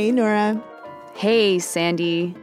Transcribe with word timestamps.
Hey 0.00 0.12
Nora, 0.12 0.58
Hey, 1.12 1.58
Sandy. 1.58 2.34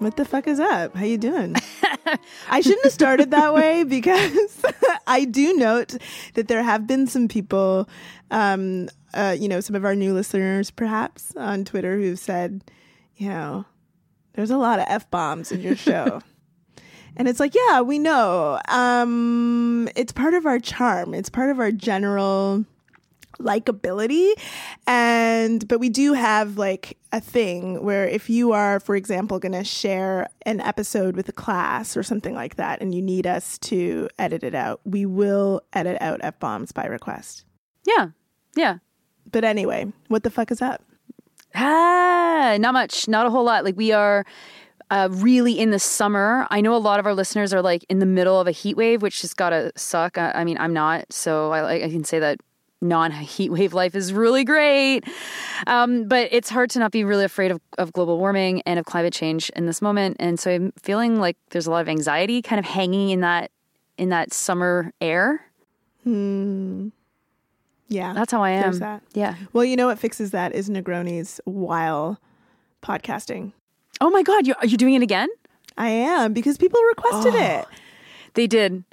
what 0.00 0.16
the 0.16 0.24
fuck 0.24 0.48
is 0.48 0.58
up? 0.58 0.96
How 0.96 1.04
you 1.04 1.18
doing? 1.18 1.54
I 2.50 2.60
shouldn't 2.60 2.82
have 2.82 2.92
started 2.92 3.30
that 3.30 3.54
way 3.54 3.84
because 3.84 4.64
I 5.06 5.24
do 5.24 5.54
note 5.56 5.94
that 6.34 6.48
there 6.48 6.64
have 6.64 6.88
been 6.88 7.06
some 7.06 7.28
people, 7.28 7.88
um, 8.32 8.88
uh, 9.14 9.36
you 9.38 9.46
know, 9.46 9.60
some 9.60 9.76
of 9.76 9.84
our 9.84 9.94
new 9.94 10.14
listeners 10.14 10.72
perhaps 10.72 11.32
on 11.36 11.64
Twitter 11.64 11.96
who've 11.96 12.18
said, 12.18 12.64
you 13.18 13.28
know, 13.28 13.66
there's 14.32 14.50
a 14.50 14.58
lot 14.58 14.80
of 14.80 14.86
f 14.88 15.08
bombs 15.08 15.52
in 15.52 15.60
your 15.60 15.76
show. 15.76 16.22
And 17.18 17.28
it's 17.28 17.38
like, 17.40 17.54
yeah, 17.54 17.82
we 17.82 17.98
know. 18.00 18.60
Um, 18.68 19.88
it's 19.96 20.12
part 20.12 20.34
of 20.34 20.44
our 20.44 20.58
charm. 20.58 21.14
It's 21.14 21.30
part 21.30 21.50
of 21.50 21.60
our 21.60 21.70
general 21.72 22.66
likability 23.38 24.32
and 24.86 25.66
but 25.68 25.78
we 25.80 25.88
do 25.88 26.12
have 26.14 26.56
like 26.58 26.96
a 27.12 27.20
thing 27.20 27.82
where 27.84 28.06
if 28.06 28.28
you 28.30 28.52
are 28.52 28.80
for 28.80 28.96
example 28.96 29.38
going 29.38 29.52
to 29.52 29.64
share 29.64 30.28
an 30.42 30.60
episode 30.60 31.16
with 31.16 31.28
a 31.28 31.32
class 31.32 31.96
or 31.96 32.02
something 32.02 32.34
like 32.34 32.56
that 32.56 32.80
and 32.80 32.94
you 32.94 33.02
need 33.02 33.26
us 33.26 33.58
to 33.58 34.08
edit 34.18 34.42
it 34.42 34.54
out 34.54 34.80
we 34.84 35.04
will 35.06 35.60
edit 35.72 35.96
out 36.00 36.18
f-bombs 36.22 36.72
by 36.72 36.86
request 36.86 37.44
Yeah. 37.86 38.08
Yeah. 38.54 38.78
but 39.30 39.44
anyway 39.44 39.92
what 40.08 40.22
the 40.22 40.30
fuck 40.30 40.50
is 40.50 40.62
up 40.62 40.82
Ah, 41.54 42.56
not 42.60 42.74
much, 42.74 43.08
not 43.08 43.24
a 43.24 43.30
whole 43.30 43.44
lot. 43.44 43.64
Like 43.64 43.78
we 43.78 43.90
are 43.90 44.26
uh, 44.90 45.08
really 45.10 45.58
in 45.58 45.70
the 45.70 45.78
summer. 45.78 46.46
I 46.50 46.60
know 46.60 46.74
a 46.74 46.78
lot 46.78 47.00
of 47.00 47.06
our 47.06 47.14
listeners 47.14 47.54
are 47.54 47.62
like 47.62 47.82
in 47.88 47.98
the 47.98 48.04
middle 48.04 48.38
of 48.38 48.46
a 48.46 48.50
heat 48.50 48.76
wave, 48.76 49.00
which 49.00 49.22
has 49.22 49.32
got 49.32 49.50
to 49.50 49.72
suck. 49.74 50.18
I, 50.18 50.32
I 50.32 50.44
mean, 50.44 50.58
I'm 50.58 50.74
not, 50.74 51.10
so 51.12 51.52
I, 51.52 51.62
like 51.62 51.82
I 51.82 51.88
can 51.88 52.04
say 52.04 52.18
that 52.18 52.40
non 52.82 53.10
heat 53.10 53.50
wave 53.50 53.72
life 53.74 53.94
is 53.94 54.12
really 54.12 54.44
great. 54.44 55.04
Um, 55.66 56.06
but 56.08 56.28
it's 56.32 56.50
hard 56.50 56.70
to 56.70 56.78
not 56.78 56.92
be 56.92 57.04
really 57.04 57.24
afraid 57.24 57.50
of, 57.50 57.60
of 57.78 57.92
global 57.92 58.18
warming 58.18 58.62
and 58.66 58.78
of 58.78 58.84
climate 58.84 59.12
change 59.14 59.50
in 59.56 59.66
this 59.66 59.80
moment. 59.80 60.16
And 60.20 60.38
so 60.38 60.50
I'm 60.50 60.72
feeling 60.82 61.18
like 61.18 61.36
there's 61.50 61.66
a 61.66 61.70
lot 61.70 61.80
of 61.80 61.88
anxiety 61.88 62.42
kind 62.42 62.58
of 62.58 62.66
hanging 62.66 63.10
in 63.10 63.20
that 63.20 63.50
in 63.98 64.10
that 64.10 64.32
summer 64.34 64.92
air. 65.00 65.40
yeah 66.04 66.90
That's 68.12 68.32
how 68.32 68.42
I 68.42 68.50
am. 68.50 68.78
That. 68.78 69.02
Yeah. 69.14 69.36
well 69.52 69.64
you 69.64 69.76
know 69.76 69.86
what 69.86 69.98
fixes 69.98 70.30
that 70.32 70.54
is 70.54 70.68
negronis 70.68 71.40
while 71.44 72.20
podcasting 72.82 73.52
Oh 74.00 74.10
my 74.10 74.22
God, 74.22 74.46
you 74.46 74.54
are 74.60 74.66
you 74.66 74.76
doing 74.76 74.94
it 74.94 75.02
again? 75.02 75.28
i 75.78 75.88
am 75.88 76.32
because 76.32 76.56
people 76.58 76.80
requested 76.88 77.34
it 77.34 77.66
They 78.34 78.46
did. 78.46 78.84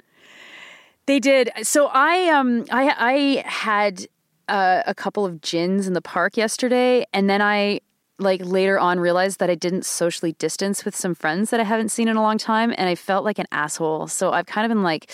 They 1.06 1.20
did. 1.20 1.50
So 1.62 1.86
I 1.92 2.28
um 2.28 2.64
I 2.70 2.94
I 2.98 3.48
had 3.48 4.06
uh, 4.48 4.82
a 4.86 4.94
couple 4.94 5.24
of 5.24 5.40
gins 5.40 5.86
in 5.86 5.92
the 5.92 6.02
park 6.02 6.36
yesterday, 6.36 7.06
and 7.12 7.28
then 7.28 7.40
I 7.42 7.80
like 8.20 8.40
later 8.44 8.78
on 8.78 9.00
realized 9.00 9.40
that 9.40 9.50
I 9.50 9.56
didn't 9.56 9.84
socially 9.84 10.32
distance 10.34 10.84
with 10.84 10.94
some 10.94 11.16
friends 11.16 11.50
that 11.50 11.58
I 11.58 11.64
haven't 11.64 11.88
seen 11.88 12.06
in 12.06 12.16
a 12.16 12.22
long 12.22 12.38
time, 12.38 12.72
and 12.78 12.88
I 12.88 12.94
felt 12.94 13.24
like 13.24 13.38
an 13.38 13.46
asshole. 13.50 14.06
So 14.06 14.32
I've 14.32 14.46
kind 14.46 14.64
of 14.64 14.74
been 14.74 14.84
like, 14.84 15.10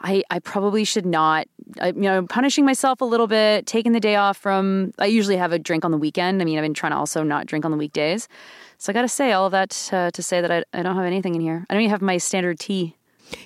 I 0.00 0.22
I 0.30 0.40
probably 0.40 0.84
should 0.84 1.06
not. 1.06 1.46
I, 1.80 1.88
you 1.88 2.00
know, 2.00 2.26
punishing 2.26 2.64
myself 2.64 3.00
a 3.00 3.04
little 3.04 3.28
bit, 3.28 3.66
taking 3.66 3.92
the 3.92 4.00
day 4.00 4.16
off 4.16 4.36
from. 4.36 4.92
I 4.98 5.06
usually 5.06 5.36
have 5.36 5.52
a 5.52 5.58
drink 5.58 5.84
on 5.84 5.90
the 5.90 5.98
weekend. 5.98 6.42
I 6.42 6.44
mean, 6.44 6.58
I've 6.58 6.62
been 6.64 6.74
trying 6.74 6.92
to 6.92 6.98
also 6.98 7.22
not 7.22 7.46
drink 7.46 7.64
on 7.64 7.70
the 7.70 7.78
weekdays. 7.78 8.28
So 8.78 8.90
I 8.90 8.94
got 8.94 9.02
to 9.02 9.08
say 9.08 9.32
all 9.32 9.46
of 9.46 9.52
that 9.52 9.90
uh, 9.92 10.10
to 10.10 10.22
say 10.22 10.40
that 10.40 10.50
I, 10.50 10.64
I 10.72 10.82
don't 10.82 10.96
have 10.96 11.04
anything 11.04 11.34
in 11.34 11.40
here. 11.40 11.66
I 11.68 11.74
don't 11.74 11.82
even 11.82 11.90
have 11.90 12.02
my 12.02 12.18
standard 12.18 12.58
tea. 12.58 12.96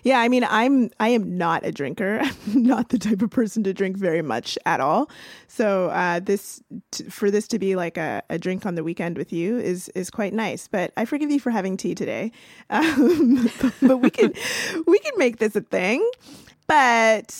Yeah, 0.02 0.20
I 0.20 0.28
mean, 0.28 0.44
I'm 0.48 0.90
I 1.00 1.08
am 1.08 1.36
not 1.36 1.64
a 1.64 1.72
drinker. 1.72 2.20
I'm 2.46 2.62
not 2.62 2.90
the 2.90 2.98
type 2.98 3.22
of 3.22 3.30
person 3.30 3.64
to 3.64 3.74
drink 3.74 3.96
very 3.96 4.22
much 4.22 4.58
at 4.66 4.80
all. 4.80 5.10
So 5.48 5.90
uh, 5.90 6.20
this 6.20 6.62
t- 6.90 7.04
for 7.04 7.30
this 7.30 7.48
to 7.48 7.58
be 7.58 7.76
like 7.76 7.96
a, 7.96 8.22
a 8.30 8.38
drink 8.38 8.66
on 8.66 8.74
the 8.74 8.84
weekend 8.84 9.16
with 9.16 9.32
you 9.32 9.58
is 9.58 9.88
is 9.90 10.10
quite 10.10 10.32
nice. 10.32 10.68
But 10.68 10.92
I 10.96 11.04
forgive 11.04 11.30
you 11.30 11.40
for 11.40 11.50
having 11.50 11.76
tea 11.76 11.94
today. 11.94 12.32
Um, 12.70 13.50
but 13.82 13.98
we 13.98 14.10
can 14.10 14.32
we 14.86 14.98
can 14.98 15.12
make 15.16 15.38
this 15.38 15.54
a 15.54 15.60
thing. 15.60 16.08
But 16.66 17.34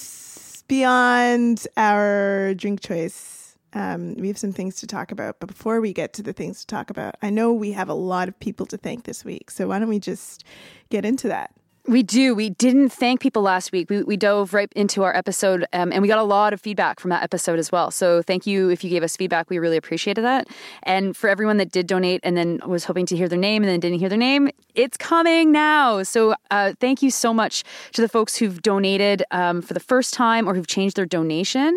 beyond 0.68 1.66
our 1.76 2.54
drink 2.54 2.80
choice, 2.80 3.56
um, 3.72 4.14
we 4.14 4.28
have 4.28 4.38
some 4.38 4.52
things 4.52 4.76
to 4.76 4.86
talk 4.86 5.10
about. 5.12 5.40
But 5.40 5.48
before 5.48 5.80
we 5.80 5.92
get 5.92 6.12
to 6.14 6.22
the 6.22 6.32
things 6.32 6.60
to 6.60 6.66
talk 6.66 6.90
about, 6.90 7.16
I 7.22 7.30
know 7.30 7.52
we 7.52 7.72
have 7.72 7.88
a 7.88 7.94
lot 7.94 8.28
of 8.28 8.38
people 8.38 8.66
to 8.66 8.76
thank 8.76 9.04
this 9.04 9.24
week. 9.24 9.50
So 9.50 9.68
why 9.68 9.78
don't 9.78 9.88
we 9.88 9.98
just 9.98 10.44
get 10.90 11.04
into 11.04 11.28
that? 11.28 11.52
We 11.86 12.02
do. 12.02 12.34
We 12.34 12.48
didn't 12.48 12.88
thank 12.88 13.20
people 13.20 13.42
last 13.42 13.70
week. 13.70 13.90
We, 13.90 14.02
we 14.02 14.16
dove 14.16 14.54
right 14.54 14.72
into 14.74 15.02
our 15.02 15.14
episode 15.14 15.66
um, 15.74 15.92
and 15.92 16.00
we 16.00 16.08
got 16.08 16.18
a 16.18 16.22
lot 16.22 16.54
of 16.54 16.60
feedback 16.60 16.98
from 16.98 17.10
that 17.10 17.22
episode 17.22 17.58
as 17.58 17.70
well. 17.70 17.90
So 17.90 18.22
thank 18.22 18.46
you 18.46 18.70
if 18.70 18.82
you 18.82 18.88
gave 18.88 19.02
us 19.02 19.18
feedback. 19.18 19.50
We 19.50 19.58
really 19.58 19.76
appreciated 19.76 20.24
that. 20.24 20.48
And 20.84 21.14
for 21.14 21.28
everyone 21.28 21.58
that 21.58 21.70
did 21.70 21.86
donate 21.86 22.20
and 22.24 22.38
then 22.38 22.58
was 22.66 22.84
hoping 22.84 23.04
to 23.06 23.16
hear 23.16 23.28
their 23.28 23.38
name 23.38 23.62
and 23.62 23.70
then 23.70 23.80
didn't 23.80 23.98
hear 23.98 24.08
their 24.08 24.16
name, 24.16 24.48
it's 24.74 24.96
coming 24.96 25.52
now. 25.52 26.02
So 26.04 26.34
uh, 26.50 26.72
thank 26.80 27.02
you 27.02 27.10
so 27.10 27.34
much 27.34 27.64
to 27.92 28.00
the 28.00 28.08
folks 28.08 28.34
who've 28.36 28.62
donated 28.62 29.22
um, 29.30 29.60
for 29.60 29.74
the 29.74 29.80
first 29.80 30.14
time 30.14 30.48
or 30.48 30.54
who've 30.54 30.66
changed 30.66 30.96
their 30.96 31.04
donation. 31.04 31.76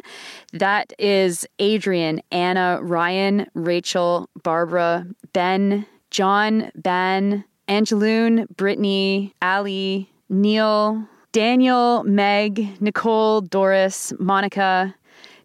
That 0.53 0.93
is 0.97 1.45
Adrian, 1.59 2.21
Anna, 2.31 2.79
Ryan, 2.81 3.47
Rachel, 3.55 4.29
Barbara, 4.41 5.05
Ben, 5.33 5.85
John, 6.11 6.71
Ben, 6.75 7.43
Angeloon, 7.67 8.47
Brittany, 8.55 9.33
Ali, 9.41 10.11
Neil, 10.29 11.07
Daniel, 11.31 12.03
Meg, 12.03 12.81
Nicole, 12.81 13.41
Doris, 13.41 14.13
Monica, 14.19 14.95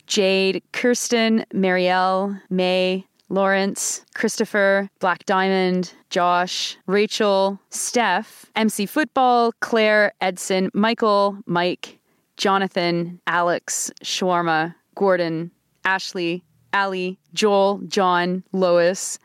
Jade, 0.07 0.63
Kirsten, 0.73 1.45
Marielle, 1.53 2.41
May, 2.51 3.05
Lawrence, 3.29 4.05
Christopher, 4.15 4.89
Black 5.01 5.25
Diamond, 5.25 5.95
Josh, 6.11 6.77
Rachel, 6.87 7.59
Steph, 7.71 8.47
MC 8.55 8.87
Football, 8.87 9.53
Claire, 9.61 10.13
Edson, 10.21 10.71
Michael, 10.75 11.39
Mike, 11.47 11.99
Jonathan, 12.37 13.21
Alex, 13.27 13.91
Shawarma, 14.05 14.75
Gordon, 14.95 15.51
Ashley, 15.85 16.45
Ali, 16.75 17.19
Joel, 17.33 17.79
John, 17.89 18.43
Lois, 18.53 19.19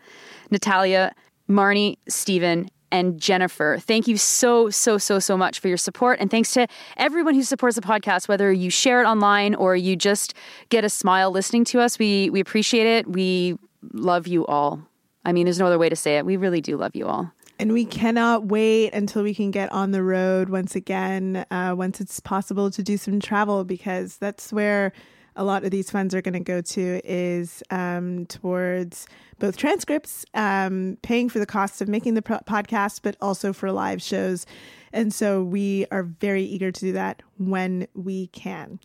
Natalia, 0.51 1.13
Marnie, 1.49 1.97
Stephen, 2.07 2.69
and 2.91 3.19
Jennifer. 3.19 3.77
Thank 3.79 4.07
you 4.07 4.17
so, 4.17 4.69
so, 4.69 4.97
so, 4.97 5.19
so 5.19 5.37
much 5.37 5.59
for 5.59 5.67
your 5.67 5.77
support. 5.77 6.19
And 6.19 6.31
thanks 6.31 6.51
to 6.53 6.67
everyone 6.95 7.35
who 7.35 7.43
supports 7.43 7.75
the 7.75 7.81
podcast, 7.81 8.27
whether 8.27 8.51
you 8.51 8.69
share 8.69 9.01
it 9.01 9.05
online 9.05 9.55
or 9.55 9.75
you 9.75 9.95
just 9.95 10.33
get 10.69 10.83
a 10.83 10.89
smile 10.89 11.31
listening 11.31 11.65
to 11.65 11.79
us. 11.79 11.99
We 11.99 12.29
we 12.29 12.39
appreciate 12.39 12.87
it. 12.87 13.07
We 13.07 13.57
love 13.93 14.27
you 14.27 14.45
all. 14.45 14.81
I 15.25 15.33
mean, 15.33 15.45
there's 15.45 15.59
no 15.59 15.65
other 15.65 15.79
way 15.79 15.89
to 15.89 15.95
say 15.95 16.17
it. 16.17 16.25
We 16.25 16.37
really 16.37 16.61
do 16.61 16.77
love 16.77 16.95
you 16.95 17.05
all. 17.07 17.31
And 17.59 17.73
we 17.73 17.85
cannot 17.85 18.45
wait 18.45 18.93
until 18.93 19.23
we 19.23 19.33
can 19.33 19.49
get 19.49 19.71
on 19.71 19.91
the 19.91 20.03
road 20.03 20.49
once 20.49 20.75
again, 20.75 21.43
uh, 21.49 21.73
once 21.75 21.99
it's 21.99 22.19
possible 22.19 22.69
to 22.69 22.83
do 22.83 22.97
some 22.97 23.19
travel, 23.19 23.63
because 23.63 24.17
that's 24.17 24.53
where 24.53 24.93
a 25.37 25.43
lot 25.43 25.63
of 25.63 25.71
these 25.71 25.89
funds 25.89 26.13
are 26.13 26.21
going 26.21 26.33
to 26.33 26.39
go 26.39 26.61
to 26.61 27.01
is 27.05 27.63
um, 27.69 28.25
towards 28.25 29.07
both 29.39 29.55
transcripts, 29.55 30.25
um, 30.33 30.97
paying 31.03 31.29
for 31.29 31.39
the 31.39 31.45
costs 31.45 31.79
of 31.79 31.87
making 31.87 32.15
the 32.15 32.21
pro- 32.21 32.39
podcast, 32.39 33.01
but 33.03 33.15
also 33.21 33.53
for 33.53 33.71
live 33.71 34.01
shows. 34.01 34.45
And 34.91 35.13
so 35.13 35.43
we 35.43 35.85
are 35.91 36.03
very 36.03 36.43
eager 36.43 36.71
to 36.71 36.81
do 36.81 36.91
that 36.93 37.21
when 37.37 37.87
we 37.93 38.27
can. 38.27 38.79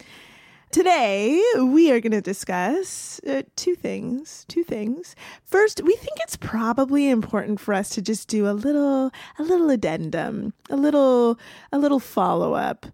Today, 0.70 1.42
we 1.58 1.90
are 1.90 2.00
going 2.00 2.12
to 2.12 2.22
discuss 2.22 3.20
uh, 3.28 3.42
two 3.56 3.74
things. 3.74 4.46
Two 4.48 4.64
things. 4.64 5.14
First, 5.44 5.82
we 5.82 5.94
think 5.96 6.18
it's 6.22 6.36
probably 6.36 7.10
important 7.10 7.60
for 7.60 7.74
us 7.74 7.90
to 7.90 8.02
just 8.02 8.28
do 8.28 8.48
a 8.48 8.52
little, 8.52 9.10
a 9.38 9.42
little 9.42 9.68
addendum, 9.68 10.54
a 10.70 10.76
little, 10.76 11.38
a 11.72 11.78
little 11.78 12.00
follow 12.00 12.54
up, 12.54 12.86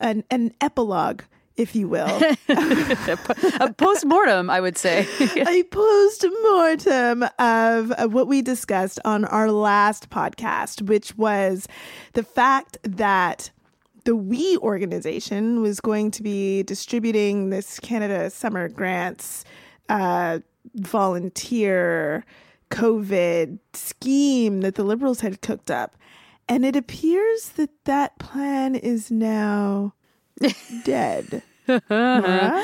an 0.00 0.24
an 0.30 0.52
epilogue, 0.60 1.22
if 1.60 1.76
you 1.76 1.86
will, 1.88 2.08
A 2.48 3.74
post 3.76 4.06
mortem, 4.06 4.48
I 4.48 4.60
would 4.60 4.78
say. 4.78 5.06
a 5.36 5.62
post 5.64 6.24
mortem 6.42 7.22
of, 7.38 7.92
of 7.92 8.14
what 8.14 8.26
we 8.26 8.40
discussed 8.40 8.98
on 9.04 9.26
our 9.26 9.52
last 9.52 10.08
podcast, 10.08 10.82
which 10.82 11.16
was 11.18 11.68
the 12.14 12.22
fact 12.22 12.78
that 12.82 13.50
the 14.04 14.16
We 14.16 14.56
organization 14.58 15.60
was 15.60 15.80
going 15.80 16.10
to 16.12 16.22
be 16.22 16.62
distributing 16.62 17.50
this 17.50 17.78
Canada 17.78 18.30
Summer 18.30 18.70
Grants 18.70 19.44
uh, 19.90 20.38
volunteer 20.76 22.24
COVID 22.70 23.58
scheme 23.74 24.62
that 24.62 24.76
the 24.76 24.84
Liberals 24.84 25.20
had 25.20 25.42
cooked 25.42 25.70
up. 25.70 25.96
And 26.48 26.64
it 26.64 26.74
appears 26.74 27.50
that 27.50 27.70
that 27.84 28.18
plan 28.18 28.74
is 28.74 29.10
now 29.10 29.92
dead. 30.84 31.42
Nora? 31.88 32.62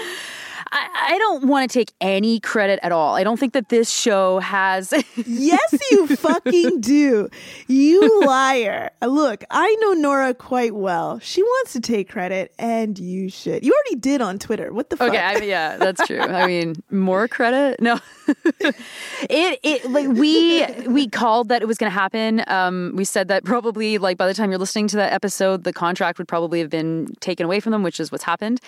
I, 0.72 1.10
I 1.10 1.18
don't 1.18 1.46
want 1.46 1.70
to 1.70 1.78
take 1.78 1.92
any 2.00 2.40
credit 2.40 2.80
at 2.82 2.92
all. 2.92 3.14
I 3.14 3.24
don't 3.24 3.38
think 3.38 3.52
that 3.52 3.68
this 3.68 3.90
show 3.90 4.40
has. 4.40 4.92
yes, 5.16 5.74
you 5.90 6.06
fucking 6.08 6.80
do. 6.80 7.28
You 7.66 8.26
liar. 8.26 8.90
Look, 9.02 9.44
I 9.50 9.74
know 9.80 9.92
Nora 9.92 10.34
quite 10.34 10.74
well. 10.74 11.18
She 11.20 11.42
wants 11.42 11.72
to 11.74 11.80
take 11.80 12.08
credit, 12.08 12.54
and 12.58 12.98
you 12.98 13.28
should. 13.28 13.64
You 13.64 13.72
already 13.72 14.00
did 14.00 14.20
on 14.20 14.38
Twitter. 14.38 14.72
What 14.72 14.90
the 14.90 14.96
fuck? 14.96 15.08
Okay, 15.08 15.18
I 15.18 15.34
mean, 15.40 15.48
yeah, 15.48 15.76
that's 15.76 16.06
true. 16.06 16.20
I 16.20 16.46
mean, 16.48 16.74
more 16.90 17.28
credit? 17.28 17.80
No. 17.80 18.00
it 18.60 19.60
it 19.62 19.90
like 19.90 20.08
we 20.08 20.64
we 20.88 21.08
called 21.08 21.48
that 21.48 21.62
it 21.62 21.66
was 21.66 21.78
going 21.78 21.90
to 21.90 21.94
happen. 21.94 22.42
Um, 22.48 22.92
we 22.94 23.04
said 23.04 23.28
that 23.28 23.44
probably 23.44 23.98
like 23.98 24.18
by 24.18 24.26
the 24.26 24.34
time 24.34 24.50
you're 24.50 24.58
listening 24.58 24.88
to 24.88 24.96
that 24.96 25.12
episode, 25.12 25.64
the 25.64 25.72
contract 25.72 26.18
would 26.18 26.28
probably 26.28 26.58
have 26.60 26.70
been 26.70 27.14
taken 27.20 27.46
away 27.46 27.60
from 27.60 27.72
them, 27.72 27.82
which 27.82 28.00
is 28.00 28.10
what's 28.10 28.24
happened. 28.24 28.60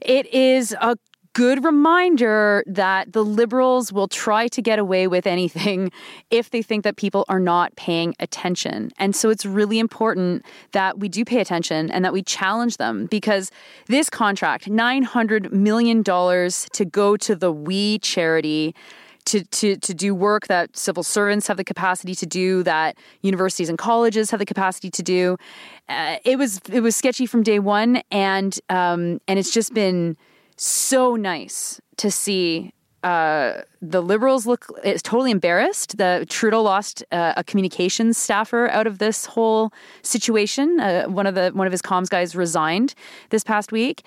It 0.00 0.32
is 0.32 0.74
a 0.80 0.96
good 1.36 1.62
reminder 1.62 2.64
that 2.66 3.12
the 3.12 3.22
liberals 3.22 3.92
will 3.92 4.08
try 4.08 4.48
to 4.48 4.62
get 4.62 4.78
away 4.78 5.06
with 5.06 5.26
anything 5.26 5.92
if 6.30 6.48
they 6.48 6.62
think 6.62 6.82
that 6.82 6.96
people 6.96 7.26
are 7.28 7.38
not 7.38 7.76
paying 7.76 8.14
attention. 8.20 8.90
And 8.96 9.14
so 9.14 9.28
it's 9.28 9.44
really 9.44 9.78
important 9.78 10.46
that 10.72 10.98
we 10.98 11.10
do 11.10 11.26
pay 11.26 11.40
attention 11.42 11.90
and 11.90 12.02
that 12.06 12.14
we 12.14 12.22
challenge 12.22 12.78
them 12.78 13.04
because 13.04 13.50
this 13.84 14.08
contract, 14.08 14.64
$900 14.66 15.52
million 15.52 16.02
to 16.02 16.84
go 16.90 17.18
to 17.18 17.36
the 17.36 17.52
We 17.52 17.98
charity. 17.98 18.74
To, 19.30 19.42
to, 19.42 19.74
to 19.74 19.92
do 19.92 20.14
work 20.14 20.46
that 20.46 20.76
civil 20.76 21.02
servants 21.02 21.48
have 21.48 21.56
the 21.56 21.64
capacity 21.64 22.14
to 22.14 22.26
do, 22.26 22.62
that 22.62 22.96
universities 23.22 23.68
and 23.68 23.76
colleges 23.76 24.30
have 24.30 24.38
the 24.38 24.46
capacity 24.46 24.88
to 24.88 25.02
do. 25.02 25.36
Uh, 25.88 26.18
it 26.24 26.38
was 26.38 26.60
it 26.72 26.78
was 26.78 26.94
sketchy 26.94 27.26
from 27.26 27.42
day 27.42 27.58
one, 27.58 28.02
and 28.12 28.56
um, 28.68 29.20
and 29.26 29.40
it's 29.40 29.50
just 29.50 29.74
been 29.74 30.16
so 30.56 31.16
nice 31.16 31.80
to 31.96 32.10
see 32.10 32.72
uh, 33.06 33.62
the 33.80 34.02
liberals 34.02 34.46
look 34.46 34.66
is 34.82 35.00
totally 35.00 35.30
embarrassed. 35.30 35.96
The 35.96 36.26
Trudeau 36.28 36.60
lost 36.62 37.04
uh, 37.12 37.34
a 37.36 37.44
communications 37.44 38.18
staffer 38.18 38.68
out 38.70 38.88
of 38.88 38.98
this 38.98 39.26
whole 39.26 39.72
situation. 40.02 40.80
Uh, 40.80 41.04
one 41.04 41.26
of 41.26 41.36
the 41.36 41.50
one 41.50 41.68
of 41.68 41.72
his 41.72 41.82
comms 41.82 42.08
guys 42.08 42.34
resigned 42.34 42.94
this 43.30 43.44
past 43.44 43.70
week, 43.70 44.04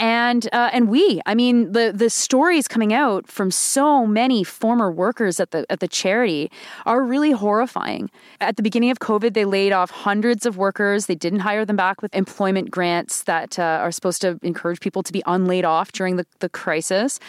and 0.00 0.48
uh, 0.52 0.70
and 0.72 0.88
we, 0.88 1.20
I 1.26 1.34
mean, 1.34 1.72
the 1.72 1.92
the 1.94 2.08
stories 2.08 2.66
coming 2.66 2.94
out 2.94 3.28
from 3.28 3.50
so 3.50 4.06
many 4.06 4.42
former 4.42 4.90
workers 4.90 5.38
at 5.38 5.50
the 5.50 5.66
at 5.70 5.80
the 5.80 5.88
charity 5.88 6.50
are 6.86 7.04
really 7.04 7.32
horrifying. 7.32 8.10
At 8.40 8.56
the 8.56 8.62
beginning 8.62 8.90
of 8.90 8.98
COVID, 8.98 9.34
they 9.34 9.44
laid 9.44 9.72
off 9.72 9.90
hundreds 9.90 10.46
of 10.46 10.56
workers. 10.56 11.04
They 11.04 11.14
didn't 11.14 11.40
hire 11.40 11.66
them 11.66 11.76
back 11.76 12.00
with 12.00 12.14
employment 12.14 12.70
grants 12.70 13.24
that 13.24 13.58
uh, 13.58 13.62
are 13.62 13.92
supposed 13.92 14.22
to 14.22 14.38
encourage 14.42 14.80
people 14.80 15.02
to 15.02 15.12
be 15.12 15.22
unlaid 15.26 15.66
off 15.66 15.92
during 15.92 16.16
the, 16.16 16.26
the 16.38 16.48
crisis. 16.48 17.20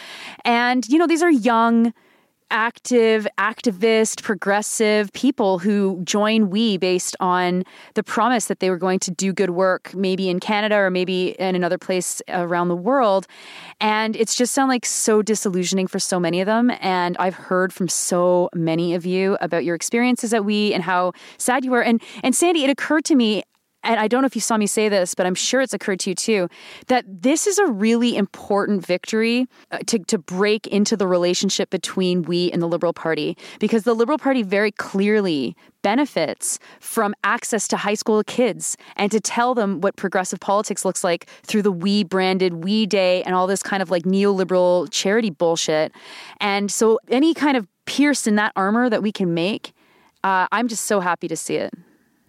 And 0.44 0.88
you 0.88 0.98
know, 0.98 1.06
these 1.06 1.22
are 1.22 1.30
young 1.30 1.92
active, 2.52 3.26
activist, 3.38 4.22
progressive 4.22 5.12
people 5.12 5.58
who 5.58 6.00
join 6.04 6.50
We 6.50 6.76
based 6.76 7.16
on 7.18 7.64
the 7.94 8.02
promise 8.04 8.46
that 8.46 8.60
they 8.60 8.70
were 8.70 8.76
going 8.76 9.00
to 9.00 9.10
do 9.10 9.32
good 9.32 9.50
work, 9.50 9.92
maybe 9.94 10.28
in 10.28 10.38
Canada 10.38 10.76
or 10.76 10.90
maybe 10.90 11.30
in 11.30 11.56
another 11.56 11.78
place 11.78 12.22
around 12.28 12.68
the 12.68 12.76
world. 12.76 13.26
And 13.80 14.14
it's 14.14 14.36
just 14.36 14.52
sound 14.52 14.68
like 14.68 14.84
so 14.84 15.22
disillusioning 15.22 15.86
for 15.86 15.98
so 15.98 16.20
many 16.20 16.40
of 16.40 16.46
them. 16.46 16.70
And 16.80 17.16
I've 17.18 17.34
heard 17.34 17.72
from 17.72 17.88
so 17.88 18.50
many 18.54 18.94
of 18.94 19.06
you 19.06 19.36
about 19.40 19.64
your 19.64 19.74
experiences 19.74 20.34
at 20.34 20.44
We 20.44 20.74
and 20.74 20.84
how 20.84 21.12
sad 21.38 21.64
you 21.64 21.70
were. 21.70 21.82
And 21.82 22.02
and 22.22 22.34
Sandy, 22.34 22.64
it 22.64 22.70
occurred 22.70 23.04
to 23.06 23.14
me 23.14 23.42
and 23.84 23.98
I 23.98 24.08
don't 24.08 24.22
know 24.22 24.26
if 24.26 24.34
you 24.34 24.40
saw 24.40 24.56
me 24.56 24.66
say 24.66 24.88
this, 24.88 25.14
but 25.14 25.26
I'm 25.26 25.34
sure 25.34 25.60
it's 25.60 25.74
occurred 25.74 26.00
to 26.00 26.10
you 26.10 26.14
too, 26.14 26.48
that 26.86 27.04
this 27.06 27.46
is 27.46 27.58
a 27.58 27.66
really 27.66 28.16
important 28.16 28.84
victory 28.86 29.46
uh, 29.70 29.78
to, 29.86 29.98
to 29.98 30.18
break 30.18 30.66
into 30.66 30.96
the 30.96 31.06
relationship 31.06 31.70
between 31.70 32.22
we 32.22 32.50
and 32.52 32.62
the 32.62 32.68
Liberal 32.68 32.92
Party, 32.92 33.36
because 33.58 33.84
the 33.84 33.94
Liberal 33.94 34.18
Party 34.18 34.42
very 34.42 34.70
clearly 34.70 35.56
benefits 35.82 36.58
from 36.78 37.14
access 37.24 37.66
to 37.68 37.76
high 37.76 37.94
school 37.94 38.22
kids 38.24 38.76
and 38.96 39.10
to 39.10 39.20
tell 39.20 39.54
them 39.54 39.80
what 39.80 39.96
progressive 39.96 40.38
politics 40.38 40.84
looks 40.84 41.02
like 41.02 41.26
through 41.42 41.62
the 41.62 41.72
we 41.72 42.04
branded 42.04 42.64
we 42.64 42.86
day 42.86 43.22
and 43.24 43.34
all 43.34 43.46
this 43.46 43.62
kind 43.62 43.82
of 43.82 43.90
like 43.90 44.04
neoliberal 44.04 44.88
charity 44.90 45.30
bullshit. 45.30 45.92
And 46.40 46.70
so 46.70 47.00
any 47.08 47.34
kind 47.34 47.56
of 47.56 47.66
pierce 47.84 48.28
in 48.28 48.36
that 48.36 48.52
armor 48.54 48.88
that 48.88 49.02
we 49.02 49.10
can 49.10 49.34
make, 49.34 49.72
uh, 50.22 50.46
I'm 50.52 50.68
just 50.68 50.84
so 50.84 51.00
happy 51.00 51.26
to 51.26 51.36
see 51.36 51.56
it. 51.56 51.74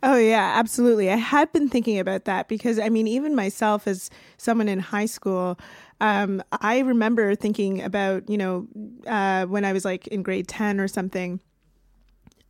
Oh, 0.06 0.18
yeah, 0.18 0.54
absolutely. 0.56 1.10
I 1.10 1.16
had 1.16 1.52
been 1.54 1.70
thinking 1.70 1.98
about 1.98 2.26
that 2.26 2.50
because, 2.50 2.78
I 2.78 2.90
mean, 2.90 3.08
even 3.08 3.36
myself 3.36 3.88
as 3.88 4.10
someone 4.36 4.68
in 4.68 4.80
high 4.80 5.06
school, 5.06 5.58
um, 6.02 6.44
I 6.52 6.80
remember 6.80 7.36
thinking 7.36 7.82
about, 7.82 8.30
you 8.30 8.38
know, 8.38 8.68
uh, 9.08 9.46
when 9.46 9.64
I 9.64 9.72
was 9.72 9.86
like 9.86 10.08
in 10.08 10.22
grade 10.22 10.50
10 10.50 10.82
or 10.82 10.90
something, 10.90 11.40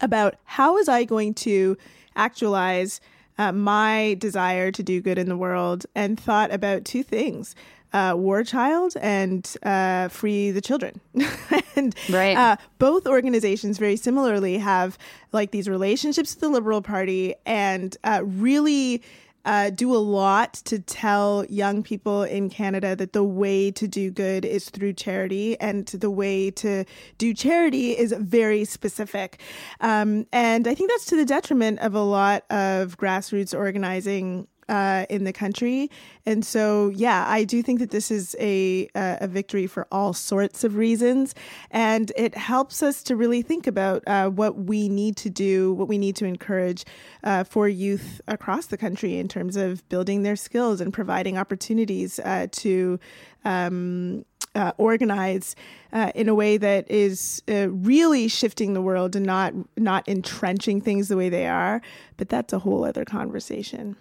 about 0.02 0.36
how 0.46 0.74
was 0.74 0.90
I 0.90 1.04
going 1.04 1.34
to 1.36 1.78
actualize 2.16 3.00
uh, 3.38 3.52
my 3.52 4.16
desire 4.20 4.72
to 4.72 4.84
do 4.84 5.02
good 5.02 5.18
in 5.18 5.30
the 5.30 5.38
world 5.38 5.86
and 5.96 6.20
thought 6.20 6.52
about 6.54 6.86
two 6.86 7.04
things 7.04 7.56
uh, 7.94 8.14
War 8.18 8.44
Child 8.44 8.96
and 9.00 9.56
uh, 9.64 10.08
Free 10.10 10.52
the 10.52 10.62
Children. 10.62 11.00
and 11.76 11.96
right. 12.10 12.36
uh, 12.36 12.56
both 12.80 13.08
organizations 13.08 13.78
very 13.78 13.96
similarly 13.96 14.58
have 14.58 14.98
like 15.32 15.52
these 15.52 15.70
relationships 15.70 16.34
with 16.34 16.42
the 16.42 16.50
Liberal 16.50 16.82
Party 16.82 17.36
and 17.46 17.96
uh, 18.04 18.22
really. 18.24 19.02
Uh, 19.46 19.70
do 19.70 19.94
a 19.94 20.00
lot 20.00 20.54
to 20.54 20.80
tell 20.80 21.44
young 21.50 21.84
people 21.84 22.24
in 22.24 22.50
Canada 22.50 22.96
that 22.96 23.12
the 23.12 23.26
way 23.26 23.70
to 23.70 23.90
do 23.90 24.10
good 24.10 24.46
is 24.46 24.70
through 24.70 24.94
charity, 24.94 25.60
and 25.60 25.88
the 25.88 26.10
way 26.10 26.50
to 26.50 26.86
do 27.18 27.34
charity 27.34 27.92
is 27.92 28.16
very 28.18 28.64
specific. 28.64 29.42
Um, 29.82 30.28
and 30.32 30.66
I 30.66 30.74
think 30.74 30.92
that's 30.92 31.04
to 31.08 31.18
the 31.18 31.26
detriment 31.26 31.80
of 31.80 31.94
a 31.94 32.04
lot 32.04 32.46
of 32.50 32.98
grassroots 32.98 33.54
organizing 33.54 34.48
uh, 34.74 35.06
in 35.08 35.24
the 35.24 35.32
country. 35.32 35.92
And 36.26 36.44
so, 36.44 36.90
yeah, 36.90 37.26
I 37.28 37.44
do 37.44 37.62
think 37.62 37.78
that 37.80 37.92
this 37.92 38.10
is 38.10 38.36
a, 38.40 38.90
a 38.96 39.28
victory 39.28 39.68
for 39.68 39.86
all 39.92 40.14
sorts 40.14 40.64
of 40.64 40.78
reasons. 40.78 41.36
And 41.70 42.12
it 42.16 42.36
helps 42.36 42.82
us 42.82 43.04
to 43.04 43.16
really 43.16 43.44
think 43.44 43.68
about 43.68 44.02
uh, 44.08 44.30
what 44.30 44.58
we 44.58 44.90
need 44.90 45.16
to 45.18 45.30
do, 45.30 45.74
what 45.74 45.88
we 45.88 46.00
need 46.00 46.16
to 46.16 46.26
encourage 46.26 46.86
uh, 47.24 47.44
for 47.44 47.68
youth 47.70 48.20
across 48.28 48.66
the 48.66 48.78
country 48.78 49.20
in 49.20 49.28
terms 49.28 49.56
of 49.58 49.88
building 49.90 50.24
their 50.24 50.36
skills 50.36 50.82
and 50.82 50.92
providing 50.92 51.38
opportunities 51.38 52.20
uh, 52.20 52.48
to. 52.52 53.00
Um, 53.46 54.26
uh, 54.56 54.72
organize 54.78 55.56
uh, 55.94 56.12
in 56.14 56.30
a 56.30 56.36
way 56.36 56.58
that 56.58 56.90
is 56.90 57.42
uh, 57.50 57.68
really 57.72 58.28
shifting 58.28 58.74
the 58.76 58.82
world 58.84 59.16
and 59.16 59.26
not 59.26 59.52
not 59.78 60.08
entrenching 60.08 60.80
things 60.80 61.08
the 61.08 61.18
way 61.18 61.28
they 61.28 61.48
are. 61.48 61.82
But 62.18 62.30
that's 62.30 62.54
a 62.54 62.60
whole 62.60 62.86
other 62.86 63.04
conversation. 63.04 63.96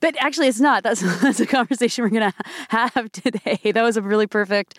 But 0.00 0.16
actually, 0.20 0.48
it's 0.48 0.60
not. 0.60 0.82
That's 0.82 1.00
that's 1.22 1.40
a 1.40 1.46
conversation 1.46 2.04
we're 2.04 2.10
gonna 2.10 2.34
have 2.68 3.10
today. 3.12 3.72
That 3.72 3.82
was 3.82 3.96
a 3.96 4.02
really 4.02 4.26
perfect 4.26 4.78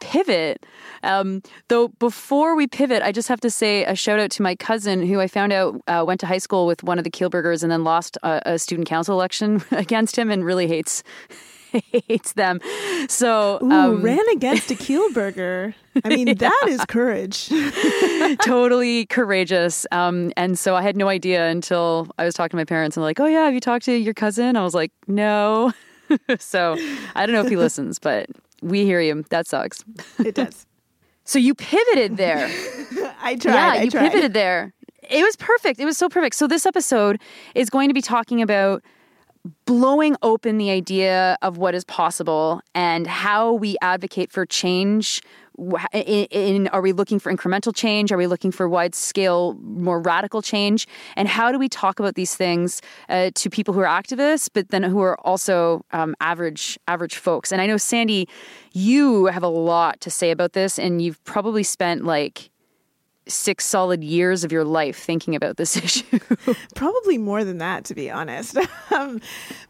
pivot. 0.00 0.64
Um, 1.02 1.42
though 1.68 1.88
before 1.88 2.56
we 2.56 2.66
pivot, 2.66 3.02
I 3.02 3.12
just 3.12 3.28
have 3.28 3.40
to 3.40 3.50
say 3.50 3.84
a 3.84 3.94
shout 3.94 4.20
out 4.20 4.30
to 4.32 4.42
my 4.42 4.54
cousin 4.54 5.06
who 5.06 5.20
I 5.20 5.26
found 5.26 5.52
out 5.52 5.80
uh, 5.86 6.04
went 6.06 6.20
to 6.20 6.26
high 6.26 6.38
school 6.38 6.66
with 6.66 6.82
one 6.82 6.98
of 6.98 7.04
the 7.04 7.10
Kielburgers 7.10 7.62
and 7.62 7.70
then 7.70 7.84
lost 7.84 8.16
a, 8.22 8.42
a 8.46 8.58
student 8.58 8.88
council 8.88 9.14
election 9.14 9.62
against 9.70 10.16
him 10.16 10.30
and 10.30 10.44
really 10.44 10.66
hates 10.66 11.02
hates 11.72 12.32
them. 12.32 12.60
So 13.08 13.58
Ooh, 13.62 13.70
um, 13.70 14.02
ran 14.02 14.28
against 14.32 14.70
a 14.70 14.74
Kielburger. 14.74 15.74
I 16.04 16.08
mean, 16.08 16.26
yeah. 16.28 16.34
that 16.34 16.66
is 16.68 16.84
courage. 16.86 17.48
totally 18.44 19.06
courageous. 19.06 19.86
Um, 19.92 20.32
and 20.36 20.58
so 20.58 20.76
I 20.76 20.82
had 20.82 20.96
no 20.96 21.08
idea 21.08 21.48
until 21.48 22.08
I 22.18 22.24
was 22.24 22.34
talking 22.34 22.50
to 22.50 22.56
my 22.56 22.64
parents 22.64 22.96
and 22.96 23.04
like, 23.04 23.20
oh 23.20 23.26
yeah, 23.26 23.44
have 23.44 23.54
you 23.54 23.60
talked 23.60 23.84
to 23.86 23.92
your 23.92 24.14
cousin? 24.14 24.56
I 24.56 24.62
was 24.62 24.74
like, 24.74 24.92
no. 25.06 25.72
so 26.38 26.76
I 27.14 27.26
don't 27.26 27.34
know 27.34 27.42
if 27.42 27.50
he 27.50 27.56
listens, 27.56 27.98
but 27.98 28.26
we 28.62 28.84
hear 28.84 29.00
you. 29.00 29.24
That 29.30 29.46
sucks. 29.46 29.84
It 30.18 30.34
does. 30.34 30.66
So 31.24 31.38
you 31.38 31.54
pivoted 31.54 32.16
there. 32.16 32.50
I 33.20 33.36
tried. 33.36 33.54
Yeah, 33.54 33.72
I 33.72 33.82
you 33.82 33.90
tried. 33.90 34.10
pivoted 34.10 34.32
there. 34.32 34.72
It 35.10 35.22
was 35.22 35.36
perfect. 35.36 35.78
It 35.78 35.84
was 35.84 35.96
so 35.96 36.08
perfect. 36.08 36.36
So 36.36 36.46
this 36.46 36.66
episode 36.66 37.20
is 37.54 37.70
going 37.70 37.88
to 37.88 37.94
be 37.94 38.02
talking 38.02 38.42
about 38.42 38.82
blowing 39.64 40.16
open 40.22 40.58
the 40.58 40.70
idea 40.70 41.36
of 41.42 41.58
what 41.58 41.74
is 41.74 41.84
possible 41.84 42.60
and 42.74 43.06
how 43.06 43.52
we 43.52 43.76
advocate 43.82 44.30
for 44.32 44.46
change. 44.46 45.22
In, 45.92 46.26
in, 46.30 46.68
are 46.68 46.80
we 46.80 46.92
looking 46.92 47.18
for 47.18 47.34
incremental 47.34 47.74
change? 47.74 48.12
Are 48.12 48.16
we 48.16 48.28
looking 48.28 48.52
for 48.52 48.68
wide 48.68 48.94
scale 48.94 49.54
more 49.54 50.00
radical 50.00 50.40
change? 50.40 50.86
And 51.16 51.26
how 51.26 51.50
do 51.50 51.58
we 51.58 51.68
talk 51.68 51.98
about 51.98 52.14
these 52.14 52.36
things 52.36 52.80
uh, 53.08 53.30
to 53.34 53.50
people 53.50 53.74
who 53.74 53.80
are 53.80 53.86
activists 53.86 54.48
but 54.52 54.68
then 54.68 54.84
who 54.84 55.00
are 55.00 55.18
also 55.26 55.84
um, 55.92 56.14
average 56.20 56.78
average 56.86 57.16
folks? 57.16 57.50
And 57.50 57.60
i 57.60 57.66
know 57.66 57.76
sandy 57.76 58.28
you 58.72 59.26
have 59.26 59.42
a 59.42 59.48
lot 59.48 60.00
to 60.00 60.10
say 60.10 60.30
about 60.30 60.52
this 60.52 60.78
and 60.78 61.02
you've 61.02 61.22
probably 61.24 61.64
spent 61.64 62.04
like 62.04 62.50
six 63.28 63.64
solid 63.64 64.02
years 64.02 64.44
of 64.44 64.52
your 64.52 64.64
life 64.64 64.98
thinking 64.98 65.34
about 65.34 65.56
this 65.56 65.76
issue. 65.84 66.18
Probably 66.74 67.18
more 67.18 67.44
than 67.44 67.58
that, 67.58 67.84
to 67.86 67.94
be 67.94 68.10
honest. 68.10 68.56
um, 68.90 69.20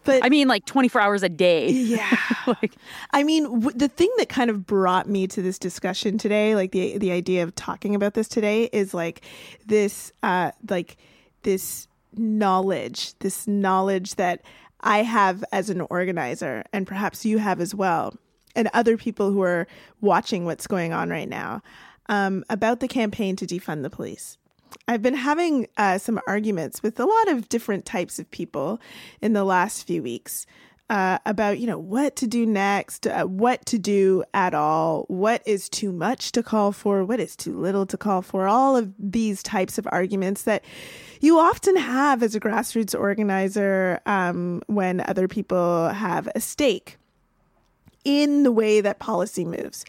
but 0.05 0.25
I 0.25 0.29
mean, 0.29 0.49
like 0.49 0.65
24 0.65 1.01
hours 1.01 1.23
a 1.23 1.29
day. 1.29 1.71
Yeah. 1.71 2.17
like, 2.47 2.75
I 3.13 3.23
mean, 3.23 3.45
w- 3.45 3.77
the 3.77 3.89
thing 3.89 4.11
that 4.19 4.29
kind 4.29 4.51
of 4.51 4.67
brought 4.67 5.09
me 5.09 5.27
to 5.29 5.43
this 5.43 5.59
discussion 5.59 6.19
today, 6.19 6.55
like 6.55 6.73
the 6.73 6.99
the 6.99 7.13
idea 7.13 7.43
of 7.43 7.55
talking 7.55 7.95
about 7.95 8.15
this 8.15 8.29
today, 8.29 8.65
is 8.73 8.95
like 8.95 9.23
this, 9.67 10.13
uh, 10.23 10.53
like 10.69 10.97
this 11.43 11.89
knowledge, 12.17 13.19
this 13.19 13.47
knowledge 13.47 14.15
that 14.15 14.43
I 14.81 15.03
have 15.03 15.45
as 15.53 15.71
an 15.71 15.81
organizer, 15.83 16.65
and 16.73 16.87
perhaps 16.87 17.25
you 17.25 17.39
have 17.39 17.61
as 17.61 17.75
well, 17.75 18.15
and 18.55 18.69
other 18.73 18.97
people 18.97 19.31
who 19.31 19.43
are 19.43 19.67
watching 20.01 20.45
what's 20.45 20.67
going 20.67 20.93
on 20.93 21.11
right 21.11 21.29
now 21.29 21.63
um, 22.09 22.45
about 22.51 22.81
the 22.81 22.89
campaign 22.89 23.37
to 23.37 23.47
defund 23.47 23.83
the 23.83 23.91
police. 23.91 24.39
I've 24.87 25.03
been 25.03 25.15
having 25.15 25.67
uh, 25.77 25.99
some 25.99 26.21
arguments 26.27 26.83
with 26.83 26.99
a 27.01 27.07
lot 27.07 27.29
of 27.29 27.49
different 27.49 27.85
types 27.85 28.19
of 28.19 28.31
people 28.31 28.81
in 29.21 29.33
the 29.33 29.45
last 29.45 29.87
few 29.87 30.03
weeks 30.03 30.47
uh, 30.91 31.19
about 31.27 31.59
you 31.59 31.67
know 31.67 31.79
what 31.79 32.17
to 32.17 32.27
do 32.27 32.47
next, 32.47 33.07
uh, 33.07 33.25
what 33.25 33.65
to 33.67 33.79
do 33.79 34.25
at 34.33 34.55
all, 34.55 35.05
what 35.09 35.43
is 35.47 35.69
too 35.69 35.93
much 35.93 36.33
to 36.33 36.43
call 36.43 36.73
for, 36.73 37.05
what 37.05 37.21
is 37.21 37.37
too 37.37 37.59
little 37.59 37.85
to 37.87 37.97
call 37.97 38.23
for. 38.23 38.49
All 38.49 38.77
of 38.77 38.93
these 38.99 39.43
types 39.43 39.77
of 39.77 39.87
arguments 39.93 40.43
that 40.43 40.65
you 41.21 41.39
often 41.39 41.77
have 41.77 42.23
as 42.23 42.35
a 42.35 42.41
grassroots 42.41 42.99
organizer 42.99 44.01
um, 44.07 44.63
when 44.67 45.01
other 45.01 45.29
people 45.29 45.89
have 45.89 46.29
a 46.35 46.41
stake 46.41 46.97
in 48.05 48.43
the 48.45 48.53
way 48.53 48.81
that 48.81 48.99
policy 48.99 49.45
moves. 49.45 49.85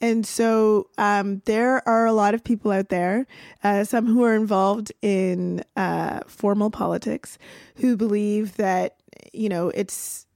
And 0.00 0.26
so 0.26 0.88
um, 0.98 1.40
there 1.44 1.86
are 1.88 2.06
a 2.06 2.12
lot 2.12 2.34
of 2.34 2.44
people 2.44 2.70
out 2.70 2.88
there, 2.88 3.26
uh, 3.62 3.84
some 3.84 4.06
who 4.06 4.22
are 4.24 4.34
involved 4.34 4.92
in 5.02 5.64
uh, 5.76 6.20
formal 6.26 6.70
politics, 6.70 7.38
who 7.76 7.96
believe 7.96 8.56
that, 8.56 8.96
you 9.32 9.48
know, 9.48 9.70
it's 9.70 10.26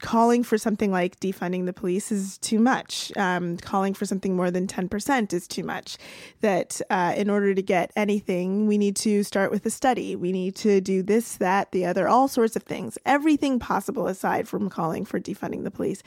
calling 0.00 0.42
for 0.42 0.56
something 0.56 0.90
like 0.90 1.18
defunding 1.20 1.66
the 1.66 1.72
police 1.72 2.10
is 2.12 2.38
too 2.38 2.58
much. 2.58 3.12
Um, 3.16 3.56
calling 3.56 3.94
for 3.94 4.04
something 4.06 4.34
more 4.34 4.50
than 4.50 4.66
10% 4.66 5.32
is 5.32 5.46
too 5.46 5.62
much. 5.62 5.98
That 6.40 6.80
uh, 6.90 7.14
in 7.16 7.28
order 7.28 7.54
to 7.54 7.62
get 7.62 7.90
anything, 7.96 8.66
we 8.66 8.78
need 8.78 8.96
to 8.96 9.22
start 9.22 9.50
with 9.50 9.64
a 9.66 9.70
study. 9.70 10.16
We 10.16 10.32
need 10.32 10.56
to 10.56 10.80
do 10.80 11.02
this, 11.02 11.36
that, 11.36 11.72
the 11.72 11.84
other, 11.86 12.08
all 12.08 12.28
sorts 12.28 12.56
of 12.56 12.62
things, 12.62 12.98
everything 13.04 13.58
possible 13.58 14.06
aside 14.06 14.48
from 14.48 14.70
calling 14.70 15.04
for 15.04 15.20
defunding 15.20 15.64
the 15.64 15.70
police. 15.70 16.02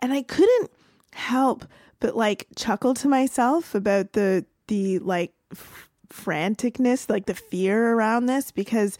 And 0.00 0.12
I 0.12 0.22
couldn't 0.22 0.70
help 1.12 1.64
but 2.00 2.16
like 2.16 2.46
chuckle 2.56 2.94
to 2.94 3.08
myself 3.08 3.74
about 3.74 4.12
the, 4.12 4.44
the 4.66 4.98
like, 5.00 5.32
f- 5.52 5.88
franticness, 6.08 7.08
like 7.08 7.26
the 7.26 7.34
fear 7.34 7.92
around 7.92 8.26
this, 8.26 8.50
because 8.50 8.98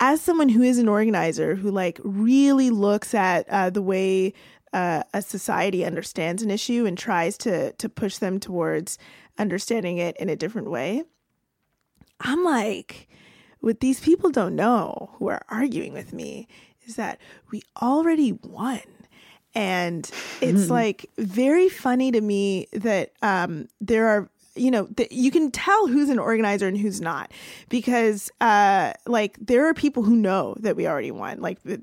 as 0.00 0.20
someone 0.20 0.48
who 0.48 0.62
is 0.62 0.78
an 0.78 0.88
organizer 0.88 1.54
who 1.54 1.70
like 1.70 2.00
really 2.02 2.70
looks 2.70 3.14
at 3.14 3.48
uh, 3.48 3.70
the 3.70 3.80
way 3.80 4.34
uh, 4.72 5.02
a 5.14 5.22
society 5.22 5.84
understands 5.84 6.42
an 6.42 6.50
issue 6.50 6.84
and 6.86 6.98
tries 6.98 7.38
to 7.38 7.72
to 7.72 7.88
push 7.88 8.18
them 8.18 8.40
towards 8.40 8.98
understanding 9.38 9.98
it 9.98 10.16
in 10.16 10.28
a 10.28 10.36
different 10.36 10.70
way 10.70 11.02
i'm 12.20 12.44
like 12.44 13.08
what 13.60 13.80
these 13.80 14.00
people 14.00 14.30
don't 14.30 14.56
know 14.56 15.10
who 15.14 15.28
are 15.28 15.42
arguing 15.48 15.92
with 15.92 16.12
me 16.12 16.48
is 16.86 16.96
that 16.96 17.18
we 17.50 17.62
already 17.80 18.32
won 18.32 18.80
and 19.54 20.10
it's 20.40 20.70
like 20.70 21.10
very 21.18 21.68
funny 21.68 22.10
to 22.12 22.20
me 22.20 22.68
that 22.72 23.12
um, 23.22 23.68
there 23.80 24.08
are 24.08 24.30
you 24.54 24.70
know 24.70 24.86
th- 24.86 25.10
you 25.10 25.30
can 25.30 25.50
tell 25.50 25.86
who's 25.86 26.08
an 26.08 26.18
organizer 26.18 26.68
and 26.68 26.76
who's 26.76 27.00
not 27.00 27.32
because 27.70 28.30
uh 28.40 28.92
like 29.06 29.36
there 29.40 29.66
are 29.66 29.72
people 29.72 30.02
who 30.02 30.14
know 30.14 30.54
that 30.60 30.76
we 30.76 30.86
already 30.86 31.10
won 31.10 31.40
like 31.40 31.62
the 31.62 31.78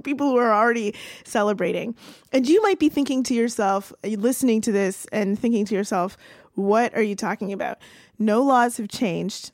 people 0.04 0.30
who 0.30 0.36
are 0.36 0.52
already 0.52 0.94
celebrating. 1.24 1.94
And 2.32 2.48
you 2.48 2.62
might 2.62 2.78
be 2.78 2.88
thinking 2.88 3.22
to 3.24 3.34
yourself 3.34 3.92
listening 4.02 4.60
to 4.62 4.72
this 4.72 5.06
and 5.12 5.38
thinking 5.38 5.64
to 5.66 5.74
yourself 5.74 6.16
what 6.54 6.94
are 6.94 7.02
you 7.02 7.14
talking 7.14 7.52
about? 7.52 7.78
No 8.18 8.42
laws 8.42 8.78
have 8.78 8.88
changed 8.88 9.52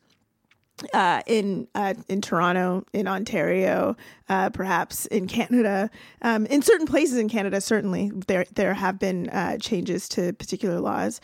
uh, 0.93 1.23
in 1.27 1.69
uh, 1.75 1.95
in 2.09 2.21
Toronto, 2.21 2.85
in 2.93 3.07
Ontario, 3.07 3.97
uh, 4.29 4.51
perhaps 4.51 5.07
in 5.07 5.27
Canada, 5.27 5.91
um, 6.23 6.47
in 6.47 6.63
certain 6.63 6.87
places 6.87 7.19
in 7.19 7.29
Canada, 7.29 7.61
certainly 7.61 8.11
there 8.27 8.45
there 8.55 8.75
have 8.75 8.99
been 8.99 9.29
uh, 9.31 9.59
changes 9.59 10.09
to 10.11 10.33
particular 10.33 10.81
laws. 10.81 11.21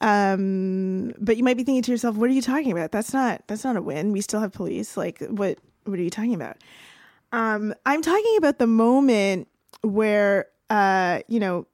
Um, 0.00 1.12
but 1.18 1.36
you 1.36 1.44
might 1.44 1.56
be 1.56 1.64
thinking 1.64 1.82
to 1.82 1.90
yourself, 1.90 2.16
"What 2.16 2.28
are 2.30 2.34
you 2.34 2.42
talking 2.42 2.72
about? 2.72 2.92
That's 2.92 3.12
not 3.12 3.42
that's 3.46 3.64
not 3.64 3.76
a 3.76 3.82
win. 3.82 4.12
We 4.12 4.20
still 4.20 4.40
have 4.40 4.52
police. 4.52 4.96
Like, 4.96 5.20
what 5.28 5.58
what 5.84 5.98
are 5.98 6.02
you 6.02 6.10
talking 6.10 6.34
about?" 6.34 6.58
Um, 7.32 7.74
I'm 7.84 8.02
talking 8.02 8.36
about 8.38 8.58
the 8.58 8.66
moment 8.66 9.48
where 9.82 10.46
uh, 10.70 11.20
you 11.28 11.40
know 11.40 11.66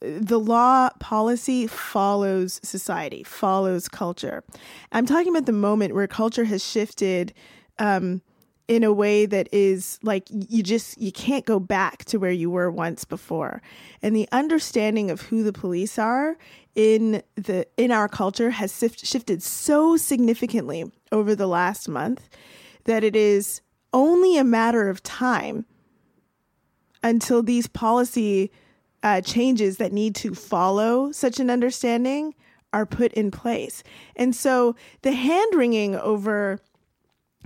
the 0.00 0.40
law 0.40 0.90
policy 0.98 1.66
follows 1.66 2.58
society, 2.62 3.22
follows 3.22 3.88
culture. 3.88 4.42
I'm 4.92 5.06
talking 5.06 5.28
about 5.28 5.46
the 5.46 5.52
moment 5.52 5.94
where 5.94 6.06
culture 6.06 6.44
has 6.44 6.64
shifted 6.64 7.34
um, 7.78 8.22
in 8.66 8.84
a 8.84 8.92
way 8.92 9.26
that 9.26 9.48
is 9.52 9.98
like 10.02 10.24
you 10.30 10.62
just 10.62 10.98
you 11.00 11.12
can't 11.12 11.44
go 11.44 11.58
back 11.58 12.04
to 12.06 12.18
where 12.18 12.30
you 12.30 12.50
were 12.50 12.70
once 12.70 13.04
before. 13.04 13.60
And 14.00 14.14
the 14.16 14.28
understanding 14.32 15.10
of 15.10 15.22
who 15.22 15.42
the 15.42 15.52
police 15.52 15.98
are 15.98 16.38
in 16.74 17.22
the 17.34 17.66
in 17.76 17.90
our 17.90 18.08
culture 18.08 18.50
has 18.50 18.72
sift, 18.72 19.04
shifted 19.04 19.42
so 19.42 19.96
significantly 19.96 20.90
over 21.12 21.34
the 21.34 21.48
last 21.48 21.88
month 21.88 22.28
that 22.84 23.04
it 23.04 23.16
is 23.16 23.60
only 23.92 24.38
a 24.38 24.44
matter 24.44 24.88
of 24.88 25.02
time 25.02 25.66
until 27.02 27.42
these 27.42 27.66
policy 27.66 28.50
uh, 29.02 29.20
changes 29.20 29.78
that 29.78 29.92
need 29.92 30.14
to 30.16 30.34
follow 30.34 31.12
such 31.12 31.40
an 31.40 31.50
understanding 31.50 32.34
are 32.72 32.86
put 32.86 33.12
in 33.14 33.30
place. 33.30 33.82
And 34.16 34.34
so 34.34 34.76
the 35.02 35.12
hand 35.12 35.54
wringing 35.54 35.96
over 35.96 36.60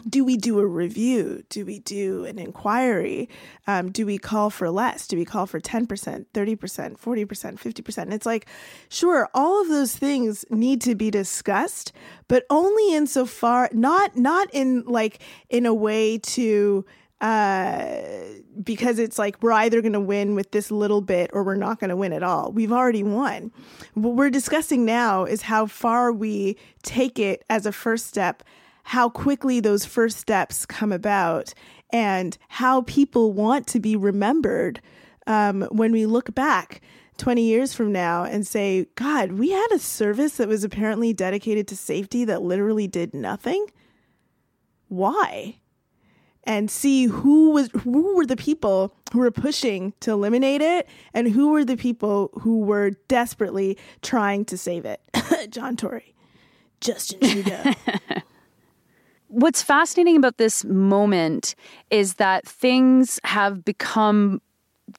do 0.09 0.25
we 0.25 0.37
do 0.37 0.59
a 0.59 0.67
review? 0.67 1.45
Do 1.49 1.65
we 1.65 1.79
do 1.79 2.25
an 2.25 2.39
inquiry? 2.39 3.29
Um, 3.67 3.91
do 3.91 4.05
we 4.05 4.19
call 4.19 4.51
for 4.51 4.69
less? 4.69 5.07
Do 5.07 5.17
we 5.17 5.25
call 5.25 5.47
for 5.47 5.61
10%, 5.61 5.87
30%, 5.87 6.27
40%, 6.35 6.99
50%? 6.99 8.13
It's 8.13 8.27
like, 8.27 8.47
sure, 8.89 9.29
all 9.35 9.63
of 9.63 9.69
those 9.69 9.97
things 9.97 10.45
need 10.51 10.81
to 10.83 10.95
be 10.95 11.11
discussed, 11.11 11.93
but 12.29 12.45
only 12.51 12.95
insofar, 12.95 13.71
not, 13.73 14.17
not 14.17 14.49
in 14.53 14.83
like, 14.83 15.21
in 15.49 15.65
a 15.65 15.75
way 15.75 16.19
to, 16.19 16.85
uh, 17.25 18.03
because 18.63 18.99
it's 18.99 19.19
like 19.19 19.43
we're 19.43 19.51
either 19.53 19.81
going 19.81 19.95
to 19.95 20.01
win 20.01 20.35
with 20.35 20.51
this 20.51 20.71
little 20.71 21.01
bit 21.01 21.31
or 21.33 21.43
we're 21.43 21.55
not 21.55 21.81
going 21.81 21.89
to 21.89 21.97
win 21.97 22.13
at 22.13 22.23
all. 22.23 22.53
We've 22.53 22.71
already 22.71 23.03
won. 23.03 23.51
What 23.95 24.15
we're 24.15 24.29
discussing 24.29 24.85
now 24.85 25.25
is 25.25 25.41
how 25.41 25.65
far 25.65 26.13
we 26.13 26.59
take 26.83 27.19
it 27.19 27.43
as 27.49 27.65
a 27.65 27.73
first 27.73 28.09
step, 28.09 28.43
how 28.83 29.09
quickly 29.09 29.59
those 29.59 29.87
first 29.87 30.19
steps 30.19 30.67
come 30.67 30.93
about, 30.93 31.55
and 31.89 32.37
how 32.49 32.83
people 32.83 33.33
want 33.33 33.67
to 33.69 33.81
be 33.81 33.97
remembered 33.97 34.83
um, 35.27 35.63
when 35.71 35.93
we 35.93 36.05
look 36.05 36.35
back. 36.35 36.83
20 37.17 37.43
years 37.43 37.73
from 37.73 37.93
now 37.93 38.25
and 38.25 38.47
say, 38.47 38.87
God, 38.97 39.33
we 39.33 39.51
had 39.51 39.69
a 39.73 39.79
service 39.79 40.37
that 40.37 40.49
was 40.49 40.65
apparently 40.65 41.15
dedicated 41.15 41.69
to 41.69 41.77
safety 41.77 42.25
that 42.25 42.43
literally 42.43 42.89
did 42.89 43.15
nothing. 43.15 43.67
Why? 44.89 45.61
And 46.47 46.71
see 46.71 47.07
who 47.07 47.51
was 47.51 47.71
who 47.83 48.15
were 48.15 48.27
the 48.27 48.37
people 48.37 48.95
who 49.13 49.19
were 49.19 49.31
pushing 49.31 49.93
to 50.01 50.13
eliminate 50.13 50.61
it 50.61 50.89
and 51.13 51.29
who 51.29 51.51
were 51.51 51.65
the 51.65 51.77
people 51.77 52.31
who 52.41 52.61
were 52.61 52.91
desperately 53.09 53.79
trying 54.03 54.45
to 54.47 54.57
save 54.57 54.85
it. 54.85 55.01
John 55.51 55.77
Tory, 55.77 56.15
Justin 56.81 57.21
Trudeau. 57.21 57.73
What's 59.29 59.63
fascinating 59.63 60.17
about 60.17 60.37
this 60.37 60.65
moment 60.65 61.55
is 61.91 62.15
that 62.15 62.47
things 62.47 63.19
have 63.25 63.65
become 63.65 64.41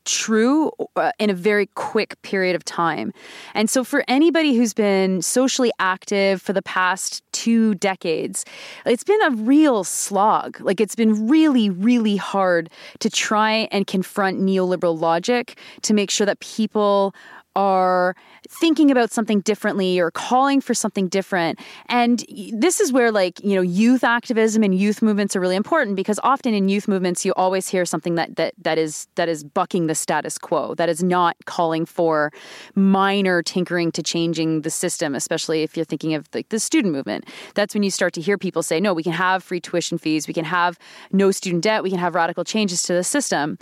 true 0.05 0.71
uh, 0.95 1.11
in 1.19 1.29
a 1.29 1.33
very 1.33 1.67
quick 1.75 2.21
period 2.21 2.55
of 2.55 2.63
time. 2.63 3.13
And 3.53 3.69
so, 3.69 3.83
for 3.83 4.03
anybody 4.07 4.55
who's 4.55 4.73
been 4.73 5.21
socially 5.21 5.71
active 5.79 6.41
for 6.41 6.53
the 6.53 6.61
past 6.61 7.23
two 7.31 7.75
decades, 7.75 8.45
it's 8.85 9.03
been 9.03 9.21
a 9.23 9.31
real 9.31 9.83
slog. 9.83 10.59
Like, 10.61 10.79
it's 10.79 10.95
been 10.95 11.27
really, 11.27 11.69
really 11.69 12.15
hard 12.15 12.69
to 12.99 13.09
try 13.09 13.67
and 13.71 13.85
confront 13.85 14.39
neoliberal 14.39 14.99
logic 14.99 15.57
to 15.81 15.93
make 15.93 16.09
sure 16.09 16.25
that 16.25 16.39
people 16.39 17.13
are 17.55 18.15
thinking 18.47 18.91
about 18.91 19.11
something 19.11 19.39
differently 19.41 19.99
or 19.99 20.11
calling 20.11 20.61
for 20.61 20.73
something 20.73 21.07
different. 21.07 21.59
And 21.87 22.23
this 22.53 22.79
is 22.79 22.91
where, 22.91 23.11
like, 23.11 23.43
you 23.43 23.55
know, 23.55 23.61
youth 23.61 24.03
activism 24.03 24.63
and 24.63 24.75
youth 24.75 25.01
movements 25.01 25.35
are 25.35 25.39
really 25.39 25.55
important 25.55 25.95
because 25.95 26.19
often 26.23 26.53
in 26.53 26.69
youth 26.69 26.87
movements, 26.87 27.25
you 27.25 27.33
always 27.33 27.67
hear 27.67 27.85
something 27.85 28.15
that, 28.15 28.35
that, 28.35 28.53
that 28.61 28.77
is 28.77 29.07
that 29.15 29.29
is 29.29 29.43
bucking 29.43 29.87
the 29.87 29.95
status 29.95 30.37
quo, 30.37 30.75
that 30.75 30.89
is 30.89 31.03
not 31.03 31.35
calling 31.45 31.85
for 31.85 32.31
minor 32.75 33.41
tinkering 33.41 33.91
to 33.93 34.03
changing 34.03 34.61
the 34.61 34.69
system, 34.69 35.15
especially 35.15 35.63
if 35.63 35.75
you're 35.75 35.85
thinking 35.85 36.13
of 36.13 36.27
like 36.33 36.49
the 36.49 36.59
student 36.59 36.93
movement. 36.93 37.25
That's 37.55 37.73
when 37.73 37.83
you 37.83 37.91
start 37.91 38.13
to 38.13 38.21
hear 38.21 38.37
people 38.37 38.63
say, 38.63 38.79
no, 38.79 38.93
we 38.93 39.03
can 39.03 39.13
have 39.13 39.43
free 39.43 39.59
tuition 39.59 39.97
fees, 39.97 40.27
we 40.27 40.33
can 40.33 40.45
have 40.45 40.77
no 41.11 41.31
student 41.31 41.63
debt, 41.63 41.83
we 41.83 41.89
can 41.89 41.99
have 41.99 42.15
radical 42.15 42.43
changes 42.43 42.83
to 42.83 42.93
the 42.93 43.03
system. 43.03 43.57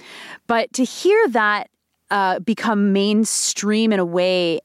But 0.47 0.73
to 0.73 0.83
hear 0.83 1.27
that 1.29 1.69
uh, 2.13 2.39
become 2.39 2.93
mainstream 2.93 3.91
in 3.91 4.00
a 4.00 4.05
way 4.05 4.60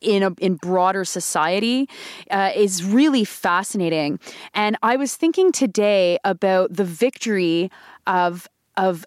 in 0.00 0.22
a, 0.22 0.30
in 0.38 0.54
broader 0.54 1.04
society 1.04 1.88
uh, 2.30 2.52
is 2.54 2.84
really 2.84 3.24
fascinating. 3.24 4.20
And 4.52 4.76
I 4.82 4.96
was 4.96 5.16
thinking 5.16 5.50
today 5.50 6.18
about 6.24 6.72
the 6.72 6.84
victory 6.84 7.70
of 8.06 8.48
of 8.76 9.04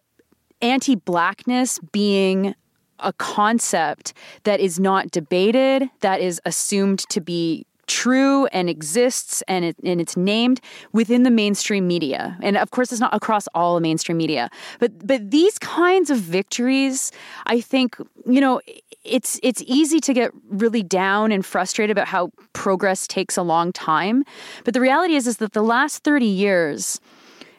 anti-blackness 0.62 1.80
being 1.92 2.56
a 3.00 3.14
concept 3.14 4.14
that 4.44 4.60
is 4.60 4.80
not 4.80 5.12
debated, 5.12 5.90
that 6.02 6.20
is 6.20 6.42
assumed 6.46 7.00
to 7.10 7.22
be 7.22 7.66
true 7.88 8.46
and 8.48 8.70
exists 8.70 9.42
and, 9.48 9.66
it, 9.66 9.76
and 9.84 10.00
it's 10.00 10.16
named 10.16 10.62
within 10.92 11.24
the 11.24 11.32
mainstream 11.32 11.88
media. 11.88 12.38
And 12.42 12.58
of 12.58 12.72
course, 12.72 12.92
it's 12.92 13.02
not 13.02 13.14
across 13.14 13.48
all 13.56 13.76
the 13.76 13.82
mainstream 13.82 14.18
media. 14.18 14.50
But 14.80 15.08
but 15.08 15.32
these 15.32 15.58
kinds 15.60 16.10
of 16.10 16.20
victories, 16.20 17.12
I 17.46 17.62
think, 17.62 17.98
you 18.26 18.42
know, 18.42 18.62
it's 19.04 19.40
it's 19.42 19.64
easy 19.66 20.00
to 20.02 20.14
get 20.14 20.32
really 20.50 20.84
down 20.84 21.32
and 21.32 21.46
frustrated 21.46 21.96
about 21.96 22.08
how 22.08 22.32
progress 22.54 23.08
takes 23.08 23.38
a 23.38 23.44
long 23.44 23.72
time. 23.72 24.24
But 24.64 24.74
the 24.74 24.82
reality 24.82 25.16
is 25.16 25.28
is 25.28 25.38
that 25.38 25.54
the 25.54 25.64
last 25.64 26.04
30 26.04 26.26
years 26.26 27.00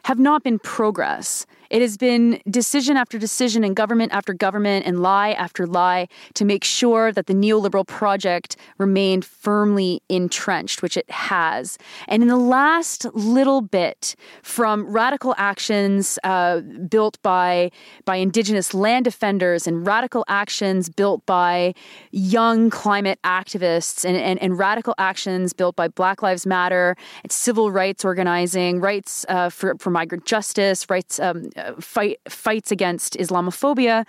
have 0.03 0.19
not 0.19 0.43
been 0.43 0.59
progress. 0.59 1.45
It 1.69 1.81
has 1.81 1.97
been 1.97 2.41
decision 2.49 2.97
after 2.97 3.19
decision 3.19 3.63
and 3.63 3.75
government 3.75 4.11
after 4.11 4.33
government 4.33 4.85
and 4.85 5.01
lie 5.01 5.31
after 5.31 5.67
lie 5.67 6.07
to 6.33 6.45
make 6.45 6.63
sure 6.63 7.11
that 7.11 7.27
the 7.27 7.33
neoliberal 7.33 7.85
project 7.85 8.55
remained 8.77 9.23
firmly 9.25 10.01
entrenched, 10.09 10.81
which 10.81 10.97
it 10.97 11.09
has. 11.09 11.77
And 12.07 12.23
in 12.23 12.29
the 12.29 12.37
last 12.37 13.05
little 13.13 13.61
bit, 13.61 14.15
from 14.41 14.87
radical 14.87 15.35
actions 15.37 16.17
uh, 16.23 16.61
built 16.61 17.21
by 17.21 17.71
by 18.05 18.15
indigenous 18.15 18.73
land 18.73 19.05
defenders 19.05 19.67
and 19.67 19.85
radical 19.85 20.25
actions 20.27 20.89
built 20.89 21.25
by 21.25 21.73
young 22.11 22.69
climate 22.69 23.19
activists 23.23 24.05
and, 24.05 24.17
and, 24.17 24.41
and 24.41 24.57
radical 24.57 24.95
actions 24.97 25.53
built 25.53 25.75
by 25.75 25.87
Black 25.87 26.21
Lives 26.21 26.45
Matter, 26.45 26.95
and 27.23 27.31
civil 27.31 27.71
rights 27.71 28.03
organizing, 28.03 28.79
rights 28.79 29.25
uh, 29.29 29.49
for, 29.49 29.75
for 29.79 29.89
migrant 29.89 30.25
justice, 30.25 30.89
rights 30.89 31.19
um, 31.19 31.49
fight 31.79 32.19
fights 32.27 32.71
against 32.71 33.17
Islamophobia. 33.17 34.05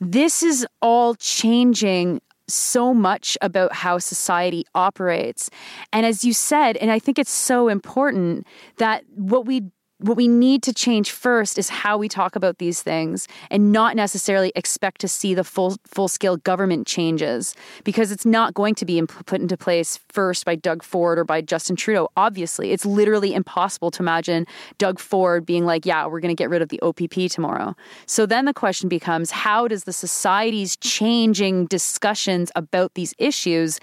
This 0.00 0.42
is 0.42 0.66
all 0.80 1.14
changing 1.14 2.20
so 2.48 2.92
much 2.92 3.38
about 3.40 3.72
how 3.72 3.98
society 3.98 4.64
operates. 4.74 5.50
And 5.92 6.04
as 6.04 6.24
you 6.24 6.32
said, 6.32 6.76
and 6.76 6.90
I 6.90 6.98
think 6.98 7.18
it's 7.18 7.30
so 7.30 7.68
important 7.68 8.46
that 8.78 9.04
what 9.14 9.46
we 9.46 9.62
what 9.98 10.16
we 10.16 10.26
need 10.26 10.62
to 10.64 10.72
change 10.72 11.12
first 11.12 11.56
is 11.56 11.68
how 11.68 11.96
we 11.96 12.08
talk 12.08 12.34
about 12.34 12.58
these 12.58 12.82
things 12.82 13.28
and 13.48 13.70
not 13.70 13.94
necessarily 13.94 14.50
expect 14.56 15.00
to 15.00 15.08
see 15.08 15.34
the 15.34 15.44
full 15.44 15.76
full 15.86 16.08
scale 16.08 16.36
government 16.36 16.84
changes 16.86 17.54
because 17.84 18.10
it's 18.10 18.26
not 18.26 18.54
going 18.54 18.74
to 18.74 18.84
be 18.84 19.00
put 19.02 19.40
into 19.40 19.56
place 19.56 20.00
first 20.08 20.44
by 20.44 20.56
Doug 20.56 20.82
Ford 20.82 21.16
or 21.18 21.24
by 21.24 21.40
Justin 21.40 21.76
Trudeau 21.76 22.08
obviously. 22.16 22.72
It's 22.72 22.84
literally 22.84 23.34
impossible 23.34 23.92
to 23.92 24.02
imagine 24.02 24.46
Doug 24.78 24.98
Ford 24.98 25.46
being 25.46 25.64
like 25.64 25.86
yeah 25.86 26.06
we're 26.06 26.20
going 26.20 26.34
to 26.34 26.40
get 26.40 26.50
rid 26.50 26.60
of 26.60 26.70
the 26.70 26.80
OPP 26.80 27.30
tomorrow. 27.30 27.76
So 28.06 28.26
then 28.26 28.46
the 28.46 28.54
question 28.54 28.88
becomes 28.88 29.30
how 29.30 29.68
does 29.68 29.84
the 29.84 29.92
society's 29.92 30.76
changing 30.78 31.66
discussions 31.66 32.50
about 32.56 32.94
these 32.94 33.14
issues 33.18 33.78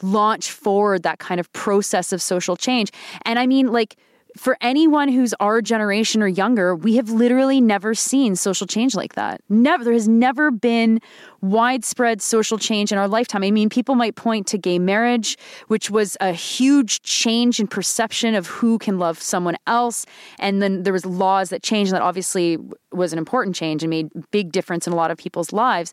launch 0.00 0.48
forward 0.48 1.02
that 1.02 1.18
kind 1.18 1.40
of 1.40 1.52
process 1.52 2.12
of 2.12 2.22
social 2.22 2.56
change? 2.56 2.92
And 3.24 3.40
i 3.40 3.46
mean 3.46 3.72
like 3.72 3.96
for 4.36 4.56
anyone 4.60 5.08
who's 5.08 5.34
our 5.40 5.60
generation 5.62 6.22
or 6.22 6.28
younger, 6.28 6.74
we 6.74 6.96
have 6.96 7.10
literally 7.10 7.60
never 7.60 7.94
seen 7.94 8.36
social 8.36 8.66
change 8.66 8.94
like 8.94 9.14
that. 9.14 9.40
Never, 9.48 9.84
there 9.84 9.92
has 9.92 10.08
never 10.08 10.50
been 10.50 11.00
widespread 11.40 12.22
social 12.22 12.58
change 12.58 12.92
in 12.92 12.98
our 12.98 13.08
lifetime. 13.08 13.42
I 13.42 13.50
mean, 13.50 13.68
people 13.68 13.94
might 13.94 14.14
point 14.14 14.46
to 14.48 14.58
gay 14.58 14.78
marriage, 14.78 15.36
which 15.68 15.90
was 15.90 16.16
a 16.20 16.32
huge 16.32 17.02
change 17.02 17.60
in 17.60 17.66
perception 17.66 18.34
of 18.34 18.46
who 18.46 18.78
can 18.78 18.98
love 18.98 19.20
someone 19.20 19.56
else, 19.66 20.06
and 20.38 20.62
then 20.62 20.82
there 20.82 20.92
was 20.92 21.06
laws 21.06 21.50
that 21.50 21.62
changed. 21.62 21.92
And 21.92 21.96
that 21.96 22.04
obviously 22.04 22.58
was 22.92 23.12
an 23.12 23.18
important 23.18 23.56
change 23.56 23.82
and 23.82 23.90
made 23.90 24.08
big 24.30 24.52
difference 24.52 24.86
in 24.86 24.92
a 24.92 24.96
lot 24.96 25.10
of 25.10 25.18
people's 25.18 25.52
lives. 25.52 25.92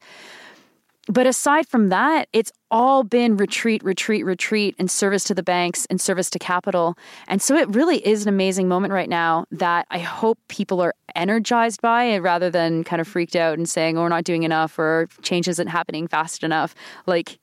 But 1.08 1.28
aside 1.28 1.68
from 1.68 1.90
that, 1.90 2.30
it's 2.32 2.52
all 2.74 3.04
been 3.04 3.38
retreat, 3.38 3.84
retreat, 3.84 4.26
retreat, 4.26 4.76
and 4.80 4.90
service 4.90 5.24
to 5.26 5.36
the 5.36 5.44
banks 5.44 5.86
and 5.92 6.02
service 6.02 6.28
to 6.32 6.40
capital. 6.40 6.98
And 7.28 7.40
so 7.40 7.56
it 7.56 7.70
really 7.70 8.06
is 8.06 8.24
an 8.24 8.30
amazing 8.30 8.68
moment 8.68 8.92
right 8.92 9.08
now 9.08 9.46
that 9.52 9.86
I 9.92 10.00
hope 10.00 10.40
people 10.48 10.82
are 10.82 10.96
energized 11.16 11.82
by 11.82 12.06
it 12.06 12.24
rather 12.24 12.50
than 12.50 12.84
kind 12.84 13.00
of 13.00 13.08
freaked 13.08 13.36
out 13.36 13.60
and 13.60 13.70
saying, 13.70 13.96
oh, 13.96 14.02
we're 14.02 14.10
not 14.10 14.24
doing 14.24 14.42
enough 14.42 14.80
or 14.80 15.08
change 15.22 15.48
isn't 15.48 15.68
happening 15.68 16.08
fast 16.08 16.44
enough. 16.44 16.74
Like, 17.06 17.38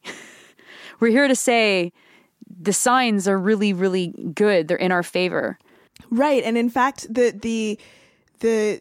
we're 1.00 1.10
here 1.10 1.28
to 1.28 1.36
say 1.36 1.92
the 2.60 2.72
signs 2.72 3.28
are 3.28 3.38
really, 3.38 3.72
really 3.72 4.08
good. 4.34 4.66
They're 4.66 4.76
in 4.76 4.90
our 4.90 5.04
favor. 5.04 5.60
Right. 6.10 6.42
And 6.42 6.58
in 6.58 6.68
fact, 6.70 7.06
the, 7.08 7.30
the, 7.30 7.78
the, 8.40 8.80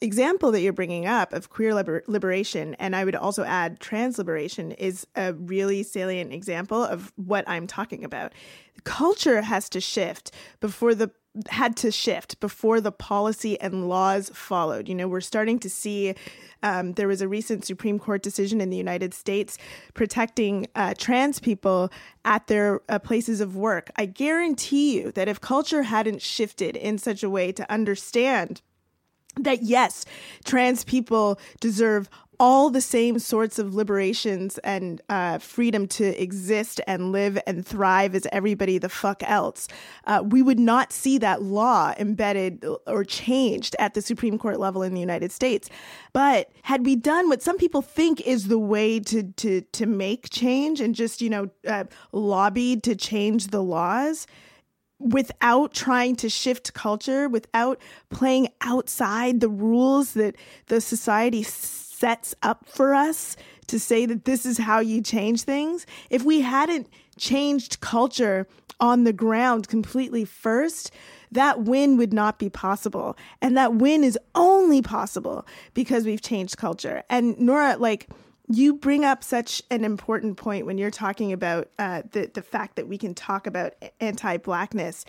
example 0.00 0.50
that 0.52 0.60
you're 0.60 0.72
bringing 0.72 1.06
up 1.06 1.32
of 1.32 1.50
queer 1.50 1.74
liber- 1.74 2.04
liberation, 2.06 2.74
and 2.74 2.96
I 2.96 3.04
would 3.04 3.14
also 3.14 3.44
add 3.44 3.80
trans 3.80 4.18
liberation, 4.18 4.72
is 4.72 5.06
a 5.14 5.34
really 5.34 5.82
salient 5.82 6.32
example 6.32 6.82
of 6.82 7.12
what 7.16 7.48
I'm 7.48 7.66
talking 7.66 8.04
about. 8.04 8.32
Culture 8.84 9.42
has 9.42 9.68
to 9.70 9.80
shift 9.80 10.32
before 10.60 10.94
the 10.94 11.10
had 11.48 11.76
to 11.76 11.92
shift 11.92 12.40
before 12.40 12.80
the 12.80 12.90
policy 12.90 13.60
and 13.60 13.88
laws 13.88 14.30
followed. 14.34 14.88
You 14.88 14.96
know, 14.96 15.06
we're 15.06 15.20
starting 15.20 15.60
to 15.60 15.70
see 15.70 16.16
um, 16.64 16.94
there 16.94 17.06
was 17.06 17.22
a 17.22 17.28
recent 17.28 17.64
Supreme 17.64 18.00
Court 18.00 18.22
decision 18.22 18.60
in 18.60 18.70
the 18.70 18.76
United 18.76 19.14
States 19.14 19.56
protecting 19.94 20.66
uh, 20.74 20.94
trans 20.98 21.38
people 21.38 21.90
at 22.24 22.48
their 22.48 22.80
uh, 22.88 22.98
places 22.98 23.40
of 23.40 23.54
work. 23.54 23.90
I 23.94 24.06
guarantee 24.06 24.98
you 24.98 25.12
that 25.12 25.28
if 25.28 25.40
culture 25.40 25.84
hadn't 25.84 26.20
shifted 26.20 26.76
in 26.76 26.98
such 26.98 27.22
a 27.22 27.30
way 27.30 27.52
to 27.52 27.70
understand 27.72 28.60
that 29.44 29.62
yes, 29.62 30.04
trans 30.44 30.84
people 30.84 31.38
deserve 31.60 32.08
all 32.40 32.70
the 32.70 32.80
same 32.80 33.18
sorts 33.18 33.58
of 33.58 33.74
liberations 33.74 34.56
and 34.58 35.02
uh, 35.10 35.36
freedom 35.38 35.86
to 35.86 36.20
exist 36.20 36.80
and 36.86 37.12
live 37.12 37.38
and 37.46 37.66
thrive 37.66 38.14
as 38.14 38.26
everybody 38.32 38.78
the 38.78 38.88
fuck 38.88 39.22
else. 39.24 39.68
Uh, 40.06 40.22
we 40.26 40.40
would 40.40 40.58
not 40.58 40.90
see 40.90 41.18
that 41.18 41.42
law 41.42 41.92
embedded 41.98 42.64
or 42.86 43.04
changed 43.04 43.76
at 43.78 43.92
the 43.92 44.00
Supreme 44.00 44.38
Court 44.38 44.58
level 44.58 44.82
in 44.82 44.94
the 44.94 45.00
United 45.00 45.30
States. 45.30 45.68
But 46.14 46.50
had 46.62 46.86
we 46.86 46.96
done 46.96 47.28
what 47.28 47.42
some 47.42 47.58
people 47.58 47.82
think 47.82 48.22
is 48.22 48.48
the 48.48 48.58
way 48.58 48.98
to 49.00 49.22
to 49.22 49.60
to 49.60 49.84
make 49.84 50.30
change 50.30 50.80
and 50.80 50.94
just 50.94 51.20
you 51.20 51.28
know 51.28 51.50
uh, 51.68 51.84
lobbied 52.12 52.82
to 52.84 52.96
change 52.96 53.48
the 53.48 53.62
laws 53.62 54.26
without 55.00 55.72
trying 55.72 56.14
to 56.14 56.28
shift 56.28 56.74
culture, 56.74 57.28
without 57.28 57.80
playing 58.10 58.48
outside 58.60 59.40
the 59.40 59.48
rules 59.48 60.12
that 60.12 60.36
the 60.66 60.80
society 60.80 61.42
sets 61.42 62.34
up 62.42 62.68
for 62.68 62.94
us 62.94 63.36
to 63.66 63.80
say 63.80 64.06
that 64.06 64.24
this 64.24 64.44
is 64.44 64.58
how 64.58 64.80
you 64.80 65.00
change 65.00 65.42
things, 65.42 65.86
if 66.10 66.22
we 66.22 66.40
hadn't 66.40 66.88
changed 67.18 67.80
culture 67.80 68.46
on 68.80 69.04
the 69.04 69.12
ground 69.12 69.68
completely 69.68 70.24
first, 70.24 70.90
that 71.30 71.62
win 71.62 71.96
would 71.96 72.12
not 72.12 72.38
be 72.38 72.48
possible. 72.48 73.16
And 73.40 73.56
that 73.56 73.74
win 73.74 74.02
is 74.02 74.18
only 74.34 74.82
possible 74.82 75.46
because 75.74 76.04
we've 76.04 76.22
changed 76.22 76.56
culture. 76.56 77.02
And 77.08 77.38
Nora, 77.38 77.76
like, 77.76 78.08
you 78.52 78.74
bring 78.74 79.04
up 79.04 79.22
such 79.22 79.62
an 79.70 79.84
important 79.84 80.36
point 80.36 80.66
when 80.66 80.76
you're 80.76 80.90
talking 80.90 81.32
about 81.32 81.68
uh, 81.78 82.02
the 82.10 82.30
the 82.32 82.42
fact 82.42 82.76
that 82.76 82.88
we 82.88 82.98
can 82.98 83.14
talk 83.14 83.46
about 83.46 83.74
anti-blackness 84.00 85.04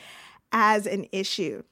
as 0.52 0.86
an 0.86 1.08
issue. 1.12 1.64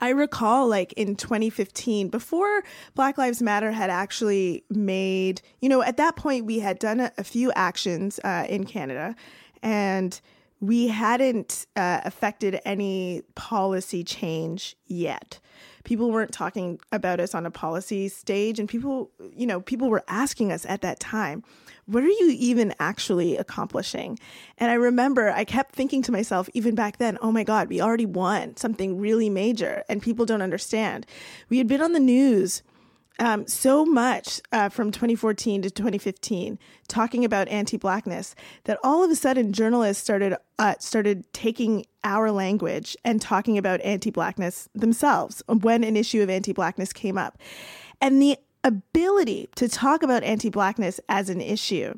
I 0.00 0.10
recall, 0.10 0.68
like 0.68 0.92
in 0.94 1.16
2015, 1.16 2.08
before 2.08 2.62
Black 2.94 3.18
Lives 3.18 3.42
Matter 3.42 3.72
had 3.72 3.90
actually 3.90 4.64
made, 4.70 5.40
you 5.60 5.68
know, 5.68 5.82
at 5.82 5.96
that 5.96 6.16
point 6.16 6.44
we 6.44 6.60
had 6.60 6.78
done 6.78 7.00
a, 7.00 7.12
a 7.18 7.24
few 7.24 7.52
actions 7.52 8.20
uh, 8.24 8.46
in 8.48 8.64
Canada, 8.64 9.14
and 9.62 10.20
we 10.60 10.88
hadn't 10.88 11.66
uh, 11.76 12.00
affected 12.04 12.60
any 12.64 13.22
policy 13.34 14.02
change 14.02 14.76
yet. 14.86 15.38
People 15.84 16.10
weren't 16.10 16.32
talking 16.32 16.80
about 16.92 17.20
us 17.20 17.34
on 17.34 17.46
a 17.46 17.50
policy 17.50 18.08
stage, 18.08 18.58
and 18.58 18.68
people, 18.68 19.10
you 19.32 19.46
know, 19.46 19.60
people 19.60 19.88
were 19.88 20.04
asking 20.08 20.52
us 20.52 20.66
at 20.66 20.82
that 20.82 21.00
time, 21.00 21.42
what 21.86 22.02
are 22.02 22.08
you 22.08 22.34
even 22.36 22.74
actually 22.78 23.36
accomplishing? 23.36 24.18
And 24.58 24.70
I 24.70 24.74
remember 24.74 25.30
I 25.30 25.44
kept 25.44 25.74
thinking 25.74 26.02
to 26.02 26.12
myself, 26.12 26.48
even 26.52 26.74
back 26.74 26.98
then, 26.98 27.16
oh 27.22 27.32
my 27.32 27.44
God, 27.44 27.68
we 27.68 27.80
already 27.80 28.04
won 28.04 28.56
something 28.56 28.98
really 28.98 29.30
major, 29.30 29.84
and 29.88 30.02
people 30.02 30.26
don't 30.26 30.42
understand. 30.42 31.06
We 31.48 31.58
had 31.58 31.68
been 31.68 31.80
on 31.80 31.92
the 31.92 32.00
news 32.00 32.62
um, 33.18 33.46
so 33.46 33.84
much 33.84 34.40
uh, 34.52 34.68
from 34.68 34.90
2014 34.90 35.62
to 35.62 35.70
2015 35.70 36.58
talking 36.86 37.24
about 37.24 37.48
anti-blackness 37.48 38.34
that 38.64 38.78
all 38.82 39.02
of 39.02 39.10
a 39.10 39.16
sudden 39.16 39.52
journalists 39.52 40.02
started 40.02 40.34
uh, 40.58 40.74
started 40.78 41.30
taking 41.32 41.84
our 42.04 42.30
language 42.30 42.96
and 43.04 43.20
talking 43.20 43.58
about 43.58 43.80
anti-blackness 43.82 44.68
themselves 44.74 45.42
when 45.48 45.84
an 45.84 45.96
issue 45.96 46.22
of 46.22 46.30
anti-blackness 46.30 46.92
came 46.92 47.18
up, 47.18 47.38
and 48.00 48.20
the 48.22 48.36
ability 48.64 49.48
to 49.54 49.68
talk 49.68 50.02
about 50.02 50.22
anti-blackness 50.22 51.00
as 51.08 51.28
an 51.28 51.40
issue 51.40 51.94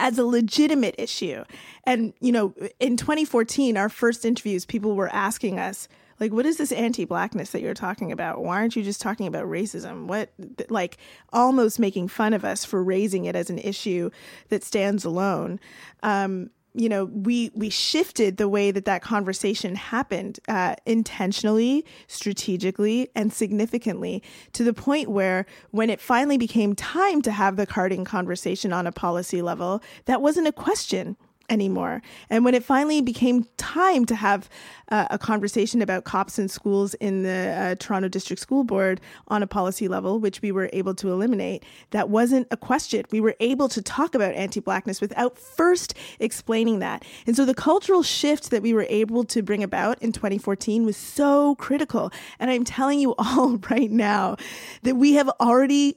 as 0.00 0.18
a 0.18 0.24
legitimate 0.24 0.94
issue. 0.98 1.44
And, 1.84 2.12
you 2.20 2.32
know, 2.32 2.54
in 2.78 2.96
2014, 2.96 3.76
our 3.76 3.88
first 3.88 4.24
interviews, 4.24 4.66
people 4.66 4.94
were 4.94 5.08
asking 5.08 5.58
us, 5.58 5.88
like 6.20 6.32
what 6.32 6.46
is 6.46 6.56
this 6.56 6.72
anti-blackness 6.72 7.50
that 7.50 7.60
you're 7.60 7.74
talking 7.74 8.12
about? 8.12 8.42
Why 8.42 8.56
aren't 8.56 8.76
you 8.76 8.82
just 8.82 9.00
talking 9.00 9.26
about 9.26 9.46
racism? 9.46 10.06
What 10.06 10.30
like 10.68 10.98
almost 11.32 11.78
making 11.78 12.08
fun 12.08 12.32
of 12.32 12.44
us 12.44 12.64
for 12.64 12.82
raising 12.82 13.24
it 13.24 13.36
as 13.36 13.50
an 13.50 13.58
issue 13.58 14.10
that 14.48 14.64
stands 14.64 15.04
alone. 15.04 15.60
Um, 16.02 16.50
you 16.74 16.88
know 16.88 17.06
we 17.06 17.50
we 17.54 17.70
shifted 17.70 18.36
the 18.36 18.48
way 18.48 18.70
that 18.70 18.84
that 18.84 19.02
conversation 19.02 19.74
happened 19.74 20.38
uh, 20.48 20.76
intentionally 20.86 21.84
strategically 22.06 23.08
and 23.14 23.32
significantly 23.32 24.22
to 24.52 24.62
the 24.62 24.72
point 24.72 25.08
where 25.08 25.46
when 25.70 25.90
it 25.90 26.00
finally 26.00 26.38
became 26.38 26.74
time 26.74 27.22
to 27.22 27.32
have 27.32 27.56
the 27.56 27.66
carding 27.66 28.04
conversation 28.04 28.72
on 28.72 28.86
a 28.86 28.92
policy 28.92 29.42
level 29.42 29.82
that 30.04 30.22
wasn't 30.22 30.46
a 30.46 30.52
question 30.52 31.16
anymore. 31.48 32.02
And 32.30 32.44
when 32.44 32.54
it 32.54 32.64
finally 32.64 33.00
became 33.00 33.46
time 33.56 34.04
to 34.06 34.14
have 34.14 34.48
uh, 34.90 35.06
a 35.10 35.18
conversation 35.18 35.82
about 35.82 36.04
cops 36.04 36.38
and 36.38 36.50
schools 36.50 36.94
in 36.94 37.22
the 37.22 37.54
uh, 37.56 37.74
Toronto 37.78 38.08
District 38.08 38.40
School 38.40 38.64
Board 38.64 39.00
on 39.28 39.42
a 39.42 39.46
policy 39.46 39.88
level, 39.88 40.18
which 40.18 40.42
we 40.42 40.52
were 40.52 40.70
able 40.72 40.94
to 40.96 41.10
eliminate, 41.10 41.64
that 41.90 42.08
wasn't 42.08 42.46
a 42.50 42.56
question. 42.56 43.04
We 43.10 43.20
were 43.20 43.36
able 43.40 43.68
to 43.68 43.82
talk 43.82 44.14
about 44.14 44.34
anti 44.34 44.60
blackness 44.60 45.00
without 45.00 45.38
first 45.38 45.94
explaining 46.18 46.78
that. 46.80 47.04
And 47.26 47.36
so 47.36 47.44
the 47.44 47.54
cultural 47.54 48.02
shift 48.02 48.50
that 48.50 48.62
we 48.62 48.72
were 48.72 48.86
able 48.88 49.24
to 49.24 49.42
bring 49.42 49.62
about 49.62 50.02
in 50.02 50.12
2014 50.12 50.84
was 50.84 50.96
so 50.96 51.54
critical. 51.56 52.10
And 52.38 52.50
I'm 52.50 52.64
telling 52.64 53.00
you 53.00 53.14
all 53.18 53.56
right 53.70 53.90
now 53.90 54.36
that 54.82 54.96
we 54.96 55.14
have 55.14 55.28
already 55.40 55.96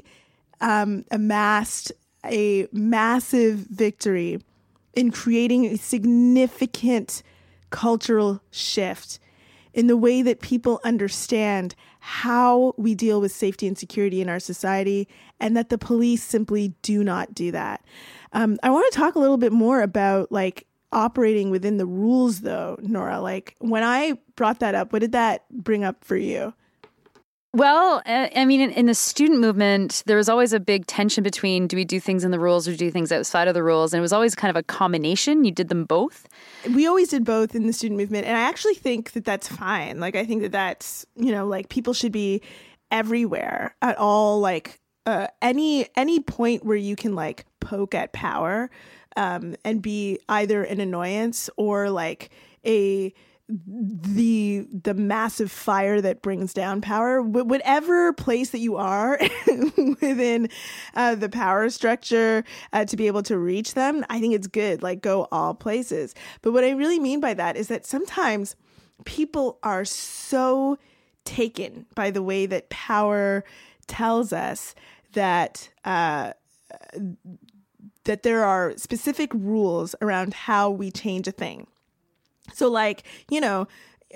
um, 0.59 1.05
amassed 1.11 1.91
a 2.25 2.67
massive 2.71 3.55
victory 3.55 4.39
in 4.93 5.11
creating 5.11 5.65
a 5.65 5.77
significant 5.77 7.23
cultural 7.69 8.41
shift 8.51 9.19
in 9.73 9.87
the 9.87 9.95
way 9.95 10.21
that 10.21 10.41
people 10.41 10.81
understand 10.83 11.75
how 11.99 12.73
we 12.77 12.93
deal 12.93 13.21
with 13.21 13.31
safety 13.31 13.67
and 13.67 13.77
security 13.77 14.21
in 14.21 14.27
our 14.27 14.39
society, 14.39 15.07
and 15.39 15.55
that 15.55 15.69
the 15.69 15.77
police 15.77 16.23
simply 16.23 16.73
do 16.81 17.03
not 17.03 17.33
do 17.33 17.51
that. 17.51 17.85
Um, 18.33 18.59
I 18.63 18.69
want 18.69 18.91
to 18.91 18.97
talk 18.97 19.15
a 19.15 19.19
little 19.19 19.37
bit 19.37 19.51
more 19.51 19.81
about 19.81 20.31
like 20.31 20.67
operating 20.91 21.51
within 21.51 21.77
the 21.77 21.85
rules, 21.85 22.41
though, 22.41 22.77
Nora. 22.81 23.21
Like 23.21 23.55
when 23.59 23.83
I 23.83 24.17
brought 24.35 24.59
that 24.59 24.75
up, 24.75 24.91
what 24.91 24.99
did 24.99 25.13
that 25.13 25.45
bring 25.51 25.83
up 25.83 26.03
for 26.03 26.17
you? 26.17 26.53
Well, 27.53 28.01
I 28.05 28.45
mean, 28.45 28.71
in, 28.71 28.85
the 28.85 28.95
student 28.95 29.41
movement, 29.41 30.03
there 30.05 30.15
was 30.15 30.29
always 30.29 30.53
a 30.53 30.59
big 30.59 30.85
tension 30.87 31.21
between 31.21 31.67
do 31.67 31.75
we 31.75 31.83
do 31.83 31.99
things 31.99 32.23
in 32.23 32.31
the 32.31 32.39
rules 32.39 32.65
or 32.65 32.77
do 32.77 32.89
things 32.89 33.11
outside 33.11 33.49
of 33.49 33.53
the 33.53 33.61
rules? 33.61 33.93
And 33.93 33.99
it 33.99 34.01
was 34.01 34.13
always 34.13 34.35
kind 34.35 34.49
of 34.49 34.55
a 34.55 34.63
combination. 34.63 35.43
You 35.43 35.51
did 35.51 35.67
them 35.67 35.83
both. 35.83 36.29
We 36.73 36.87
always 36.87 37.09
did 37.09 37.25
both 37.25 37.53
in 37.53 37.67
the 37.67 37.73
student 37.73 37.99
movement. 37.99 38.25
And 38.25 38.37
I 38.37 38.41
actually 38.41 38.75
think 38.75 39.11
that 39.11 39.25
that's 39.25 39.49
fine. 39.49 39.99
Like, 39.99 40.15
I 40.15 40.25
think 40.25 40.43
that 40.43 40.53
that's, 40.53 41.05
you 41.17 41.33
know, 41.33 41.45
like 41.45 41.67
people 41.67 41.93
should 41.93 42.13
be 42.13 42.41
everywhere 42.89 43.75
at 43.81 43.97
all, 43.97 44.39
like, 44.39 44.79
uh, 45.05 45.27
any 45.41 45.87
any 45.97 46.19
point 46.19 46.63
where 46.63 46.77
you 46.77 46.95
can 46.95 47.15
like 47.15 47.45
poke 47.59 47.95
at 47.95 48.13
power 48.13 48.69
um, 49.17 49.55
and 49.65 49.81
be 49.81 50.19
either 50.29 50.63
an 50.63 50.79
annoyance 50.79 51.49
or 51.57 51.89
like 51.89 52.29
a 52.65 53.13
the 53.51 54.65
the 54.71 54.93
massive 54.93 55.51
fire 55.51 55.99
that 55.99 56.21
brings 56.21 56.53
down 56.53 56.79
power 56.79 57.21
whatever 57.21 58.13
place 58.13 58.51
that 58.51 58.59
you 58.59 58.77
are 58.77 59.19
within 60.01 60.47
uh, 60.95 61.15
the 61.15 61.27
power 61.27 61.69
structure 61.69 62.43
uh, 62.71 62.85
to 62.85 62.95
be 62.95 63.07
able 63.07 63.23
to 63.23 63.37
reach 63.37 63.73
them 63.73 64.05
i 64.09 64.19
think 64.19 64.33
it's 64.33 64.47
good 64.47 64.81
like 64.81 65.01
go 65.01 65.27
all 65.31 65.53
places. 65.53 66.15
But 66.41 66.53
what 66.53 66.63
i 66.63 66.71
really 66.71 66.99
mean 66.99 67.19
by 67.19 67.33
that 67.33 67.57
is 67.57 67.67
that 67.67 67.85
sometimes 67.85 68.55
people 69.05 69.59
are 69.63 69.85
so 69.85 70.77
taken 71.25 71.85
by 71.95 72.11
the 72.11 72.23
way 72.23 72.45
that 72.45 72.69
power 72.69 73.43
tells 73.87 74.31
us 74.31 74.75
that 75.13 75.69
uh, 75.85 76.33
that 78.05 78.23
there 78.23 78.43
are 78.43 78.73
specific 78.77 79.33
rules 79.33 79.95
around 80.01 80.33
how 80.33 80.69
we 80.69 80.89
change 80.89 81.27
a 81.27 81.31
thing 81.31 81.67
so, 82.53 82.69
like, 82.69 83.03
you 83.29 83.41
know, 83.41 83.67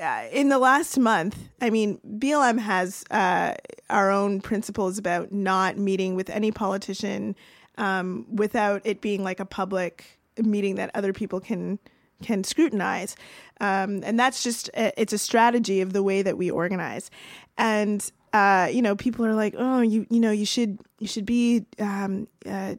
uh, 0.01 0.25
in 0.31 0.49
the 0.49 0.59
last 0.59 0.97
month, 0.97 1.37
I 1.61 1.69
mean, 1.69 1.99
BLM 2.17 2.59
has 2.59 3.03
uh, 3.11 3.53
our 3.89 4.11
own 4.11 4.41
principles 4.41 4.97
about 4.97 5.31
not 5.31 5.77
meeting 5.77 6.15
with 6.15 6.29
any 6.29 6.51
politician 6.51 7.35
um, 7.77 8.25
without 8.29 8.81
it 8.83 9.01
being 9.01 9.23
like 9.23 9.39
a 9.39 9.45
public 9.45 10.19
meeting 10.37 10.75
that 10.75 10.91
other 10.93 11.13
people 11.13 11.39
can 11.39 11.79
can 12.23 12.45
scrutinize, 12.45 13.15
um, 13.59 14.01
and 14.05 14.17
that's 14.17 14.41
just 14.41 14.69
uh, 14.75 14.91
it's 14.95 15.11
a 15.11 15.17
strategy 15.17 15.81
of 15.81 15.91
the 15.91 16.01
way 16.03 16.21
that 16.21 16.37
we 16.37 16.49
organize, 16.51 17.09
and. 17.57 18.11
Uh, 18.33 18.67
you 18.69 18.81
know, 18.81 18.97
people 18.97 19.25
are 19.25 19.33
like, 19.33 19.55
oh, 19.57 19.79
you, 19.79 20.05
you 20.09 20.19
know, 20.19 20.29
you 20.29 20.45
should, 20.45 20.77
you 20.99 21.07
should 21.07 21.25
be 21.25 21.65
um, 21.79 22.27
uh, 22.45 22.75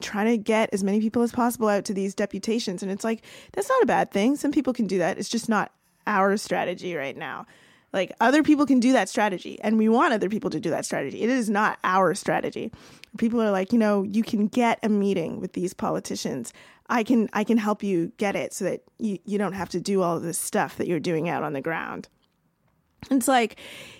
trying 0.00 0.26
to 0.26 0.36
get 0.36 0.70
as 0.72 0.84
many 0.84 1.00
people 1.00 1.22
as 1.22 1.32
possible 1.32 1.68
out 1.68 1.84
to 1.86 1.94
these 1.94 2.14
deputations. 2.14 2.82
And 2.82 2.92
it's 2.92 3.04
like, 3.04 3.22
that's 3.52 3.68
not 3.68 3.82
a 3.82 3.86
bad 3.86 4.10
thing. 4.10 4.36
Some 4.36 4.52
people 4.52 4.72
can 4.72 4.86
do 4.86 4.98
that. 4.98 5.18
It's 5.18 5.28
just 5.28 5.48
not 5.48 5.72
our 6.06 6.36
strategy 6.36 6.94
right 6.94 7.16
now. 7.16 7.46
Like 7.92 8.12
other 8.20 8.42
people 8.42 8.66
can 8.66 8.80
do 8.80 8.92
that 8.92 9.08
strategy, 9.08 9.58
and 9.62 9.78
we 9.78 9.88
want 9.88 10.12
other 10.12 10.28
people 10.28 10.50
to 10.50 10.60
do 10.60 10.68
that 10.70 10.84
strategy. 10.84 11.22
It 11.22 11.30
is 11.30 11.48
not 11.48 11.78
our 11.84 12.14
strategy. 12.14 12.70
People 13.16 13.40
are 13.40 13.50
like, 13.50 13.72
you 13.72 13.78
know, 13.78 14.02
you 14.02 14.22
can 14.22 14.46
get 14.46 14.78
a 14.82 14.90
meeting 14.90 15.40
with 15.40 15.54
these 15.54 15.72
politicians. 15.72 16.52
I 16.90 17.02
can 17.02 17.30
I 17.32 17.44
can 17.44 17.56
help 17.56 17.82
you 17.82 18.12
get 18.18 18.36
it 18.36 18.52
so 18.52 18.66
that 18.66 18.82
you, 18.98 19.18
you 19.24 19.38
don't 19.38 19.54
have 19.54 19.70
to 19.70 19.80
do 19.80 20.02
all 20.02 20.20
this 20.20 20.38
stuff 20.38 20.76
that 20.76 20.86
you're 20.86 21.00
doing 21.00 21.30
out 21.30 21.42
on 21.42 21.54
the 21.54 21.62
ground. 21.62 22.08
It's 23.10 23.28
like, 23.28 23.56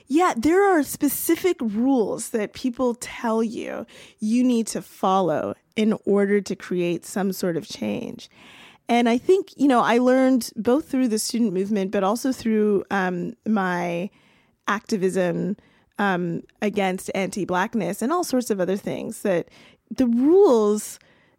yeah, 0.07 0.35
there 0.37 0.63
are 0.63 0.83
specific 0.83 1.57
rules 1.61 2.31
that 2.31 2.53
people 2.53 2.95
tell 2.95 3.43
you 3.43 3.87
you 4.19 4.43
need 4.43 4.67
to 4.69 4.83
follow 4.83 5.55
in 5.77 5.95
order 6.05 6.41
to 6.41 6.57
create 6.57 7.05
some 7.05 7.33
sort 7.33 7.57
of 7.57 7.69
change. 7.69 8.29
And 8.89 9.09
I 9.09 9.19
think, 9.19 9.49
you 9.57 9.69
know, 9.69 9.81
I 9.81 9.99
learned 9.99 10.51
both 10.57 10.89
through 10.89 11.09
the 11.09 11.19
student 11.19 11.53
movement, 11.53 11.91
but 11.91 12.03
also 12.03 12.33
through 12.33 12.85
um, 12.91 13.35
my 13.47 14.09
activism 14.67 15.57
um, 15.99 16.43
against 16.63 17.11
anti 17.15 17.45
blackness 17.45 18.01
and 18.01 18.13
all 18.13 18.25
sorts 18.25 18.51
of 18.51 18.61
other 18.61 18.77
things 18.77 19.23
that 19.23 19.49
the 19.91 20.07
rules 20.07 20.99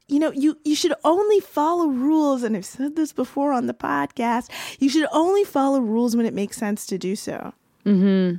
you 0.09 0.19
know, 0.19 0.31
you, 0.31 0.57
you 0.63 0.75
should 0.75 0.93
only 1.03 1.39
follow 1.39 1.87
rules. 1.87 2.43
And 2.43 2.55
I've 2.55 2.65
said 2.65 2.95
this 2.95 3.13
before 3.13 3.53
on 3.53 3.67
the 3.67 3.73
podcast. 3.73 4.49
You 4.79 4.89
should 4.89 5.07
only 5.11 5.43
follow 5.43 5.79
rules 5.79 6.15
when 6.15 6.25
it 6.25 6.33
makes 6.33 6.57
sense 6.57 6.85
to 6.87 6.97
do 6.97 7.15
so. 7.15 7.53
Mm-hmm. 7.85 8.37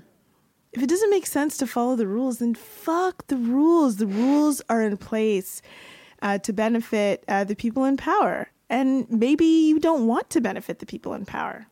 If 0.73 0.83
it 0.83 0.89
doesn't 0.89 1.11
make 1.11 1.27
sense 1.27 1.57
to 1.59 1.67
follow 1.67 1.97
the 1.97 2.07
rules, 2.07 2.39
then 2.39 2.55
fuck 2.55 3.27
the 3.27 3.37
rules. 3.37 3.97
The 3.97 4.07
rules 4.07 4.63
are 4.69 4.83
in 4.83 4.97
place 4.97 5.63
uh, 6.23 6.39
to 6.39 6.53
benefit 6.53 7.25
uh, 7.27 7.45
the 7.45 7.57
people 7.57 7.85
in 7.85 7.97
power. 7.97 8.51
And 8.69 9.11
maybe 9.11 9.45
you 9.45 9.81
don't 9.81 10.07
want 10.07 10.31
to 10.31 10.41
benefit 10.41 10.79
the 10.79 10.87
people 10.87 11.13
in 11.15 11.27
power. 11.27 11.67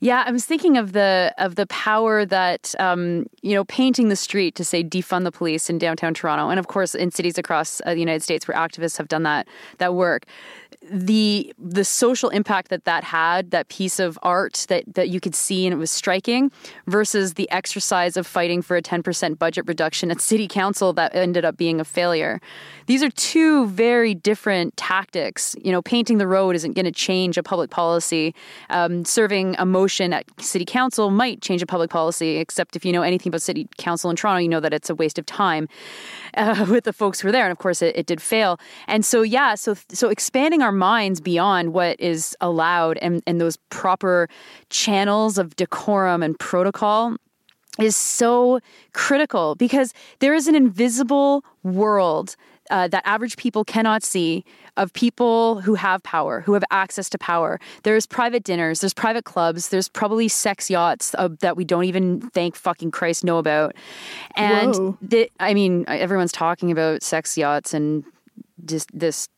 Yeah, 0.00 0.24
I 0.26 0.30
was 0.30 0.44
thinking 0.44 0.76
of 0.76 0.92
the 0.92 1.34
of 1.38 1.54
the 1.54 1.66
power 1.66 2.24
that 2.24 2.74
um, 2.78 3.26
you 3.42 3.54
know 3.54 3.64
painting 3.64 4.08
the 4.08 4.16
street 4.16 4.54
to 4.56 4.64
say 4.64 4.82
defund 4.82 5.24
the 5.24 5.32
police 5.32 5.68
in 5.68 5.78
downtown 5.78 6.14
Toronto, 6.14 6.48
and 6.48 6.58
of 6.58 6.66
course 6.66 6.94
in 6.94 7.10
cities 7.10 7.38
across 7.38 7.80
uh, 7.84 7.94
the 7.94 8.00
United 8.00 8.22
States 8.22 8.48
where 8.48 8.56
activists 8.56 8.98
have 8.98 9.08
done 9.08 9.22
that 9.24 9.48
that 9.78 9.94
work. 9.94 10.24
The 10.90 11.52
the 11.58 11.84
social 11.84 12.30
impact 12.30 12.70
that 12.70 12.84
that 12.84 13.04
had, 13.04 13.50
that 13.50 13.68
piece 13.68 14.00
of 14.00 14.18
art 14.22 14.66
that 14.68 14.84
that 14.94 15.10
you 15.10 15.20
could 15.20 15.34
see 15.34 15.66
and 15.66 15.74
it 15.74 15.76
was 15.76 15.90
striking, 15.90 16.50
versus 16.86 17.34
the 17.34 17.50
exercise 17.50 18.16
of 18.16 18.26
fighting 18.26 18.62
for 18.62 18.76
a 18.76 18.82
ten 18.82 19.02
percent 19.02 19.38
budget 19.38 19.66
reduction 19.66 20.10
at 20.10 20.20
city 20.20 20.48
council 20.48 20.92
that 20.94 21.14
ended 21.14 21.44
up 21.44 21.56
being 21.56 21.80
a 21.80 21.84
failure. 21.84 22.40
These 22.86 23.02
are 23.02 23.10
two 23.10 23.66
very 23.68 24.14
different 24.14 24.76
tactics. 24.76 25.54
You 25.62 25.70
know, 25.70 25.82
painting 25.82 26.18
the 26.18 26.26
road 26.26 26.56
isn't 26.56 26.72
going 26.72 26.86
to 26.86 26.92
change 26.92 27.36
a 27.36 27.42
public 27.42 27.70
policy. 27.70 28.34
Um, 28.70 29.04
serving 29.04 29.49
a 29.58 29.66
motion 29.66 30.12
at 30.12 30.24
city 30.40 30.64
council 30.64 31.10
might 31.10 31.40
change 31.42 31.62
a 31.62 31.66
public 31.66 31.90
policy, 31.90 32.36
except 32.36 32.76
if 32.76 32.84
you 32.84 32.92
know 32.92 33.02
anything 33.02 33.30
about 33.30 33.42
city 33.42 33.68
council 33.78 34.10
in 34.10 34.16
Toronto, 34.16 34.40
you 34.40 34.48
know 34.48 34.60
that 34.60 34.72
it's 34.72 34.90
a 34.90 34.94
waste 34.94 35.18
of 35.18 35.26
time 35.26 35.68
uh, 36.34 36.66
with 36.70 36.84
the 36.84 36.92
folks 36.92 37.20
who 37.20 37.28
are 37.28 37.32
there. 37.32 37.44
And 37.44 37.52
of 37.52 37.58
course, 37.58 37.82
it, 37.82 37.96
it 37.96 38.06
did 38.06 38.20
fail. 38.20 38.58
And 38.86 39.04
so, 39.04 39.22
yeah, 39.22 39.54
so 39.54 39.74
so 39.88 40.08
expanding 40.08 40.62
our 40.62 40.72
minds 40.72 41.20
beyond 41.20 41.72
what 41.72 41.98
is 42.00 42.36
allowed 42.40 42.98
and, 42.98 43.22
and 43.26 43.40
those 43.40 43.56
proper 43.70 44.28
channels 44.68 45.38
of 45.38 45.56
decorum 45.56 46.22
and 46.22 46.38
protocol 46.38 47.16
is 47.78 47.96
so 47.96 48.60
critical 48.92 49.54
because 49.54 49.92
there 50.18 50.34
is 50.34 50.48
an 50.48 50.54
invisible 50.54 51.44
world 51.62 52.36
uh, 52.70 52.88
that 52.88 53.02
average 53.06 53.36
people 53.36 53.64
cannot 53.64 54.02
see 54.02 54.44
of 54.76 54.92
people 54.92 55.60
who 55.60 55.74
have 55.74 56.02
power, 56.02 56.40
who 56.40 56.54
have 56.54 56.64
access 56.70 57.10
to 57.10 57.18
power. 57.18 57.60
There's 57.82 58.06
private 58.06 58.44
dinners, 58.44 58.80
there's 58.80 58.94
private 58.94 59.24
clubs, 59.24 59.68
there's 59.68 59.88
probably 59.88 60.28
sex 60.28 60.70
yachts 60.70 61.14
uh, 61.18 61.28
that 61.40 61.56
we 61.56 61.64
don't 61.64 61.84
even 61.84 62.20
thank 62.30 62.56
fucking 62.56 62.90
Christ 62.90 63.24
know 63.24 63.38
about. 63.38 63.74
And 64.36 64.96
the, 65.02 65.30
I 65.38 65.54
mean, 65.54 65.84
everyone's 65.88 66.32
talking 66.32 66.70
about 66.70 67.02
sex 67.02 67.36
yachts 67.36 67.74
and 67.74 68.04
just 68.64 68.88
this 68.92 69.28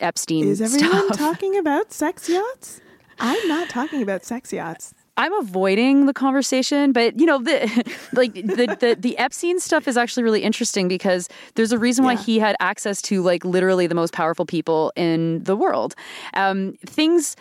Epstein. 0.00 0.46
Is 0.46 0.60
everyone 0.60 1.06
stuff. 1.14 1.18
talking 1.18 1.56
about 1.56 1.92
sex 1.92 2.28
yachts? 2.28 2.80
I'm 3.18 3.48
not 3.48 3.68
talking 3.68 4.02
about 4.02 4.24
sex 4.24 4.52
yachts. 4.52 4.94
I'm 5.16 5.32
avoiding 5.34 6.06
the 6.06 6.12
conversation, 6.12 6.92
but 6.92 7.18
you 7.18 7.26
know, 7.26 7.38
the 7.38 7.94
like 8.12 8.34
the, 8.34 8.76
the 8.80 8.96
the 8.98 9.16
Epstein 9.18 9.58
stuff 9.60 9.88
is 9.88 9.96
actually 9.96 10.24
really 10.24 10.42
interesting 10.42 10.88
because 10.88 11.28
there's 11.54 11.72
a 11.72 11.78
reason 11.78 12.04
why 12.04 12.12
Yeah. 12.12 12.18
he 12.22 12.38
had 12.38 12.56
access 12.60 13.00
to 13.02 13.22
like 13.22 13.44
literally 13.44 13.86
the 13.86 13.94
most 13.94 14.12
powerful 14.12 14.44
people 14.44 14.92
in 14.96 15.42
the 15.44 15.56
world. 15.56 15.94
Um, 16.34 16.74
things 16.84 17.34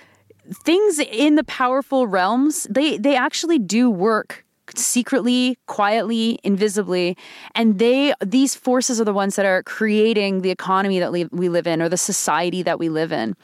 things 0.64 1.00
in 1.00 1.36
the 1.36 1.44
powerful 1.46 2.06
realms 2.08 2.68
they 2.70 2.98
they 3.00 3.16
actually 3.16 3.58
do 3.58 3.90
work 3.90 4.45
secretly 4.76 5.58
quietly 5.68 6.40
invisibly 6.44 7.18
and 7.54 7.80
they 7.80 8.14
these 8.22 8.56
forces 8.56 9.00
are 9.00 9.04
the 9.04 9.14
ones 9.14 9.36
that 9.36 9.46
are 9.46 9.64
creating 9.64 10.42
the 10.42 10.50
economy 10.50 11.00
that 11.00 11.12
we 11.12 11.50
live 11.50 11.68
in 11.68 11.82
or 11.82 11.90
the 11.90 11.98
society 11.98 12.64
that 12.64 12.80
we 12.80 12.90
live 12.90 13.12
in. 13.12 13.36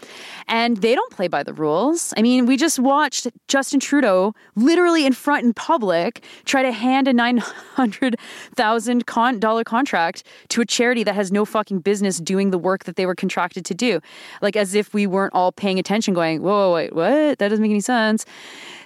And 0.47 0.77
they 0.77 0.95
don't 0.95 1.11
play 1.11 1.27
by 1.27 1.43
the 1.43 1.53
rules. 1.53 2.13
I 2.17 2.21
mean 2.21 2.45
we 2.45 2.57
just 2.57 2.79
watched 2.79 3.27
justin 3.47 3.79
trudeau 3.79 4.33
literally 4.55 5.05
in 5.05 5.13
front 5.13 5.45
in 5.45 5.53
public 5.53 6.23
try 6.45 6.63
to 6.63 6.71
hand 6.71 7.07
a 7.07 7.13
900000 7.13 9.05
con- 9.05 9.39
dollar 9.39 9.63
contract 9.63 10.23
to 10.49 10.61
a 10.61 10.65
charity 10.65 11.03
that 11.03 11.15
has 11.15 11.31
no 11.31 11.45
fucking 11.45 11.79
business 11.79 12.19
doing 12.19 12.51
the 12.51 12.57
work 12.57 12.85
that 12.85 12.95
they 12.95 13.05
were 13.05 13.15
contracted 13.15 13.65
to 13.65 13.73
do. 13.73 13.99
Like 14.41 14.55
as 14.55 14.75
if 14.75 14.93
we 14.93 15.07
weren't 15.07 15.33
all 15.33 15.51
paying 15.51 15.79
attention 15.79 16.13
going 16.13 16.41
whoa 16.41 16.73
wait 16.73 16.93
what? 16.93 17.39
That 17.39 17.49
doesn't 17.49 17.61
make 17.61 17.71
any 17.71 17.81
sense 17.81 18.25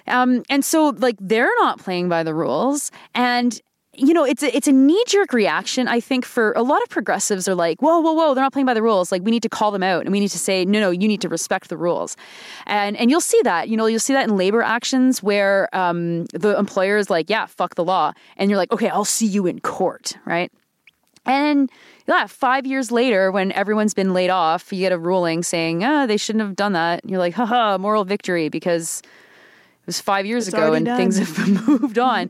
um, 0.08 0.42
and 0.48 0.64
so 0.64 0.90
like 0.98 1.16
they're 1.20 1.50
not 1.58 1.78
playing 1.78 2.08
by 2.08 2.22
the 2.22 2.34
rules. 2.34 2.90
And 3.14 3.60
you 3.98 4.12
know 4.12 4.24
it's 4.24 4.42
a, 4.42 4.54
it's 4.54 4.68
a 4.68 4.72
knee 4.72 5.02
jerk 5.06 5.32
reaction 5.32 5.88
I 5.88 6.00
think 6.00 6.26
for 6.26 6.52
a 6.52 6.62
lot 6.62 6.82
of 6.82 6.90
progressives 6.90 7.48
are 7.48 7.54
like 7.54 7.80
whoa 7.80 7.98
whoa 8.00 8.12
whoa 8.12 8.34
they're 8.34 8.44
not 8.44 8.52
playing 8.52 8.66
by 8.66 8.74
the 8.74 8.82
rules. 8.82 9.10
Like 9.10 9.22
we 9.22 9.30
need 9.30 9.42
to 9.42 9.48
call 9.48 9.70
them 9.70 9.82
out 9.82 10.02
and 10.02 10.12
we 10.12 10.20
need 10.20 10.28
to 10.30 10.38
say 10.38 10.64
no 10.64 10.80
no 10.80 10.90
you 10.90 11.08
need 11.08 11.20
to 11.22 11.28
respect 11.28 11.68
the 11.68 11.76
rules. 11.76 12.16
And 12.66 12.96
and 12.96 13.10
you'll 13.10 13.20
see 13.20 13.40
that 13.44 13.68
you 13.68 13.76
know 13.76 13.86
you'll 13.86 14.00
see 14.00 14.12
that 14.12 14.28
in 14.28 14.36
labor 14.36 14.62
actions 14.62 15.22
where 15.22 15.74
um, 15.74 16.26
the 16.26 16.58
employer 16.58 16.98
is 16.98 17.08
like 17.08 17.30
yeah 17.30 17.46
fuck 17.46 17.74
the 17.74 17.84
law. 17.84 18.12
And 18.36 18.50
you're 18.50 18.58
like 18.58 18.72
okay 18.72 18.88
I'll 18.88 19.04
see 19.04 19.26
you 19.26 19.46
in 19.46 19.60
court 19.60 20.14
right? 20.24 20.52
And 21.26 21.70
yeah, 22.06 22.26
five 22.26 22.66
years 22.66 22.92
later, 22.92 23.32
when 23.32 23.50
everyone's 23.52 23.94
been 23.94 24.14
laid 24.14 24.30
off, 24.30 24.72
you 24.72 24.78
get 24.78 24.92
a 24.92 24.98
ruling 24.98 25.42
saying, 25.42 25.82
ah, 25.82 26.06
they 26.06 26.16
shouldn't 26.16 26.44
have 26.44 26.54
done 26.54 26.72
that. 26.72 27.02
And 27.02 27.10
you're 27.10 27.18
like, 27.18 27.34
haha, 27.34 27.76
moral 27.78 28.04
victory 28.04 28.48
because 28.48 29.02
it 29.86 29.90
was 29.94 30.00
five 30.00 30.26
years 30.26 30.48
It's 30.48 30.54
ago 30.56 30.72
and 30.72 30.84
done. 30.84 30.96
things 30.96 31.18
have 31.18 31.68
moved 31.68 31.98
on. 31.98 32.28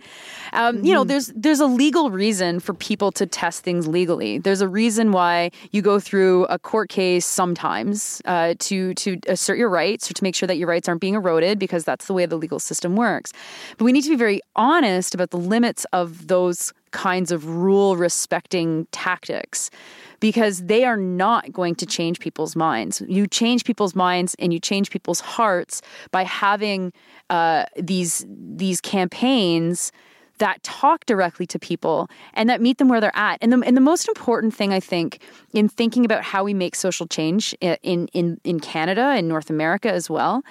Um, 0.53 0.85
You 0.85 0.92
know, 0.95 1.05
there's 1.05 1.29
there's 1.35 1.61
a 1.61 1.66
legal 1.66 2.11
reason 2.11 2.61
for 2.61 2.75
people 2.75 3.11
to 3.12 3.27
test 3.27 3.64
things 3.64 3.88
legally. 3.88 4.38
There's 4.38 4.61
a 4.61 4.69
reason 4.69 5.11
why 5.11 5.51
you 5.73 5.81
go 5.83 5.99
through 5.99 6.45
a 6.47 6.59
court 6.59 6.88
case 6.90 7.25
sometimes 7.27 8.21
uh, 8.27 8.55
to 8.59 8.95
to 8.95 9.19
assert 9.27 9.57
your 9.59 9.71
rights 9.71 10.11
or 10.11 10.14
to 10.14 10.23
make 10.23 10.35
sure 10.35 10.47
that 10.47 10.57
your 10.59 10.69
rights 10.69 10.88
aren't 10.88 11.01
being 11.01 11.14
eroded 11.14 11.59
because 11.59 11.85
that's 11.85 12.07
the 12.07 12.12
way 12.12 12.27
the 12.27 12.37
legal 12.37 12.59
system 12.59 12.95
works. 12.95 13.33
But 13.79 13.85
we 13.87 13.92
need 13.92 14.03
to 14.05 14.11
be 14.11 14.16
very 14.16 14.40
honest 14.55 15.14
about 15.14 15.31
the 15.31 15.38
limits 15.38 15.87
of 15.92 16.27
those 16.29 16.73
kinds 16.97 17.31
of 17.31 17.47
rule 17.47 17.95
respecting 17.95 18.87
tactics 18.91 19.71
because 20.19 20.65
they 20.65 20.83
are 20.85 20.97
not 20.97 21.53
going 21.53 21.75
to 21.75 21.85
change 21.85 22.21
people's 22.21 22.57
minds. 22.57 23.03
You 23.07 23.27
change 23.27 23.65
people's 23.65 23.95
minds 23.95 24.35
and 24.39 24.51
you 24.51 24.59
change 24.59 24.89
people's 24.91 25.21
hearts 25.21 25.83
by 26.11 26.25
having 26.25 26.95
uh, 27.29 27.67
these 27.77 28.25
these 28.29 28.81
campaigns 28.81 29.93
that 30.39 30.63
talk 30.63 31.05
directly 31.05 31.47
to 31.47 31.59
people 31.59 32.09
and 32.33 32.49
that 32.49 32.63
meet 32.63 32.79
them 32.79 32.89
where 32.89 33.01
they're 33.01 33.17
at. 33.17 33.39
And 33.43 33.53
the, 33.53 33.61
and 33.61 33.77
the 33.77 33.81
most 33.83 34.09
important 34.09 34.55
thing 34.55 34.73
I 34.73 34.81
think 34.81 35.21
in 35.53 35.69
thinking 35.69 36.05
about 36.05 36.23
how 36.23 36.45
we 36.45 36.55
make 36.55 36.75
social 36.75 37.07
change 37.07 37.55
in 37.61 38.09
in 38.15 38.41
in 38.43 38.59
Canada 38.61 39.13
and 39.17 39.29
North 39.29 39.51
America 39.51 39.93
as 39.93 40.09
well 40.09 40.43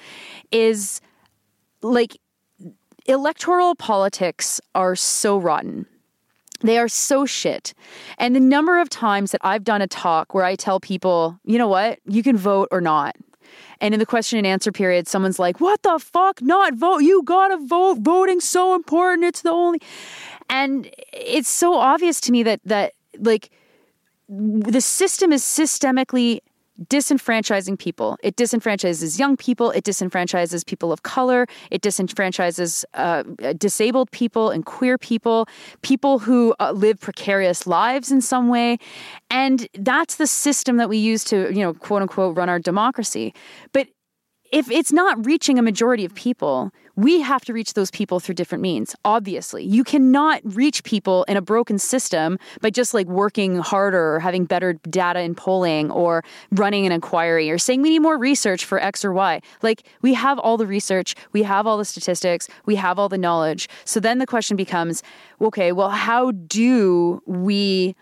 is 0.51 1.01
like 1.81 2.19
electoral 3.07 3.73
politics 3.73 4.61
are 4.75 4.95
so 4.95 5.39
rotten. 5.39 5.87
They 6.65 6.77
are 6.77 6.87
so 6.87 7.25
shit. 7.25 7.73
And 8.17 8.35
the 8.35 8.39
number 8.39 8.79
of 8.79 8.89
times 8.89 9.31
that 9.31 9.41
I've 9.43 9.63
done 9.63 9.81
a 9.81 9.87
talk 9.87 10.33
where 10.33 10.43
I 10.43 10.55
tell 10.55 10.79
people, 10.79 11.39
you 11.45 11.57
know 11.57 11.67
what, 11.67 11.99
you 12.05 12.23
can 12.23 12.37
vote 12.37 12.69
or 12.71 12.81
not. 12.81 13.15
And 13.81 13.93
in 13.93 13.99
the 13.99 14.05
question 14.05 14.37
and 14.37 14.47
answer 14.47 14.71
period, 14.71 15.07
someone's 15.07 15.37
like, 15.37 15.59
what 15.59 15.83
the 15.83 15.99
fuck, 15.99 16.41
not 16.41 16.73
vote? 16.73 16.99
You 16.99 17.23
gotta 17.23 17.57
vote. 17.57 17.99
Voting's 17.99 18.45
so 18.45 18.73
important. 18.73 19.25
It's 19.25 19.41
the 19.41 19.51
only. 19.51 19.79
And 20.49 20.89
it's 21.13 21.49
so 21.49 21.75
obvious 21.75 22.19
to 22.21 22.31
me 22.31 22.43
that, 22.43 22.61
that 22.65 22.93
like, 23.19 23.51
the 24.27 24.81
system 24.81 25.31
is 25.31 25.43
systemically 25.43 26.39
disenfranchising 26.83 27.79
people. 27.79 28.17
It 28.21 28.35
disenfranchises 28.35 29.17
young 29.17 29.37
people. 29.37 29.71
It 29.71 29.83
disenfranchises 29.83 30.65
people 30.65 30.91
of 30.91 31.03
color. 31.03 31.47
It 31.71 31.81
disenfranchises 31.81 32.83
uh, 32.93 33.23
disabled 33.57 34.11
people 34.11 34.49
and 34.49 34.65
queer 34.65 34.97
people, 34.97 35.47
people 35.81 36.19
who 36.19 36.53
uh, 36.59 36.71
live 36.71 36.99
precarious 36.99 37.65
lives 37.65 38.11
in 38.11 38.21
some 38.21 38.49
way. 38.49 38.77
And 39.29 39.67
that's 39.73 40.15
the 40.15 40.27
system 40.27 40.77
that 40.77 40.89
we 40.89 40.97
use 40.97 41.23
to, 41.25 41.53
you 41.53 41.61
know, 41.61 41.73
quote 41.73 42.01
unquote, 42.01 42.37
run 42.37 42.49
our 42.49 42.59
democracy. 42.59 43.33
But 43.71 43.87
if 44.51 44.69
it's 44.69 44.91
not 44.91 45.25
reaching 45.25 45.57
a 45.57 45.61
majority 45.61 46.05
of 46.05 46.13
people, 46.13 46.71
we 46.95 47.21
have 47.21 47.43
to 47.45 47.53
reach 47.53 47.73
those 47.73 47.91
people 47.91 48.19
through 48.19 48.35
different 48.35 48.61
means. 48.61 48.95
Obviously, 49.03 49.63
you 49.63 49.83
cannot 49.83 50.41
reach 50.43 50.83
people 50.83 51.23
in 51.27 51.37
a 51.37 51.41
broken 51.41 51.77
system 51.77 52.39
by 52.61 52.69
just 52.69 52.93
like 52.93 53.07
working 53.07 53.57
harder 53.57 54.15
or 54.15 54.19
having 54.19 54.45
better 54.45 54.73
data 54.89 55.19
in 55.19 55.35
polling 55.35 55.91
or 55.91 56.23
running 56.51 56.85
an 56.85 56.91
inquiry 56.91 57.49
or 57.49 57.57
saying 57.57 57.81
we 57.81 57.89
need 57.89 57.99
more 57.99 58.17
research 58.17 58.65
for 58.65 58.79
X 58.81 59.03
or 59.03 59.13
Y. 59.13 59.41
Like 59.61 59.83
we 60.01 60.13
have 60.13 60.39
all 60.39 60.57
the 60.57 60.67
research, 60.67 61.15
we 61.33 61.43
have 61.43 61.67
all 61.67 61.77
the 61.77 61.85
statistics, 61.85 62.47
we 62.65 62.75
have 62.75 62.97
all 62.97 63.09
the 63.09 63.17
knowledge. 63.17 63.67
So 63.83 63.99
then 63.99 64.19
the 64.19 64.27
question 64.27 64.55
becomes, 64.55 65.03
okay, 65.41 65.71
well, 65.71 65.89
how 65.89 66.31
do 66.31 67.21
we 67.25 67.95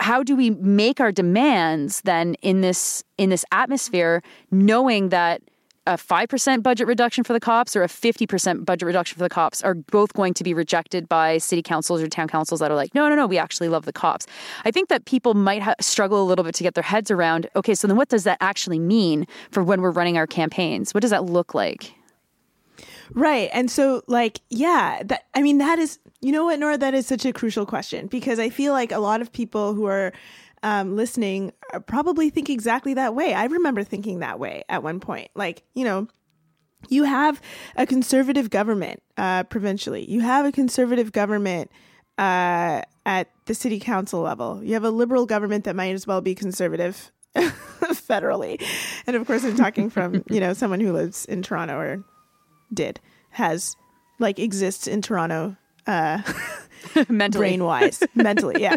how 0.00 0.22
do 0.22 0.36
we 0.36 0.50
make 0.50 1.00
our 1.00 1.10
demands 1.10 2.02
then 2.02 2.34
in 2.34 2.60
this 2.60 3.02
in 3.16 3.30
this 3.30 3.44
atmosphere 3.50 4.22
knowing 4.50 5.08
that 5.08 5.42
a 5.88 5.96
5% 5.96 6.62
budget 6.62 6.86
reduction 6.86 7.24
for 7.24 7.32
the 7.32 7.40
cops 7.40 7.74
or 7.74 7.82
a 7.82 7.86
50% 7.86 8.64
budget 8.66 8.86
reduction 8.86 9.16
for 9.16 9.24
the 9.24 9.30
cops 9.30 9.62
are 9.62 9.74
both 9.74 10.12
going 10.12 10.34
to 10.34 10.44
be 10.44 10.52
rejected 10.52 11.08
by 11.08 11.38
city 11.38 11.62
councils 11.62 12.02
or 12.02 12.08
town 12.08 12.28
councils 12.28 12.60
that 12.60 12.70
are 12.70 12.74
like 12.74 12.94
no 12.94 13.08
no 13.08 13.14
no 13.14 13.26
we 13.26 13.38
actually 13.38 13.68
love 13.68 13.86
the 13.86 13.92
cops 13.92 14.26
i 14.66 14.70
think 14.70 14.90
that 14.90 15.06
people 15.06 15.32
might 15.32 15.62
ha- 15.62 15.74
struggle 15.80 16.22
a 16.22 16.26
little 16.26 16.44
bit 16.44 16.54
to 16.54 16.62
get 16.62 16.74
their 16.74 16.82
heads 16.82 17.10
around 17.10 17.48
okay 17.56 17.74
so 17.74 17.86
then 17.86 17.96
what 17.96 18.08
does 18.08 18.24
that 18.24 18.36
actually 18.40 18.78
mean 18.78 19.26
for 19.50 19.64
when 19.64 19.80
we're 19.80 19.90
running 19.90 20.18
our 20.18 20.26
campaigns 20.26 20.92
what 20.92 21.00
does 21.00 21.10
that 21.10 21.24
look 21.24 21.54
like 21.54 21.94
Right. 23.14 23.48
And 23.54 23.70
so 23.70 24.02
like, 24.06 24.40
yeah, 24.50 25.02
that 25.04 25.24
I 25.34 25.40
mean 25.40 25.56
that 25.58 25.78
is 25.78 25.98
you 26.20 26.30
know 26.30 26.44
what, 26.44 26.58
Nora, 26.58 26.76
that 26.76 26.94
is 26.94 27.06
such 27.06 27.24
a 27.24 27.32
crucial 27.32 27.64
question 27.64 28.06
because 28.06 28.38
I 28.38 28.50
feel 28.50 28.72
like 28.72 28.92
a 28.92 28.98
lot 28.98 29.22
of 29.22 29.32
people 29.32 29.72
who 29.72 29.86
are 29.86 30.12
um, 30.62 30.96
listening 30.96 31.52
probably 31.86 32.30
think 32.30 32.50
exactly 32.50 32.94
that 32.94 33.14
way. 33.14 33.34
I 33.34 33.44
remember 33.44 33.84
thinking 33.84 34.20
that 34.20 34.38
way 34.38 34.64
at 34.68 34.82
one 34.82 35.00
point. 35.00 35.30
Like, 35.34 35.62
you 35.74 35.84
know, 35.84 36.08
you 36.88 37.04
have 37.04 37.40
a 37.76 37.86
conservative 37.86 38.50
government 38.50 39.02
uh, 39.16 39.44
provincially. 39.44 40.08
You 40.08 40.20
have 40.20 40.46
a 40.46 40.52
conservative 40.52 41.12
government 41.12 41.70
uh, 42.16 42.82
at 43.04 43.30
the 43.46 43.54
city 43.54 43.80
council 43.80 44.20
level. 44.20 44.62
You 44.62 44.74
have 44.74 44.84
a 44.84 44.90
liberal 44.90 45.26
government 45.26 45.64
that 45.64 45.76
might 45.76 45.94
as 45.94 46.06
well 46.06 46.20
be 46.20 46.34
conservative 46.34 47.10
federally. 47.36 48.62
And 49.06 49.16
of 49.16 49.26
course, 49.26 49.44
I'm 49.44 49.56
talking 49.56 49.90
from 49.90 50.24
you 50.30 50.40
know 50.40 50.52
someone 50.52 50.80
who 50.80 50.92
lives 50.92 51.24
in 51.24 51.42
Toronto 51.42 51.76
or 51.78 52.04
did 52.72 53.00
has 53.30 53.76
like 54.18 54.38
exists 54.38 54.86
in 54.86 55.02
Toronto. 55.02 55.56
Uh, 55.86 56.20
mentally. 57.08 57.40
brain 57.40 57.64
wise, 57.64 58.02
mentally, 58.14 58.60
yeah. 58.60 58.76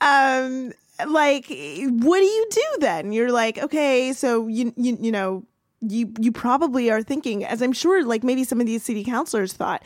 Um, 0.00 0.72
like, 1.06 1.46
what 1.46 2.18
do 2.18 2.24
you 2.24 2.46
do 2.50 2.64
then? 2.80 3.12
You're 3.12 3.32
like, 3.32 3.58
okay, 3.58 4.12
so 4.12 4.46
you 4.46 4.72
you 4.76 4.96
you 5.00 5.12
know, 5.12 5.44
you 5.80 6.12
you 6.18 6.32
probably 6.32 6.90
are 6.90 7.02
thinking, 7.02 7.44
as 7.44 7.62
I'm 7.62 7.72
sure, 7.72 8.04
like 8.04 8.22
maybe 8.22 8.44
some 8.44 8.60
of 8.60 8.66
these 8.66 8.82
city 8.82 9.04
councilors 9.04 9.52
thought. 9.52 9.82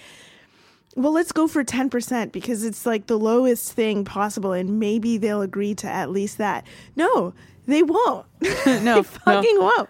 Well, 0.97 1.13
let's 1.13 1.31
go 1.31 1.47
for 1.47 1.63
10% 1.63 2.33
because 2.33 2.65
it's 2.65 2.85
like 2.85 3.07
the 3.07 3.19
lowest 3.19 3.73
thing 3.73 4.05
possible 4.05 4.53
and 4.53 4.81
maybe 4.81 5.17
they'll 5.17 5.43
agree 5.43 5.75
to 5.77 5.87
at 5.87 6.11
least 6.11 6.39
that. 6.39 6.67
No, 6.97 7.35
they 7.69 7.83
won't. 7.83 8.27
No, 8.83 8.97
they 8.97 9.03
fucking 9.03 9.59
won't. 9.59 9.89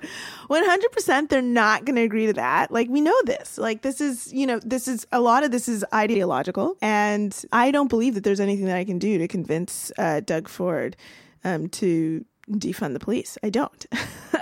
100% 0.50 1.28
they're 1.28 1.42
not 1.42 1.84
going 1.84 1.96
to 1.96 2.02
agree 2.02 2.26
to 2.26 2.32
that. 2.34 2.70
Like 2.70 2.88
we 2.88 3.00
know 3.00 3.16
this. 3.24 3.58
Like 3.58 3.82
this 3.82 4.00
is, 4.00 4.32
you 4.32 4.46
know, 4.46 4.60
this 4.60 4.88
is 4.88 5.06
a 5.12 5.20
lot 5.20 5.44
of 5.44 5.50
this 5.50 5.68
is 5.68 5.84
ideological 5.92 6.76
and 6.80 7.36
I 7.52 7.70
don't 7.70 7.88
believe 7.88 8.14
that 8.14 8.24
there's 8.24 8.40
anything 8.40 8.66
that 8.66 8.76
I 8.76 8.84
can 8.84 8.98
do 8.98 9.18
to 9.18 9.28
convince 9.28 9.92
uh, 9.98 10.20
Doug 10.20 10.48
Ford 10.48 10.96
um, 11.44 11.68
to 11.70 12.24
defund 12.50 12.94
the 12.94 13.00
police. 13.00 13.36
I 13.42 13.50
don't. 13.50 13.86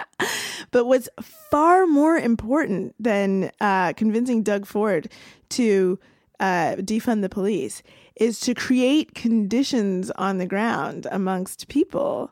but 0.70 0.86
what's 0.86 1.08
far 1.50 1.86
more 1.86 2.16
important 2.16 2.94
than 3.00 3.50
uh, 3.60 3.92
convincing 3.94 4.42
Doug 4.42 4.66
Ford 4.66 5.10
to 5.50 5.98
uh, 6.38 6.76
defund 6.76 7.22
the 7.22 7.28
police 7.28 7.82
is 8.16 8.40
to 8.40 8.54
create 8.54 9.14
conditions 9.14 10.10
on 10.12 10.38
the 10.38 10.46
ground 10.46 11.06
amongst 11.10 11.68
people 11.68 12.30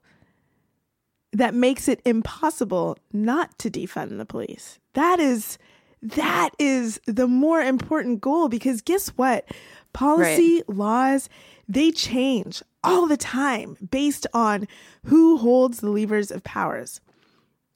that 1.35 1.53
makes 1.53 1.89
it 1.89 2.01
impossible 2.05 2.97
not 3.13 3.59
to 3.59 3.71
defund 3.71 4.17
the 4.17 4.25
police. 4.25 4.79
That 4.95 5.21
is 5.21 5.59
that 6.01 6.51
is 6.59 7.01
the 7.07 7.27
more 7.27 7.61
important 7.61 8.21
goal 8.21 8.49
because 8.49 8.81
guess 8.83 9.09
what? 9.09 9.47
Policy, 9.93 10.57
right. 10.57 10.77
laws, 10.77 11.29
they 11.69 11.91
change 11.91 12.63
all 12.83 13.07
the 13.07 13.17
time 13.17 13.77
based 13.91 14.27
on 14.35 14.69
who 15.05 15.39
holds 15.39 15.81
the 15.81 15.91
levers 15.91 16.31
of 16.31 16.45
powers. 16.45 17.01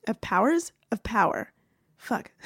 Of 0.07 0.21
powers? 0.21 0.73
Of 0.92 1.03
power. 1.03 1.53
Fuck. 1.98 2.30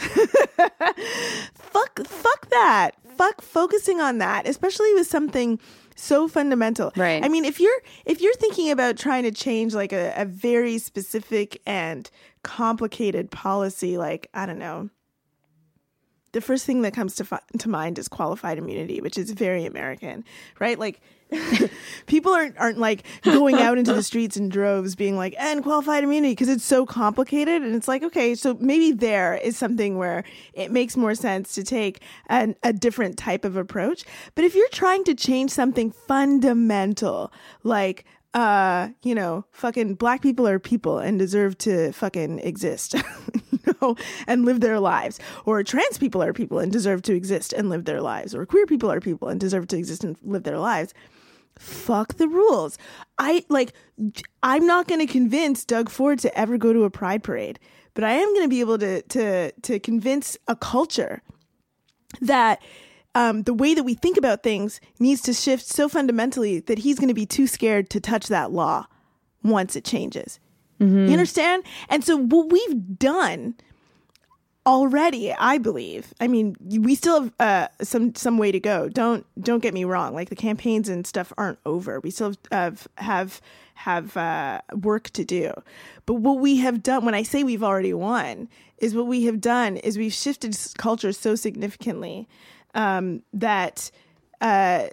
fuck 1.55 2.07
fuck 2.07 2.49
that. 2.51 2.93
Fuck 3.17 3.41
focusing 3.43 4.01
on 4.01 4.19
that, 4.19 4.49
especially 4.49 4.93
with 4.95 5.07
something 5.07 5.61
so 5.95 6.27
fundamental. 6.27 6.93
Right. 6.97 7.25
I 7.25 7.29
mean, 7.29 7.45
if 7.45 7.61
you're 7.61 7.81
if 8.05 8.21
you're 8.21 8.35
thinking 8.35 8.71
about 8.71 8.97
trying 8.97 9.23
to 9.25 9.31
change 9.31 9.75
like 9.75 9.93
a, 9.93 10.13
a 10.17 10.25
very 10.25 10.79
specific 10.79 11.61
and 11.67 12.11
complicated 12.43 13.31
policy, 13.31 13.99
like 13.99 14.29
I 14.35 14.47
don't 14.47 14.59
know, 14.59 14.91
the 16.33 16.41
first 16.41 16.65
thing 16.67 16.83
that 16.83 16.95
comes 16.95 17.15
to 17.17 17.25
fi- 17.25 17.41
to 17.59 17.69
mind 17.69 17.99
is 17.99 18.09
qualified 18.09 18.59
immunity, 18.59 19.01
which 19.01 19.19
is 19.19 19.31
very 19.31 19.65
American, 19.65 20.25
right? 20.59 20.79
Like 20.79 21.01
people 22.07 22.33
aren't 22.33 22.57
aren't 22.59 22.79
like 22.79 23.05
going 23.23 23.57
out 23.57 23.79
into 23.79 23.93
the 23.93 24.03
streets 24.03 24.37
in 24.37 24.49
droves 24.49 24.95
being 24.95 25.17
like 25.17 25.35
and 25.39 25.63
qualified 25.63 26.05
immunity 26.05 26.33
because 26.33 26.49
it's 26.49 26.65
so 26.65 26.85
complicated 26.85 27.63
and 27.63 27.75
it's 27.75 27.89
like 27.89 28.03
okay 28.03 28.35
so 28.35 28.57
maybe 28.61 28.93
there 28.93 29.37
is 29.37 29.57
something 29.57 29.97
where 29.97 30.25
it 30.53 30.71
makes 30.71 30.97
more 30.97 31.15
sense 31.15 31.55
to 31.55 31.65
take 31.65 32.03
an, 32.27 32.55
a 32.63 32.73
different 32.73 33.17
type 33.17 33.45
of 33.45 33.57
approach 33.57 34.05
but 34.35 34.45
if 34.45 34.55
you're 34.55 34.69
trying 34.69 35.05
to 35.05 35.15
change 35.15 35.51
something 35.51 35.91
fundamental 35.91 37.33
like 37.63 38.05
uh 38.35 38.89
you 39.03 39.15
know 39.15 39.45
fucking 39.53 39.95
black 39.95 40.23
people 40.23 40.49
are 40.49 40.59
people 40.59 40.99
and 40.99 41.19
deserve 41.19 41.57
to 41.59 41.93
fucking 41.93 42.39
exist 42.39 42.95
you 43.53 43.75
know 43.81 43.97
and 44.27 44.45
live 44.45 44.61
their 44.61 44.81
lives. 44.81 45.19
Or 45.45 45.63
trans 45.63 45.99
people 45.99 46.23
are 46.23 46.33
people 46.33 46.59
and 46.59 46.73
deserve 46.73 47.03
to 47.03 47.15
exist 47.15 47.53
and 47.53 47.69
live 47.69 47.85
their 47.85 48.01
lives. 48.01 48.35
Or 48.35 48.47
queer 48.47 48.67
people 48.67 48.91
are 48.91 49.01
people 49.01 49.29
and 49.29 49.41
deserve 49.41 49.69
to 49.69 49.77
exist 49.77 50.05
and 50.05 50.17
live 50.23 50.45
their 50.45 50.59
lives. 50.59 50.95
Fuck 51.59 52.15
the 52.15 52.29
rules. 52.29 52.79
I 53.19 53.45
like 53.49 53.75
I'm 54.43 54.67
not 54.67 54.89
going 54.89 55.07
to 55.07 55.13
convince 55.13 55.65
Doug 55.65 55.89
Ford 55.91 56.19
to 56.21 56.39
ever 56.39 56.57
go 56.57 56.73
to 56.73 56.85
a 56.85 56.91
pride 56.91 57.23
parade, 57.23 57.59
but 57.95 58.05
I 58.05 58.13
am 58.13 58.29
going 58.35 58.45
to 58.45 58.49
be 58.49 58.61
able 58.61 58.79
to 58.79 59.03
to 59.03 59.53
to 59.53 59.79
convince 59.79 60.37
a 60.49 60.57
culture 60.57 61.23
that 62.21 62.61
um, 63.15 63.43
the 63.43 63.55
way 63.55 63.75
that 63.75 63.85
we 63.85 63.95
think 63.95 64.17
about 64.17 64.43
things 64.43 64.81
needs 64.99 65.21
to 65.23 65.33
shift 65.33 65.67
so 65.67 65.89
fundamentally 65.89 66.61
that 66.61 66.79
he's 66.79 66.99
going 66.99 67.09
to 67.09 67.15
be 67.15 67.27
too 67.27 67.47
scared 67.47 67.91
to 67.91 68.01
touch 68.01 68.29
that 68.29 68.53
law 68.53 68.87
once 69.43 69.77
it 69.77 69.85
changes. 69.85 70.41
Mm-hmm. 70.81 71.07
You 71.07 71.13
understand? 71.13 71.65
And 71.89 72.05
so 72.05 72.17
what 72.17 72.51
we've 72.51 72.99
done 72.99 73.55
already 74.65 75.33
i 75.33 75.59
believe 75.59 76.15
i 76.21 76.29
mean 76.29 76.55
we 76.61 76.95
still 76.95 77.23
have 77.23 77.33
uh, 77.41 77.67
some 77.83 78.15
some 78.15 78.39
way 78.39 78.53
to 78.53 78.61
go 78.61 78.89
don't 78.89 79.27
don't 79.43 79.61
get 79.61 79.75
me 79.75 79.83
wrong 79.85 80.15
like 80.15 80.29
the 80.29 80.37
campaigns 80.37 80.89
and 80.89 81.05
stuff 81.05 81.33
aren't 81.37 81.59
over 81.67 81.99
we 81.99 82.13
still 82.13 82.33
have 82.53 82.87
have 82.99 83.41
have 83.75 84.17
uh, 84.17 84.61
work 84.75 85.11
to 85.11 85.25
do 85.25 85.53
but 86.07 86.15
what 86.15 86.39
we 86.39 86.59
have 86.59 86.81
done 86.81 87.05
when 87.05 87.15
i 87.15 87.25
say 87.25 87.43
we've 87.43 87.65
already 87.65 87.93
won 87.93 88.49
is 88.79 88.95
what 88.95 89.09
we 89.09 89.25
have 89.25 89.41
done 89.41 89.79
is 89.79 89.99
we've 89.99 90.13
shifted 90.13 90.57
culture 90.79 91.13
so 91.13 91.35
significantly 91.35 92.29
um, 92.75 93.23
that 93.33 93.91
uh, 94.41 94.89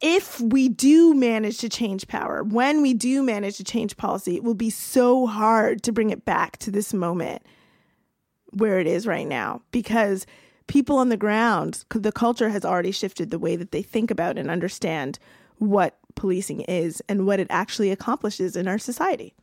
if 0.00 0.40
we 0.40 0.68
do 0.68 1.14
manage 1.14 1.58
to 1.58 1.68
change 1.68 2.06
power, 2.08 2.42
when 2.42 2.82
we 2.82 2.94
do 2.94 3.22
manage 3.22 3.56
to 3.56 3.64
change 3.64 3.96
policy, 3.96 4.36
it 4.36 4.44
will 4.44 4.54
be 4.54 4.70
so 4.70 5.26
hard 5.26 5.82
to 5.82 5.92
bring 5.92 6.10
it 6.10 6.24
back 6.24 6.56
to 6.58 6.70
this 6.70 6.92
moment 6.92 7.42
where 8.50 8.78
it 8.78 8.86
is 8.86 9.06
right 9.06 9.26
now 9.26 9.62
because 9.70 10.26
people 10.66 10.98
on 10.98 11.08
the 11.08 11.16
ground, 11.16 11.84
the 11.90 12.12
culture 12.12 12.50
has 12.50 12.64
already 12.64 12.92
shifted 12.92 13.30
the 13.30 13.38
way 13.38 13.56
that 13.56 13.72
they 13.72 13.82
think 13.82 14.10
about 14.10 14.38
and 14.38 14.50
understand 14.50 15.18
what 15.58 15.98
policing 16.14 16.60
is 16.62 17.02
and 17.08 17.26
what 17.26 17.40
it 17.40 17.46
actually 17.48 17.90
accomplishes 17.90 18.56
in 18.56 18.68
our 18.68 18.78
society. 18.78 19.34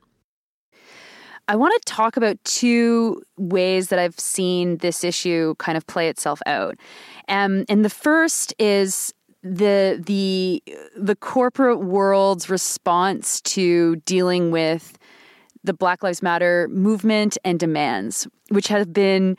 I 1.47 1.55
want 1.55 1.73
to 1.73 1.91
talk 1.91 2.15
about 2.15 2.38
two 2.43 3.23
ways 3.38 3.88
that 3.89 3.97
I've 3.97 4.19
seen 4.19 4.77
this 4.77 5.03
issue 5.03 5.55
kind 5.58 5.77
of 5.77 5.88
play 5.88 6.08
itself 6.08 6.41
out. 6.45 6.77
Um, 7.29 7.63
and 7.69 7.85
the 7.85 7.89
first 7.89 8.53
is 8.59 9.13
the 9.41 10.01
the 10.05 10.61
the 10.97 11.15
corporate 11.15 11.79
world's 11.79 12.49
response 12.49 13.39
to 13.41 13.95
dealing 13.97 14.51
with 14.51 14.97
the 15.63 15.73
Black 15.73 16.03
Lives 16.03 16.21
Matter 16.21 16.67
movement 16.69 17.37
and 17.45 17.59
demands, 17.59 18.27
which 18.49 18.67
have 18.67 18.91
been, 18.91 19.37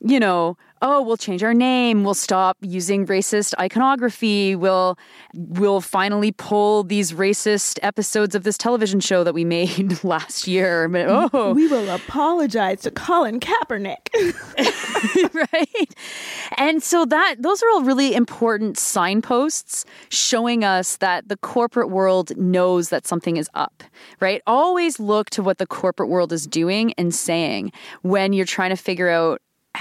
you 0.00 0.18
know, 0.18 0.56
oh, 0.82 1.02
we'll 1.02 1.16
change 1.16 1.42
our 1.42 1.52
name, 1.52 2.04
we'll 2.04 2.14
stop 2.14 2.56
using 2.60 3.06
racist 3.06 3.54
iconography, 3.58 4.56
we'll 4.56 4.98
we'll 5.34 5.80
finally 5.80 6.32
pull 6.32 6.84
these 6.84 7.12
racist 7.12 7.78
episodes 7.82 8.34
of 8.34 8.44
this 8.44 8.56
television 8.56 9.00
show 9.00 9.22
that 9.24 9.34
we 9.34 9.44
made 9.44 10.02
last 10.04 10.46
year. 10.46 10.88
But, 10.88 11.06
oh, 11.08 11.52
we 11.52 11.66
will 11.66 11.90
apologize 11.90 12.80
to 12.82 12.90
Colin 12.90 13.40
Kaepernick. 13.40 14.08
right? 15.52 15.94
And 16.56 16.82
so 16.82 17.04
that 17.04 17.36
those 17.38 17.62
are 17.62 17.70
all 17.70 17.82
really 17.82 18.14
important 18.14 18.78
signposts 18.78 19.84
showing 20.08 20.64
us 20.64 20.96
that 20.98 21.28
the 21.28 21.36
corporate 21.36 21.90
world 21.90 22.36
knows 22.36 22.88
that 22.88 23.06
something 23.06 23.36
is 23.36 23.48
up, 23.54 23.82
right? 24.20 24.42
Always 24.46 24.98
look 24.98 25.30
to 25.30 25.42
what 25.42 25.58
the 25.58 25.66
corporate 25.66 26.08
world 26.08 26.32
is 26.32 26.46
doing 26.46 26.92
and 26.94 27.14
saying 27.14 27.72
when 28.02 28.32
you're 28.32 28.46
trying 28.46 28.70
to 28.70 28.76
figure 28.76 29.08
out 29.08 29.40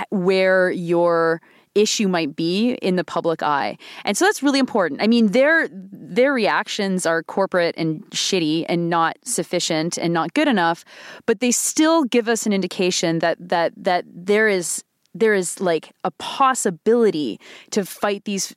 where 0.10 0.72
your 0.72 1.42
issue 1.76 2.08
might 2.08 2.36
be 2.36 2.74
in 2.82 2.96
the 2.96 3.04
public 3.04 3.44
eye. 3.44 3.78
And 4.04 4.18
so 4.18 4.26
that's 4.26 4.42
really 4.42 4.60
important. 4.60 5.02
I 5.02 5.08
mean, 5.08 5.28
their 5.28 5.68
their 5.72 6.34
reactions 6.34 7.06
are 7.06 7.24
corporate 7.24 7.76
and 7.78 8.04
shitty 8.10 8.66
and 8.68 8.90
not 8.90 9.18
sufficient 9.24 9.98
and 9.98 10.14
not 10.14 10.34
good 10.34 10.48
enough, 10.48 10.84
but 11.26 11.40
they 11.40 11.52
still 11.52 12.04
give 12.04 12.28
us 12.28 12.46
an 12.46 12.54
indication 12.54 13.20
that 13.20 13.38
that 13.40 13.74
that 13.78 14.06
there 14.08 14.48
is 14.48 14.84
there 15.14 15.34
is 15.34 15.60
like 15.60 15.92
a 16.04 16.12
possibility 16.12 17.40
to 17.72 17.86
fight 17.86 18.26
these 18.26 18.56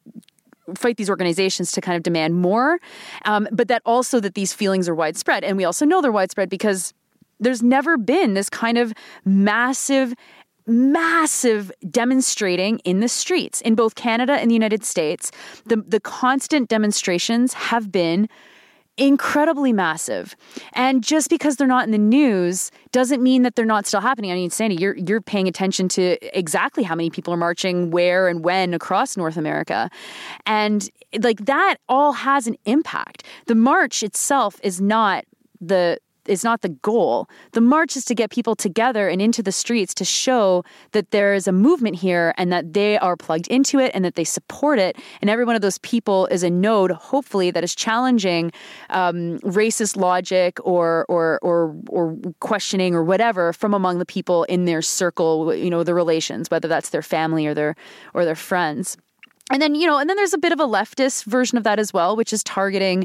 fight 0.76 0.96
these 0.96 1.10
organizations 1.10 1.72
to 1.72 1.80
kind 1.80 1.96
of 1.96 2.02
demand 2.02 2.34
more 2.36 2.78
um, 3.24 3.48
but 3.50 3.68
that 3.68 3.82
also 3.84 4.20
that 4.20 4.34
these 4.34 4.52
feelings 4.52 4.88
are 4.88 4.94
widespread 4.94 5.42
and 5.42 5.56
we 5.56 5.64
also 5.64 5.84
know 5.84 6.00
they're 6.00 6.12
widespread 6.12 6.48
because 6.48 6.94
there's 7.40 7.62
never 7.62 7.96
been 7.96 8.34
this 8.34 8.48
kind 8.48 8.78
of 8.78 8.92
massive 9.24 10.14
massive 10.66 11.72
demonstrating 11.90 12.78
in 12.80 13.00
the 13.00 13.08
streets 13.08 13.60
in 13.60 13.74
both 13.74 13.94
Canada 13.94 14.34
and 14.34 14.50
the 14.50 14.54
United 14.54 14.84
States. 14.84 15.30
The 15.66 15.76
the 15.76 16.00
constant 16.00 16.68
demonstrations 16.68 17.54
have 17.54 17.90
been 17.90 18.28
incredibly 18.98 19.72
massive. 19.72 20.36
And 20.74 21.02
just 21.02 21.30
because 21.30 21.56
they're 21.56 21.66
not 21.66 21.84
in 21.84 21.92
the 21.92 21.98
news 21.98 22.70
doesn't 22.92 23.22
mean 23.22 23.42
that 23.42 23.56
they're 23.56 23.64
not 23.64 23.86
still 23.86 24.00
happening. 24.00 24.30
I 24.30 24.34
mean, 24.34 24.50
Sandy, 24.50 24.76
you're 24.76 24.96
you're 24.96 25.20
paying 25.20 25.48
attention 25.48 25.88
to 25.90 26.18
exactly 26.38 26.82
how 26.82 26.94
many 26.94 27.10
people 27.10 27.32
are 27.32 27.38
marching 27.38 27.90
where 27.90 28.28
and 28.28 28.44
when 28.44 28.74
across 28.74 29.16
North 29.16 29.36
America. 29.36 29.90
And 30.46 30.88
like 31.20 31.46
that 31.46 31.76
all 31.88 32.12
has 32.12 32.46
an 32.46 32.56
impact. 32.66 33.24
The 33.46 33.54
march 33.54 34.02
itself 34.02 34.60
is 34.62 34.80
not 34.80 35.24
the 35.60 35.98
is 36.26 36.44
not 36.44 36.62
the 36.62 36.68
goal. 36.68 37.28
The 37.52 37.60
march 37.60 37.96
is 37.96 38.04
to 38.06 38.14
get 38.14 38.30
people 38.30 38.54
together 38.54 39.08
and 39.08 39.20
into 39.20 39.42
the 39.42 39.52
streets 39.52 39.94
to 39.94 40.04
show 40.04 40.64
that 40.92 41.10
there 41.10 41.34
is 41.34 41.46
a 41.46 41.52
movement 41.52 41.96
here 41.96 42.34
and 42.36 42.52
that 42.52 42.72
they 42.72 42.98
are 42.98 43.16
plugged 43.16 43.48
into 43.48 43.78
it 43.78 43.90
and 43.94 44.04
that 44.04 44.14
they 44.14 44.24
support 44.24 44.78
it. 44.78 44.96
And 45.20 45.30
every 45.30 45.44
one 45.44 45.56
of 45.56 45.62
those 45.62 45.78
people 45.78 46.26
is 46.26 46.42
a 46.42 46.50
node, 46.50 46.90
hopefully, 46.90 47.50
that 47.50 47.64
is 47.64 47.74
challenging 47.74 48.52
um, 48.90 49.38
racist 49.40 49.96
logic 49.96 50.58
or 50.64 51.04
or 51.08 51.38
or 51.42 51.74
or 51.88 52.16
questioning 52.40 52.94
or 52.94 53.02
whatever 53.02 53.52
from 53.52 53.74
among 53.74 53.98
the 53.98 54.06
people 54.06 54.44
in 54.44 54.64
their 54.64 54.82
circle. 54.82 55.54
You 55.54 55.70
know, 55.70 55.84
the 55.84 55.94
relations, 55.94 56.50
whether 56.50 56.68
that's 56.68 56.90
their 56.90 57.02
family 57.02 57.46
or 57.46 57.54
their 57.54 57.74
or 58.14 58.24
their 58.24 58.36
friends. 58.36 58.96
And 59.50 59.60
then, 59.60 59.74
you 59.74 59.86
know, 59.86 59.98
and 59.98 60.08
then 60.08 60.16
there's 60.16 60.32
a 60.32 60.38
bit 60.38 60.52
of 60.52 60.60
a 60.60 60.66
leftist 60.66 61.24
version 61.24 61.58
of 61.58 61.64
that 61.64 61.78
as 61.78 61.92
well, 61.92 62.16
which 62.16 62.32
is 62.32 62.42
targeting 62.42 63.04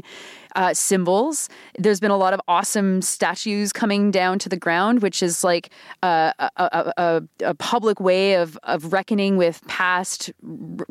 uh, 0.58 0.74
symbols. 0.74 1.48
There's 1.78 2.00
been 2.00 2.10
a 2.10 2.16
lot 2.16 2.34
of 2.34 2.40
awesome 2.48 3.00
statues 3.00 3.72
coming 3.72 4.10
down 4.10 4.40
to 4.40 4.48
the 4.48 4.56
ground, 4.56 5.02
which 5.02 5.22
is 5.22 5.44
like 5.44 5.70
a, 6.02 6.34
a, 6.56 6.92
a, 6.96 7.22
a 7.44 7.54
public 7.54 8.00
way 8.00 8.34
of, 8.34 8.58
of 8.64 8.92
reckoning 8.92 9.36
with 9.36 9.64
past, 9.68 10.32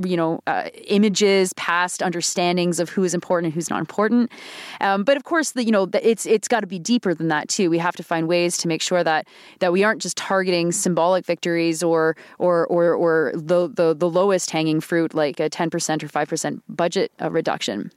you 0.05 0.15
know, 0.15 0.39
uh, 0.47 0.69
images, 0.85 1.51
past 1.53 2.01
understandings 2.01 2.79
of 2.79 2.89
who 2.89 3.03
is 3.03 3.13
important 3.13 3.47
and 3.47 3.53
who's 3.53 3.69
not 3.69 3.81
important. 3.81 4.31
Um, 4.79 5.03
but 5.03 5.17
of 5.17 5.25
course, 5.25 5.51
the, 5.51 5.65
you 5.65 5.71
know, 5.71 5.89
it's 6.01 6.25
it's 6.25 6.47
got 6.47 6.61
to 6.61 6.67
be 6.67 6.79
deeper 6.79 7.13
than 7.13 7.27
that 7.27 7.49
too. 7.49 7.69
We 7.69 7.77
have 7.79 7.97
to 7.97 8.03
find 8.03 8.25
ways 8.25 8.55
to 8.59 8.69
make 8.69 8.81
sure 8.81 9.03
that 9.03 9.27
that 9.59 9.73
we 9.73 9.83
aren't 9.83 10.01
just 10.01 10.15
targeting 10.15 10.71
symbolic 10.71 11.25
victories 11.25 11.83
or 11.83 12.15
or 12.39 12.65
or, 12.67 12.93
or 12.93 13.33
the, 13.35 13.67
the 13.67 13.93
the 13.93 14.09
lowest 14.09 14.49
hanging 14.49 14.79
fruit 14.79 15.13
like 15.13 15.41
a 15.41 15.49
10% 15.49 16.03
or 16.03 16.07
5% 16.07 16.61
budget 16.69 17.11
uh, 17.21 17.29
reduction. 17.29 17.91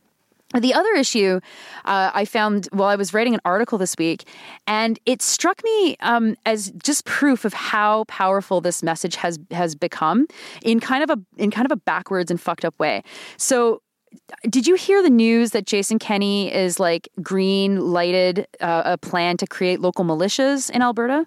The 0.59 0.75
other 0.75 0.93
issue 0.95 1.41
uh, 1.85 2.11
I 2.13 2.25
found 2.25 2.69
while 2.73 2.89
I 2.89 2.97
was 2.97 3.15
writing 3.15 3.35
an 3.35 3.41
article 3.45 3.79
this 3.79 3.95
week, 3.97 4.27
and 4.67 4.99
it 5.07 5.23
struck 5.23 5.63
me 5.63 5.97
um, 6.01 6.37
as 6.45 6.73
just 6.83 7.05
proof 7.05 7.45
of 7.45 7.55
how 7.55 8.05
powerful 8.05 8.61
this 8.61 8.83
message 8.83 9.15
has 9.17 9.39
has 9.53 9.75
become 9.77 10.27
in 10.63 10.81
kind 10.81 11.05
of 11.05 11.11
a 11.11 11.19
in 11.41 11.51
kind 11.51 11.67
of 11.67 11.73
a 11.73 11.77
backwards 11.77 12.31
and 12.31 12.41
fucked 12.41 12.65
up 12.65 12.79
way. 12.81 13.03
So 13.37 13.83
did 14.49 14.67
you 14.67 14.75
hear 14.75 15.03
the 15.03 15.11
news 15.11 15.53
that 15.53 15.67
Jason 15.67 15.99
Kenney 15.99 16.53
is 16.53 16.81
like 16.81 17.09
green 17.23 17.81
lighted 17.93 18.47
uh, 18.61 18.83
a 18.85 18.99
plan 18.99 19.37
to 19.37 19.47
create 19.47 19.81
local 19.81 20.05
militias 20.05 20.69
in 20.71 20.83
Alberta? 20.83 21.27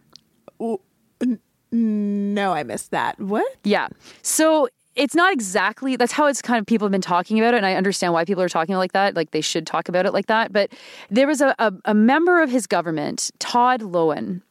No, 1.72 2.54
I 2.54 2.64
missed 2.64 2.92
that. 2.92 3.20
What? 3.20 3.48
Yeah. 3.64 3.88
So 4.22 4.68
it's 4.96 5.16
not 5.16 5.34
exactly 5.34 5.96
that's 5.96 6.12
how 6.12 6.26
it's 6.28 6.42
kind 6.42 6.60
of 6.60 6.66
people 6.66 6.86
have 6.86 6.92
been 6.92 7.02
talking 7.02 7.40
about 7.40 7.54
it 7.54 7.58
and 7.58 7.66
i 7.66 7.74
understand 7.74 8.14
why 8.14 8.24
people 8.26 8.44
are 8.44 8.50
talking 8.50 8.76
like 8.76 8.92
that 8.92 9.16
like 9.16 9.32
they 9.32 9.42
should 9.42 9.66
talk 9.66 9.90
about 9.90 10.06
it 10.06 10.14
like 10.14 10.28
that 10.28 10.52
but 10.54 10.72
there 11.10 11.28
was 11.28 11.42
a, 11.42 11.56
a, 11.60 11.74
a 11.86 11.94
member 11.94 12.42
of 12.42 12.50
his 12.50 12.68
government 12.68 13.32
todd 13.40 13.82
Loewen 13.82 14.42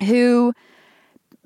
who 0.00 0.52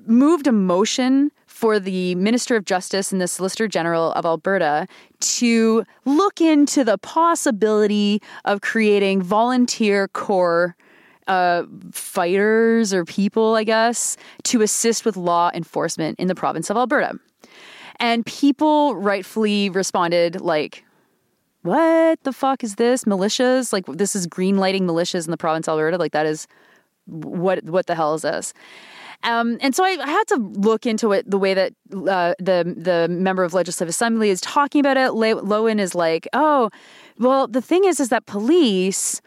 moved 0.05 0.47
a 0.47 0.51
motion 0.51 1.31
for 1.45 1.79
the 1.79 2.15
minister 2.15 2.55
of 2.55 2.65
justice 2.65 3.11
and 3.11 3.21
the 3.21 3.27
solicitor 3.27 3.67
general 3.67 4.11
of 4.13 4.25
alberta 4.25 4.87
to 5.19 5.83
look 6.03 6.41
into 6.41 6.83
the 6.83 6.97
possibility 6.97 8.21
of 8.43 8.61
creating 8.61 9.21
volunteer 9.21 10.07
corps 10.09 10.75
uh, 11.27 11.63
fighters 11.91 12.93
or 12.93 13.03
people, 13.03 13.55
I 13.55 13.63
guess, 13.63 14.15
to 14.43 14.61
assist 14.61 15.05
with 15.05 15.17
law 15.17 15.49
enforcement 15.53 16.19
in 16.19 16.27
the 16.27 16.35
province 16.35 16.69
of 16.69 16.77
Alberta. 16.77 17.17
And 17.99 18.25
people 18.25 18.95
rightfully 18.95 19.69
responded 19.69 20.41
like, 20.41 20.83
what 21.61 22.21
the 22.23 22.33
fuck 22.33 22.63
is 22.63 22.75
this? 22.75 23.05
Militias? 23.05 23.73
Like 23.73 23.85
this 23.87 24.15
is 24.15 24.27
green 24.27 24.57
lighting 24.57 24.85
militias 24.85 25.25
in 25.25 25.31
the 25.31 25.37
province 25.37 25.67
of 25.67 25.73
Alberta? 25.73 25.97
Like 25.97 26.11
that 26.11 26.25
is 26.25 26.47
what 27.05 27.63
what 27.63 27.87
the 27.87 27.95
hell 27.95 28.13
is 28.13 28.21
this? 28.21 28.53
Um, 29.23 29.57
and 29.61 29.75
so 29.75 29.83
I, 29.83 29.97
I, 29.99 30.07
had 30.07 30.27
to 30.27 30.35
look 30.35 30.85
into 30.85 31.11
it 31.11 31.29
the 31.29 31.39
way 31.39 31.53
that 31.53 31.73
uh, 31.91 32.35
the 32.37 32.75
the 32.77 33.07
member 33.09 33.43
of 33.43 33.53
legislative 33.53 33.89
assembly 33.89 34.29
is 34.29 34.41
talking 34.41 34.79
about 34.79 34.97
it. 34.97 35.11
Loewen 35.11 35.79
is 35.79 35.95
like, 35.95 36.27
oh, 36.33 36.69
well, 37.17 37.47
the 37.47 37.61
thing 37.61 37.85
is, 37.85 37.99
is 37.99 38.09
that 38.09 38.25
police, 38.27 39.21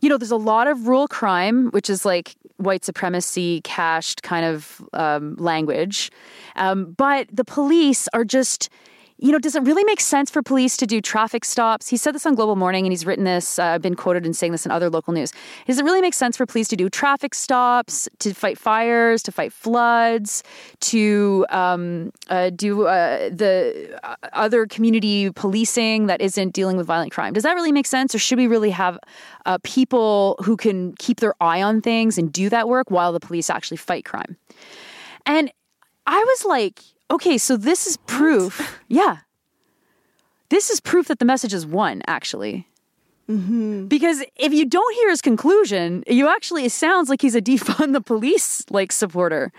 you 0.00 0.08
know, 0.08 0.18
there's 0.18 0.30
a 0.30 0.36
lot 0.36 0.68
of 0.68 0.86
rural 0.86 1.08
crime, 1.08 1.70
which 1.70 1.90
is 1.90 2.04
like 2.04 2.36
white 2.62 2.84
supremacy 2.84 3.60
cached 3.62 4.22
kind 4.22 4.44
of 4.46 4.82
um, 4.92 5.34
language. 5.36 6.10
Um, 6.56 6.92
but 6.92 7.28
the 7.32 7.44
police 7.44 8.08
are 8.12 8.24
just 8.24 8.68
you 9.18 9.30
know, 9.32 9.38
does 9.38 9.54
it 9.54 9.62
really 9.62 9.84
make 9.84 10.00
sense 10.00 10.30
for 10.30 10.42
police 10.42 10.76
to 10.78 10.86
do 10.86 11.00
traffic 11.00 11.44
stops? 11.44 11.88
He 11.88 11.96
said 11.96 12.14
this 12.14 12.26
on 12.26 12.34
Global 12.34 12.56
Morning, 12.56 12.86
and 12.86 12.92
he's 12.92 13.06
written 13.06 13.24
this. 13.24 13.58
Uh, 13.58 13.78
been 13.78 13.94
quoted 13.94 14.26
in 14.26 14.34
saying 14.34 14.52
this 14.52 14.66
in 14.66 14.72
other 14.72 14.90
local 14.90 15.12
news. 15.12 15.32
Does 15.66 15.78
it 15.78 15.84
really 15.84 16.00
make 16.00 16.14
sense 16.14 16.36
for 16.36 16.46
police 16.46 16.68
to 16.68 16.76
do 16.76 16.90
traffic 16.90 17.34
stops, 17.34 18.08
to 18.18 18.34
fight 18.34 18.58
fires, 18.58 19.22
to 19.22 19.32
fight 19.32 19.52
floods, 19.52 20.42
to 20.80 21.46
um, 21.50 22.12
uh, 22.28 22.50
do 22.50 22.86
uh, 22.86 23.28
the 23.28 23.98
uh, 24.02 24.16
other 24.32 24.66
community 24.66 25.30
policing 25.30 26.06
that 26.06 26.20
isn't 26.20 26.52
dealing 26.52 26.76
with 26.76 26.86
violent 26.86 27.12
crime? 27.12 27.32
Does 27.32 27.44
that 27.44 27.54
really 27.54 27.72
make 27.72 27.86
sense, 27.86 28.14
or 28.14 28.18
should 28.18 28.38
we 28.38 28.46
really 28.46 28.70
have 28.70 28.98
uh, 29.46 29.58
people 29.62 30.36
who 30.42 30.56
can 30.56 30.94
keep 30.96 31.20
their 31.20 31.34
eye 31.40 31.62
on 31.62 31.80
things 31.80 32.18
and 32.18 32.32
do 32.32 32.48
that 32.48 32.68
work 32.68 32.90
while 32.90 33.12
the 33.12 33.20
police 33.20 33.50
actually 33.50 33.76
fight 33.76 34.04
crime? 34.04 34.36
And 35.26 35.52
I 36.06 36.18
was 36.18 36.44
like, 36.44 36.80
Okay, 37.12 37.36
so 37.36 37.56
this 37.56 37.86
is 37.86 37.96
proof. 37.98 38.80
Yeah. 38.88 39.18
This 40.48 40.68
is 40.68 40.80
proof 40.80 41.08
that 41.08 41.18
the 41.18 41.24
message 41.24 41.54
is 41.54 41.64
one, 41.64 42.02
actually. 42.06 42.68
Mm-hmm. 43.26 43.86
Because 43.86 44.22
if 44.36 44.52
you 44.52 44.66
don't 44.66 44.94
hear 44.96 45.08
his 45.08 45.22
conclusion, 45.22 46.04
you 46.06 46.28
actually, 46.28 46.66
it 46.66 46.72
sounds 46.72 47.08
like 47.08 47.22
he's 47.22 47.34
a 47.34 47.40
defund 47.50 47.94
the 47.94 48.02
police 48.02 48.64
like 48.68 48.92
supporter. 48.92 49.50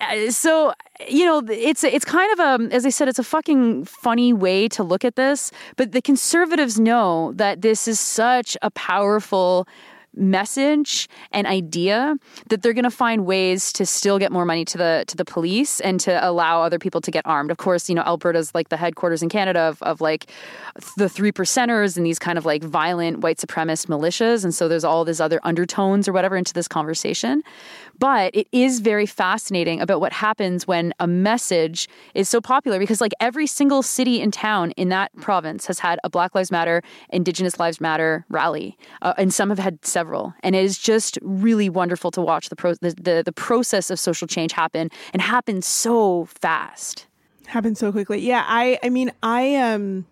Uh, 0.00 0.30
so 0.30 0.72
you 1.08 1.24
know 1.24 1.42
it's 1.50 1.84
it's 1.84 2.04
kind 2.04 2.32
of 2.32 2.38
a 2.40 2.74
as 2.74 2.86
I 2.86 2.88
said 2.88 3.08
it's 3.08 3.18
a 3.18 3.24
fucking 3.24 3.84
funny 3.84 4.32
way 4.32 4.68
to 4.68 4.82
look 4.82 5.04
at 5.04 5.16
this 5.16 5.50
but 5.76 5.92
the 5.92 6.00
conservatives 6.00 6.80
know 6.80 7.32
that 7.34 7.60
this 7.60 7.86
is 7.86 8.00
such 8.00 8.56
a 8.62 8.70
powerful 8.70 9.66
message 10.14 11.08
and 11.32 11.46
idea 11.46 12.16
that 12.48 12.62
they're 12.62 12.72
going 12.72 12.84
to 12.84 12.90
find 12.90 13.24
ways 13.24 13.72
to 13.72 13.86
still 13.86 14.18
get 14.18 14.32
more 14.32 14.44
money 14.44 14.64
to 14.64 14.78
the 14.78 15.04
to 15.06 15.16
the 15.16 15.24
police 15.24 15.80
and 15.80 15.98
to 16.00 16.28
allow 16.28 16.62
other 16.62 16.78
people 16.78 17.00
to 17.00 17.10
get 17.10 17.24
armed. 17.26 17.50
Of 17.50 17.56
course, 17.56 17.88
you 17.88 17.94
know 17.94 18.02
Alberta's 18.02 18.54
like 18.54 18.68
the 18.68 18.76
headquarters 18.76 19.22
in 19.22 19.28
Canada 19.28 19.60
of, 19.60 19.82
of 19.82 20.00
like 20.00 20.30
the 20.96 21.08
three 21.08 21.32
percenters 21.32 21.96
and 21.96 22.04
these 22.04 22.18
kind 22.18 22.38
of 22.38 22.44
like 22.44 22.62
violent 22.62 23.20
white 23.20 23.38
supremacist 23.38 23.86
militias, 23.86 24.44
and 24.44 24.54
so 24.54 24.68
there's 24.68 24.84
all 24.84 25.04
these 25.04 25.20
other 25.20 25.40
undertones 25.44 26.08
or 26.08 26.12
whatever 26.12 26.36
into 26.36 26.52
this 26.52 26.68
conversation. 26.68 27.42
But 27.98 28.34
it 28.34 28.48
is 28.52 28.80
very 28.80 29.06
fascinating 29.06 29.80
about 29.80 30.00
what 30.00 30.12
happens 30.12 30.66
when 30.66 30.92
a 30.98 31.06
message 31.06 31.88
is 32.14 32.28
so 32.28 32.40
popular 32.40 32.78
because 32.78 33.00
like 33.00 33.12
every 33.20 33.46
single 33.46 33.82
city 33.82 34.20
and 34.20 34.32
town 34.32 34.72
in 34.72 34.88
that 34.88 35.14
province 35.16 35.66
has 35.66 35.78
had 35.78 36.00
a 36.02 36.10
Black 36.10 36.34
Lives 36.34 36.50
Matter, 36.50 36.82
Indigenous 37.10 37.58
Lives 37.60 37.80
Matter 37.80 38.24
rally, 38.28 38.76
uh, 39.02 39.14
and 39.16 39.32
some 39.32 39.50
have 39.50 39.58
had 39.58 39.84
several. 39.84 40.01
And 40.42 40.54
it 40.54 40.64
is 40.64 40.78
just 40.78 41.18
really 41.22 41.68
wonderful 41.68 42.10
to 42.12 42.20
watch 42.20 42.48
the, 42.48 42.56
pro- 42.56 42.74
the, 42.74 42.94
the 43.00 43.22
the 43.24 43.32
process 43.32 43.90
of 43.90 43.98
social 43.98 44.26
change 44.26 44.52
happen 44.52 44.90
and 45.12 45.22
happen 45.22 45.62
so 45.62 46.26
fast. 46.26 47.06
Happen 47.46 47.74
so 47.74 47.92
quickly. 47.92 48.20
Yeah, 48.20 48.44
I 48.46 48.78
I 48.82 48.88
mean 48.88 49.12
I 49.22 49.56
um 49.56 50.06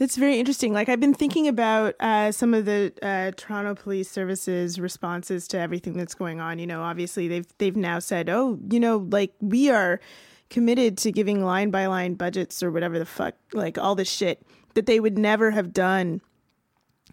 that's 0.00 0.16
very 0.16 0.38
interesting. 0.38 0.72
Like 0.72 0.88
I've 0.88 0.98
been 0.98 1.12
thinking 1.12 1.46
about 1.46 1.94
uh, 2.00 2.32
some 2.32 2.54
of 2.54 2.64
the 2.64 2.90
uh, 3.02 3.32
Toronto 3.36 3.74
Police 3.74 4.10
Services 4.10 4.80
responses 4.80 5.46
to 5.48 5.58
everything 5.58 5.92
that's 5.92 6.14
going 6.14 6.40
on. 6.40 6.58
You 6.58 6.66
know, 6.66 6.80
obviously 6.80 7.28
they've 7.28 7.46
they've 7.58 7.76
now 7.76 7.98
said, 7.98 8.30
oh, 8.30 8.58
you 8.70 8.80
know, 8.80 9.06
like 9.10 9.34
we 9.42 9.68
are 9.68 10.00
committed 10.48 10.96
to 10.98 11.12
giving 11.12 11.44
line 11.44 11.70
by 11.70 11.84
line 11.84 12.14
budgets 12.14 12.62
or 12.62 12.70
whatever 12.70 12.98
the 12.98 13.04
fuck, 13.04 13.34
like 13.52 13.76
all 13.76 13.94
this 13.94 14.10
shit 14.10 14.42
that 14.72 14.86
they 14.86 15.00
would 15.00 15.18
never 15.18 15.50
have 15.50 15.74
done 15.74 16.22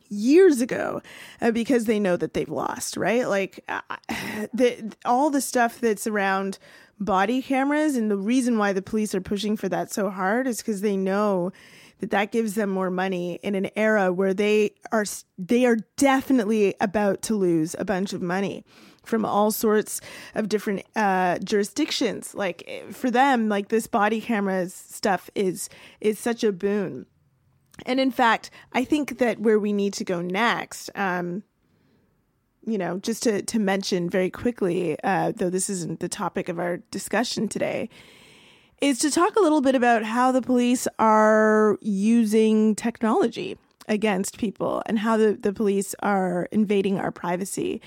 years 0.09 0.61
ago 0.61 1.01
uh, 1.41 1.51
because 1.51 1.85
they 1.85 1.99
know 1.99 2.17
that 2.17 2.33
they've 2.33 2.49
lost, 2.49 2.97
right? 2.97 3.27
Like 3.27 3.63
uh, 3.67 3.81
the 4.53 4.95
all 5.05 5.29
the 5.29 5.41
stuff 5.41 5.79
that's 5.79 6.07
around 6.07 6.59
body 6.99 7.41
cameras 7.41 7.95
and 7.95 8.09
the 8.09 8.17
reason 8.17 8.57
why 8.57 8.73
the 8.73 8.81
police 8.81 9.13
are 9.13 9.21
pushing 9.21 9.55
for 9.55 9.69
that 9.69 9.91
so 9.91 10.09
hard 10.09 10.47
is 10.47 10.57
because 10.57 10.81
they 10.81 10.97
know 10.97 11.51
that 11.99 12.11
that 12.11 12.31
gives 12.31 12.55
them 12.55 12.69
more 12.69 12.89
money 12.89 13.39
in 13.43 13.55
an 13.55 13.69
era 13.75 14.11
where 14.11 14.33
they 14.33 14.71
are 14.91 15.05
they 15.37 15.65
are 15.65 15.77
definitely 15.95 16.75
about 16.79 17.21
to 17.23 17.35
lose 17.35 17.75
a 17.79 17.85
bunch 17.85 18.13
of 18.13 18.21
money 18.21 18.63
from 19.03 19.25
all 19.25 19.51
sorts 19.51 20.01
of 20.35 20.49
different 20.49 20.83
uh, 20.95 21.39
jurisdictions. 21.39 22.35
Like 22.35 22.85
for 22.91 23.09
them, 23.09 23.49
like 23.49 23.69
this 23.69 23.87
body 23.87 24.21
cameras 24.21 24.73
stuff 24.73 25.29
is 25.33 25.69
is 26.01 26.19
such 26.19 26.43
a 26.43 26.51
boon. 26.51 27.05
And 27.85 27.99
in 27.99 28.11
fact, 28.11 28.49
I 28.73 28.83
think 28.83 29.19
that 29.19 29.39
where 29.39 29.59
we 29.59 29.73
need 29.73 29.93
to 29.93 30.03
go 30.03 30.21
next, 30.21 30.89
um, 30.95 31.43
you 32.65 32.77
know, 32.77 32.99
just 32.99 33.23
to, 33.23 33.41
to 33.41 33.59
mention 33.59 34.09
very 34.09 34.29
quickly, 34.29 34.97
uh, 35.03 35.31
though 35.35 35.49
this 35.49 35.69
isn't 35.69 35.99
the 35.99 36.09
topic 36.09 36.49
of 36.49 36.59
our 36.59 36.77
discussion 36.91 37.47
today, 37.47 37.89
is 38.81 38.99
to 38.99 39.09
talk 39.09 39.35
a 39.35 39.41
little 39.41 39.61
bit 39.61 39.73
about 39.75 40.03
how 40.03 40.31
the 40.31 40.41
police 40.41 40.87
are 40.99 41.77
using 41.81 42.75
technology 42.75 43.57
against 43.87 44.37
people 44.37 44.83
and 44.85 44.99
how 44.99 45.15
the, 45.15 45.33
the 45.33 45.53
police 45.53 45.95
are 45.99 46.47
invading 46.51 46.99
our 46.99 47.11
privacy. 47.11 47.81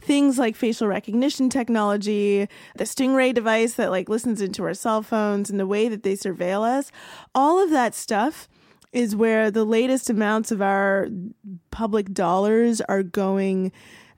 Things 0.00 0.38
like 0.38 0.56
facial 0.56 0.88
recognition 0.88 1.48
technology, 1.48 2.48
the 2.76 2.84
Stingray 2.84 3.32
device 3.32 3.74
that 3.74 3.90
like 3.90 4.08
listens 4.08 4.40
into 4.40 4.64
our 4.64 4.74
cell 4.74 5.02
phones 5.02 5.50
and 5.50 5.60
the 5.60 5.66
way 5.66 5.88
that 5.88 6.02
they 6.02 6.14
surveil 6.14 6.62
us, 6.62 6.90
all 7.34 7.62
of 7.62 7.70
that 7.70 7.94
stuff 7.94 8.48
is 8.94 9.14
where 9.16 9.50
the 9.50 9.64
latest 9.64 10.08
amounts 10.08 10.50
of 10.50 10.62
our 10.62 11.08
public 11.70 12.12
dollars 12.12 12.80
are 12.82 13.02
going 13.02 13.72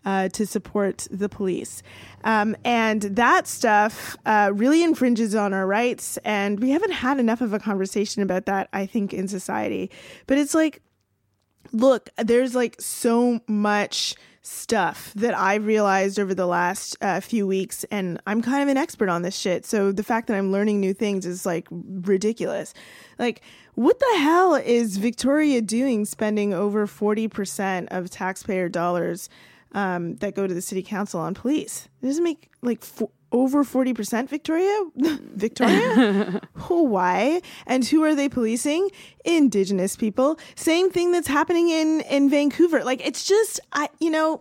uh, 0.04 0.28
to 0.28 0.46
support 0.46 1.08
the 1.10 1.28
police. 1.28 1.82
Um, 2.22 2.56
and 2.64 3.02
that 3.02 3.48
stuff 3.48 4.16
uh, 4.24 4.52
really 4.54 4.84
infringes 4.84 5.34
on 5.34 5.52
our 5.52 5.66
rights. 5.66 6.16
And 6.24 6.60
we 6.60 6.70
haven't 6.70 6.92
had 6.92 7.18
enough 7.18 7.40
of 7.40 7.52
a 7.52 7.58
conversation 7.58 8.22
about 8.22 8.46
that, 8.46 8.68
I 8.72 8.86
think, 8.86 9.12
in 9.12 9.26
society. 9.26 9.90
But 10.28 10.38
it's 10.38 10.54
like, 10.54 10.80
look, 11.72 12.10
there's 12.18 12.54
like 12.54 12.80
so 12.80 13.40
much 13.48 14.14
stuff 14.42 15.12
that 15.16 15.36
I've 15.36 15.66
realized 15.66 16.20
over 16.20 16.32
the 16.32 16.46
last 16.46 16.96
uh, 17.00 17.18
few 17.18 17.48
weeks, 17.48 17.84
and 17.90 18.20
I'm 18.28 18.42
kind 18.42 18.62
of 18.62 18.68
an 18.68 18.76
expert 18.76 19.08
on 19.08 19.22
this 19.22 19.36
shit. 19.36 19.66
So 19.66 19.90
the 19.90 20.04
fact 20.04 20.28
that 20.28 20.36
I'm 20.36 20.52
learning 20.52 20.78
new 20.78 20.94
things 20.94 21.26
is 21.26 21.44
like 21.44 21.66
ridiculous. 21.70 22.72
Like, 23.18 23.42
what 23.76 24.00
the 24.00 24.18
hell 24.18 24.54
is 24.54 24.96
Victoria 24.96 25.62
doing 25.62 26.04
spending 26.04 26.52
over 26.52 26.86
40% 26.86 27.88
of 27.90 28.10
taxpayer 28.10 28.68
dollars 28.68 29.28
um, 29.72 30.16
that 30.16 30.34
go 30.34 30.46
to 30.46 30.54
the 30.54 30.62
city 30.62 30.82
council 30.82 31.20
on 31.20 31.34
police? 31.34 31.88
It 32.02 32.06
doesn't 32.06 32.24
make 32.24 32.50
like 32.62 32.82
over 33.32 33.64
40% 33.64 34.28
Victoria? 34.28 34.84
Victoria? 34.96 36.40
Why? 36.68 37.42
And 37.66 37.84
who 37.84 38.02
are 38.02 38.14
they 38.14 38.28
policing? 38.30 38.90
Indigenous 39.24 39.94
people. 39.94 40.38
Same 40.54 40.90
thing 40.90 41.12
that's 41.12 41.28
happening 41.28 41.68
in, 41.68 42.00
in 42.02 42.30
Vancouver. 42.30 42.82
Like, 42.82 43.06
it's 43.06 43.24
just, 43.24 43.60
I, 43.72 43.88
you 44.00 44.10
know, 44.10 44.40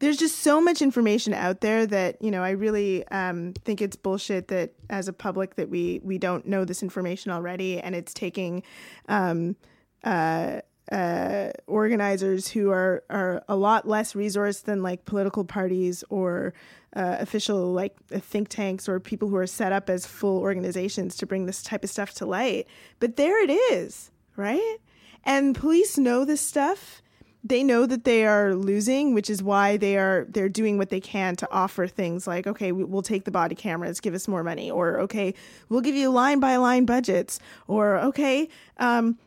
there's 0.00 0.16
just 0.16 0.38
so 0.38 0.60
much 0.60 0.82
information 0.82 1.32
out 1.34 1.60
there 1.60 1.86
that 1.86 2.20
you 2.20 2.30
know 2.30 2.42
I 2.42 2.50
really 2.50 3.06
um, 3.08 3.52
think 3.64 3.80
it's 3.80 3.96
bullshit 3.96 4.48
that 4.48 4.72
as 4.88 5.08
a 5.08 5.12
public 5.12 5.54
that 5.54 5.68
we 5.68 6.00
we 6.02 6.18
don't 6.18 6.46
know 6.46 6.64
this 6.64 6.82
information 6.82 7.30
already, 7.30 7.78
and 7.78 7.94
it's 7.94 8.12
taking 8.12 8.62
um, 9.08 9.56
uh, 10.02 10.60
uh, 10.90 11.50
organizers 11.66 12.48
who 12.48 12.70
are 12.70 13.04
are 13.10 13.44
a 13.48 13.56
lot 13.56 13.86
less 13.86 14.14
resourced 14.14 14.64
than 14.64 14.82
like 14.82 15.04
political 15.04 15.44
parties 15.44 16.02
or 16.08 16.54
uh, 16.96 17.16
official 17.20 17.72
like 17.72 17.94
think 18.08 18.48
tanks 18.48 18.88
or 18.88 18.98
people 19.00 19.28
who 19.28 19.36
are 19.36 19.46
set 19.46 19.70
up 19.70 19.90
as 19.90 20.06
full 20.06 20.40
organizations 20.40 21.14
to 21.16 21.26
bring 21.26 21.44
this 21.44 21.62
type 21.62 21.84
of 21.84 21.90
stuff 21.90 22.14
to 22.14 22.26
light. 22.26 22.66
But 23.00 23.16
there 23.16 23.42
it 23.44 23.50
is, 23.50 24.10
right? 24.34 24.78
And 25.24 25.54
police 25.54 25.98
know 25.98 26.24
this 26.24 26.40
stuff 26.40 27.02
they 27.42 27.62
know 27.62 27.86
that 27.86 28.04
they 28.04 28.26
are 28.26 28.54
losing, 28.54 29.14
which 29.14 29.30
is 29.30 29.42
why 29.42 29.76
they 29.76 29.96
are 29.96 30.26
they're 30.28 30.48
doing 30.48 30.76
what 30.78 30.90
they 30.90 31.00
can 31.00 31.36
to 31.36 31.48
offer 31.50 31.86
things 31.86 32.26
like, 32.26 32.46
okay, 32.46 32.72
we'll 32.72 33.02
take 33.02 33.24
the 33.24 33.30
body 33.30 33.54
cameras, 33.54 34.00
give 34.00 34.14
us 34.14 34.28
more 34.28 34.44
money, 34.44 34.70
or 34.70 35.00
okay, 35.00 35.34
we'll 35.68 35.80
give 35.80 35.94
you 35.94 36.10
line 36.10 36.40
by 36.40 36.56
line 36.56 36.84
budgets, 36.84 37.40
or 37.66 37.98
okay, 37.98 38.48
um, 38.76 39.18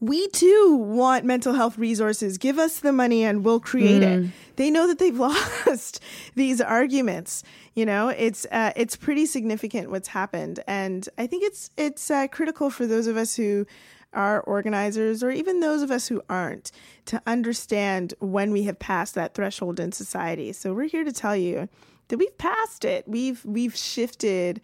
we 0.00 0.28
too 0.28 0.76
want 0.76 1.24
mental 1.24 1.54
health 1.54 1.78
resources. 1.78 2.38
Give 2.38 2.58
us 2.58 2.80
the 2.80 2.92
money 2.92 3.24
and 3.24 3.44
we'll 3.44 3.60
create 3.60 4.02
mm. 4.02 4.26
it. 4.26 4.30
They 4.56 4.70
know 4.70 4.86
that 4.86 4.98
they've 4.98 5.18
lost 5.18 6.00
these 6.34 6.60
arguments. 6.60 7.42
You 7.74 7.86
know, 7.86 8.08
it's 8.08 8.46
uh, 8.52 8.72
it's 8.76 8.96
pretty 8.96 9.26
significant 9.26 9.90
what's 9.90 10.08
happened, 10.08 10.60
and 10.66 11.08
I 11.18 11.26
think 11.26 11.42
it's 11.44 11.70
it's 11.76 12.10
uh, 12.10 12.28
critical 12.28 12.70
for 12.70 12.86
those 12.86 13.06
of 13.06 13.16
us 13.16 13.36
who 13.36 13.66
our 14.14 14.40
organizers, 14.40 15.22
or 15.22 15.30
even 15.30 15.60
those 15.60 15.82
of 15.82 15.90
us 15.90 16.08
who 16.08 16.22
aren't, 16.28 16.70
to 17.06 17.20
understand 17.26 18.14
when 18.20 18.52
we 18.52 18.64
have 18.64 18.78
passed 18.78 19.14
that 19.14 19.34
threshold 19.34 19.80
in 19.80 19.92
society. 19.92 20.52
So 20.52 20.72
we're 20.72 20.88
here 20.88 21.04
to 21.04 21.12
tell 21.12 21.36
you 21.36 21.68
that 22.08 22.18
we've 22.18 22.36
passed 22.38 22.84
it. 22.84 23.06
We've 23.06 23.44
we've 23.44 23.76
shifted 23.76 24.60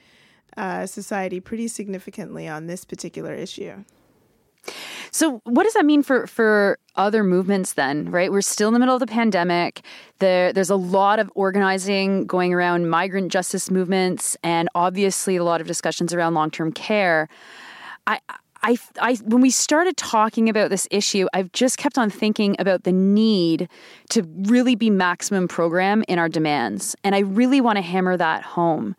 uh, 0.56 0.86
society 0.86 1.40
pretty 1.40 1.68
significantly 1.68 2.48
on 2.48 2.66
this 2.66 2.84
particular 2.84 3.34
issue. 3.34 3.84
So, 5.10 5.40
what 5.44 5.64
does 5.64 5.74
that 5.74 5.84
mean 5.84 6.02
for 6.02 6.26
for 6.26 6.78
other 6.96 7.24
movements 7.24 7.72
then? 7.72 8.10
Right, 8.10 8.30
we're 8.30 8.42
still 8.42 8.68
in 8.68 8.74
the 8.74 8.80
middle 8.80 8.94
of 8.94 9.00
the 9.00 9.06
pandemic. 9.06 9.82
There, 10.18 10.52
there's 10.52 10.70
a 10.70 10.76
lot 10.76 11.18
of 11.18 11.30
organizing 11.34 12.26
going 12.26 12.52
around 12.52 12.88
migrant 12.88 13.32
justice 13.32 13.70
movements, 13.70 14.36
and 14.42 14.68
obviously 14.74 15.36
a 15.36 15.44
lot 15.44 15.60
of 15.60 15.66
discussions 15.66 16.12
around 16.14 16.34
long 16.34 16.50
term 16.50 16.72
care. 16.72 17.28
I 18.06 18.20
I, 18.62 18.78
I, 19.00 19.14
when 19.24 19.40
we 19.40 19.50
started 19.50 19.96
talking 19.96 20.48
about 20.48 20.70
this 20.70 20.86
issue, 20.90 21.26
I've 21.32 21.50
just 21.52 21.78
kept 21.78 21.96
on 21.96 22.10
thinking 22.10 22.56
about 22.58 22.84
the 22.84 22.92
need 22.92 23.68
to 24.10 24.22
really 24.42 24.74
be 24.74 24.90
maximum 24.90 25.48
program 25.48 26.04
in 26.08 26.18
our 26.18 26.28
demands. 26.28 26.94
And 27.02 27.14
I 27.14 27.20
really 27.20 27.60
want 27.60 27.76
to 27.76 27.82
hammer 27.82 28.16
that 28.16 28.42
home. 28.42 28.96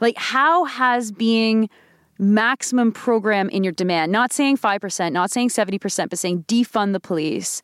Like, 0.00 0.16
how 0.16 0.64
has 0.64 1.12
being 1.12 1.70
maximum 2.18 2.92
program 2.92 3.48
in 3.50 3.62
your 3.62 3.72
demand, 3.72 4.10
not 4.10 4.32
saying 4.32 4.56
5%, 4.56 5.12
not 5.12 5.30
saying 5.30 5.50
70%, 5.50 6.10
but 6.10 6.18
saying 6.18 6.44
defund 6.48 6.92
the 6.92 7.00
police, 7.00 7.62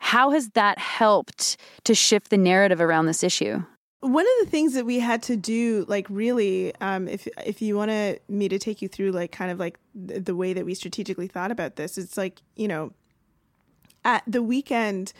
how 0.00 0.30
has 0.30 0.50
that 0.50 0.78
helped 0.78 1.56
to 1.84 1.94
shift 1.94 2.30
the 2.30 2.36
narrative 2.36 2.80
around 2.80 3.06
this 3.06 3.22
issue? 3.22 3.62
One 4.04 4.26
of 4.26 4.44
the 4.44 4.50
things 4.50 4.74
that 4.74 4.84
we 4.84 5.00
had 5.00 5.22
to 5.22 5.36
do 5.36 5.86
like 5.88 6.06
really 6.10 6.74
um, 6.80 7.08
if 7.08 7.26
if 7.44 7.62
you 7.62 7.76
want 7.76 7.90
me 8.28 8.48
to 8.48 8.58
take 8.58 8.82
you 8.82 8.88
through 8.88 9.10
like 9.10 9.32
kind 9.32 9.50
of 9.50 9.58
like 9.58 9.78
the, 9.94 10.20
the 10.20 10.36
way 10.36 10.52
that 10.52 10.66
we 10.66 10.74
strategically 10.74 11.26
thought 11.26 11.50
about 11.50 11.76
this 11.76 11.96
it's 11.96 12.16
like 12.16 12.42
you 12.56 12.68
know 12.68 12.92
at 14.04 14.22
the 14.26 14.42
weekend 14.42 15.12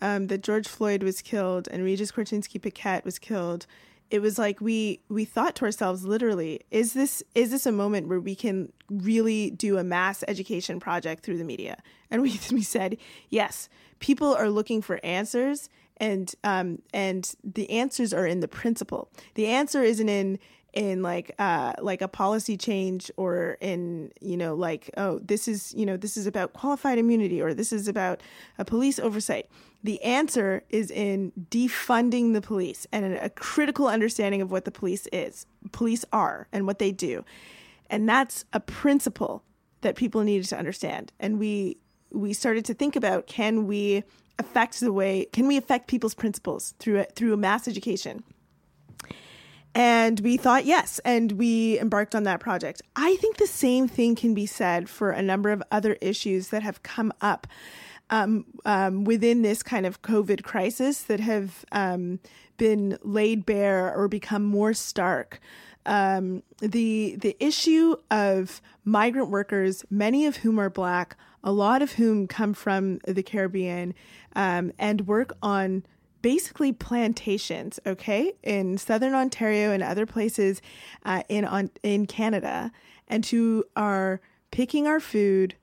um, 0.00 0.26
that 0.26 0.42
George 0.42 0.66
Floyd 0.66 1.04
was 1.04 1.22
killed 1.22 1.68
and 1.70 1.84
Regis 1.84 2.10
Korchinski 2.10 2.60
Paquet 2.60 3.02
was 3.04 3.18
killed 3.20 3.66
it 4.10 4.20
was 4.20 4.38
like 4.38 4.60
we 4.60 5.00
we 5.08 5.24
thought 5.24 5.54
to 5.56 5.64
ourselves 5.64 6.04
literally 6.04 6.60
is 6.70 6.92
this 6.92 7.22
is 7.34 7.50
this 7.50 7.66
a 7.66 7.72
moment 7.72 8.08
where 8.08 8.20
we 8.20 8.34
can 8.34 8.72
really 8.88 9.50
do 9.50 9.78
a 9.78 9.84
mass 9.84 10.22
education 10.28 10.78
project 10.78 11.24
through 11.24 11.38
the 11.38 11.44
media? 11.44 11.82
And 12.10 12.22
we 12.22 12.38
we 12.52 12.62
said 12.62 12.96
yes. 13.30 13.68
People 14.00 14.34
are 14.34 14.50
looking 14.50 14.82
for 14.82 15.00
answers 15.02 15.68
and 16.04 16.34
um 16.44 16.82
and 16.92 17.34
the 17.42 17.68
answers 17.70 18.12
are 18.12 18.26
in 18.26 18.40
the 18.40 18.48
principle. 18.48 19.10
The 19.34 19.46
answer 19.46 19.82
isn't 19.82 20.08
in 20.08 20.38
in 20.74 21.02
like 21.02 21.34
uh 21.38 21.72
like 21.80 22.02
a 22.02 22.08
policy 22.08 22.56
change 22.56 23.10
or 23.16 23.56
in 23.60 24.12
you 24.20 24.36
know 24.36 24.54
like 24.54 24.90
oh 24.96 25.18
this 25.20 25.48
is 25.48 25.72
you 25.74 25.86
know 25.86 25.96
this 25.96 26.16
is 26.16 26.26
about 26.26 26.52
qualified 26.52 26.98
immunity 26.98 27.40
or 27.40 27.54
this 27.54 27.72
is 27.72 27.88
about 27.88 28.22
a 28.58 28.64
police 28.64 28.98
oversight. 28.98 29.48
The 29.82 30.02
answer 30.02 30.62
is 30.68 30.90
in 30.90 31.32
defunding 31.50 32.34
the 32.34 32.42
police 32.42 32.86
and 32.92 33.14
a 33.14 33.30
critical 33.30 33.86
understanding 33.88 34.42
of 34.42 34.50
what 34.50 34.66
the 34.66 34.70
police 34.70 35.08
is 35.10 35.46
police 35.72 36.04
are 36.12 36.48
and 36.52 36.66
what 36.66 36.78
they 36.78 36.92
do. 36.92 37.24
And 37.88 38.08
that's 38.08 38.44
a 38.52 38.60
principle 38.60 39.42
that 39.80 39.96
people 39.96 40.22
needed 40.22 40.48
to 40.48 40.58
understand. 40.58 41.12
And 41.18 41.38
we 41.38 41.78
we 42.10 42.34
started 42.34 42.64
to 42.66 42.74
think 42.74 42.94
about 42.94 43.26
can 43.26 43.66
we 43.66 44.04
affect 44.38 44.80
the 44.80 44.92
way 44.92 45.26
can 45.32 45.46
we 45.46 45.56
affect 45.56 45.88
people's 45.88 46.14
principles 46.14 46.74
through 46.78 46.96
it 46.96 47.12
through 47.14 47.32
a 47.32 47.36
mass 47.36 47.68
education? 47.68 48.24
And 49.76 50.20
we 50.20 50.36
thought 50.36 50.66
yes 50.66 51.00
and 51.04 51.32
we 51.32 51.80
embarked 51.80 52.14
on 52.14 52.22
that 52.24 52.38
project. 52.38 52.80
I 52.94 53.16
think 53.16 53.38
the 53.38 53.46
same 53.46 53.88
thing 53.88 54.14
can 54.14 54.32
be 54.32 54.46
said 54.46 54.88
for 54.88 55.10
a 55.10 55.22
number 55.22 55.50
of 55.50 55.62
other 55.72 55.94
issues 56.00 56.48
that 56.48 56.62
have 56.62 56.84
come 56.84 57.12
up 57.20 57.48
um, 58.10 58.44
um, 58.64 59.04
within 59.04 59.42
this 59.42 59.62
kind 59.62 59.86
of 59.86 60.02
covid 60.02 60.42
crisis 60.42 61.02
that 61.02 61.20
have 61.20 61.64
um, 61.72 62.20
been 62.56 62.98
laid 63.02 63.46
bare 63.46 63.94
or 63.94 64.08
become 64.08 64.44
more 64.44 64.74
stark 64.74 65.40
um, 65.86 66.42
the 66.60 67.16
the 67.20 67.36
issue 67.40 67.96
of 68.10 68.60
migrant 68.84 69.30
workers 69.30 69.84
many 69.90 70.26
of 70.26 70.36
whom 70.36 70.58
are 70.58 70.70
black 70.70 71.16
a 71.44 71.52
lot 71.52 71.82
of 71.82 71.92
whom 71.92 72.26
come 72.26 72.54
from 72.54 72.98
the 73.06 73.22
Caribbean 73.22 73.94
um, 74.34 74.72
and 74.78 75.06
work 75.06 75.36
on 75.42 75.84
basically 76.22 76.72
plantations, 76.72 77.78
okay, 77.86 78.32
in 78.42 78.78
southern 78.78 79.12
Ontario 79.12 79.70
and 79.72 79.82
other 79.82 80.06
places 80.06 80.62
uh, 81.04 81.22
in 81.28 81.44
on, 81.44 81.70
in 81.82 82.06
Canada, 82.06 82.72
and 83.06 83.26
who 83.26 83.62
are 83.76 84.22
picking 84.50 84.86
our 84.86 85.00
food 85.00 85.54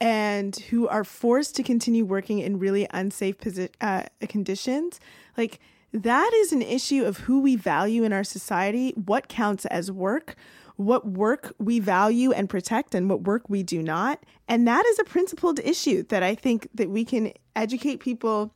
and 0.00 0.54
who 0.70 0.86
are 0.86 1.02
forced 1.02 1.56
to 1.56 1.64
continue 1.64 2.04
working 2.04 2.38
in 2.38 2.60
really 2.60 2.86
unsafe 2.92 3.36
posi- 3.38 3.68
uh, 3.80 4.04
conditions, 4.28 5.00
like 5.36 5.58
that 5.92 6.32
is 6.34 6.52
an 6.52 6.62
issue 6.62 7.04
of 7.04 7.18
who 7.18 7.40
we 7.40 7.56
value 7.56 8.04
in 8.04 8.12
our 8.12 8.24
society, 8.24 8.92
what 8.92 9.28
counts 9.28 9.66
as 9.66 9.90
work, 9.90 10.36
what 10.76 11.06
work 11.06 11.54
we 11.58 11.78
value 11.78 12.32
and 12.32 12.48
protect 12.48 12.94
and 12.94 13.10
what 13.10 13.22
work 13.22 13.48
we 13.48 13.62
do 13.62 13.82
not. 13.82 14.24
And 14.48 14.66
that 14.66 14.84
is 14.86 14.98
a 14.98 15.04
principled 15.04 15.58
issue 15.60 16.04
that 16.04 16.22
I 16.22 16.34
think 16.34 16.68
that 16.74 16.90
we 16.90 17.04
can 17.04 17.32
educate 17.54 18.00
people 18.00 18.54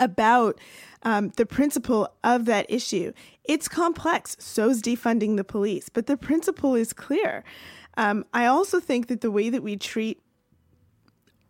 about 0.00 0.58
um, 1.02 1.30
the 1.36 1.46
principle 1.46 2.08
of 2.24 2.46
that 2.46 2.66
issue. 2.68 3.12
It's 3.44 3.68
complex, 3.68 4.36
so 4.40 4.70
is 4.70 4.82
defunding 4.82 5.36
the 5.36 5.44
police, 5.44 5.88
but 5.88 6.06
the 6.06 6.16
principle 6.16 6.74
is 6.74 6.92
clear. 6.92 7.44
Um, 7.96 8.24
I 8.32 8.46
also 8.46 8.80
think 8.80 9.08
that 9.08 9.20
the 9.20 9.30
way 9.30 9.50
that 9.50 9.62
we 9.62 9.76
treat 9.76 10.20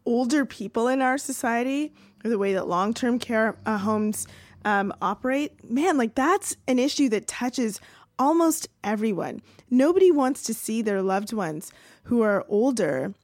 older 0.04 0.44
people 0.44 0.88
in 0.88 1.00
our 1.00 1.16
society, 1.16 1.94
or 2.24 2.30
the 2.30 2.38
way 2.38 2.52
that 2.54 2.68
long 2.68 2.92
term 2.92 3.18
care 3.18 3.56
uh, 3.64 3.78
homes 3.78 4.26
um, 4.64 4.92
operate, 5.02 5.68
man, 5.68 5.96
like 5.96 6.14
that's 6.14 6.56
an 6.66 6.78
issue 6.78 7.08
that 7.10 7.26
touches 7.26 7.80
almost 8.18 8.68
everyone. 8.82 9.42
Nobody 9.70 10.10
wants 10.10 10.42
to 10.44 10.54
see 10.54 10.82
their 10.82 11.02
loved 11.02 11.32
ones 11.32 11.72
who 12.04 12.22
are 12.22 12.44
older 12.48 13.14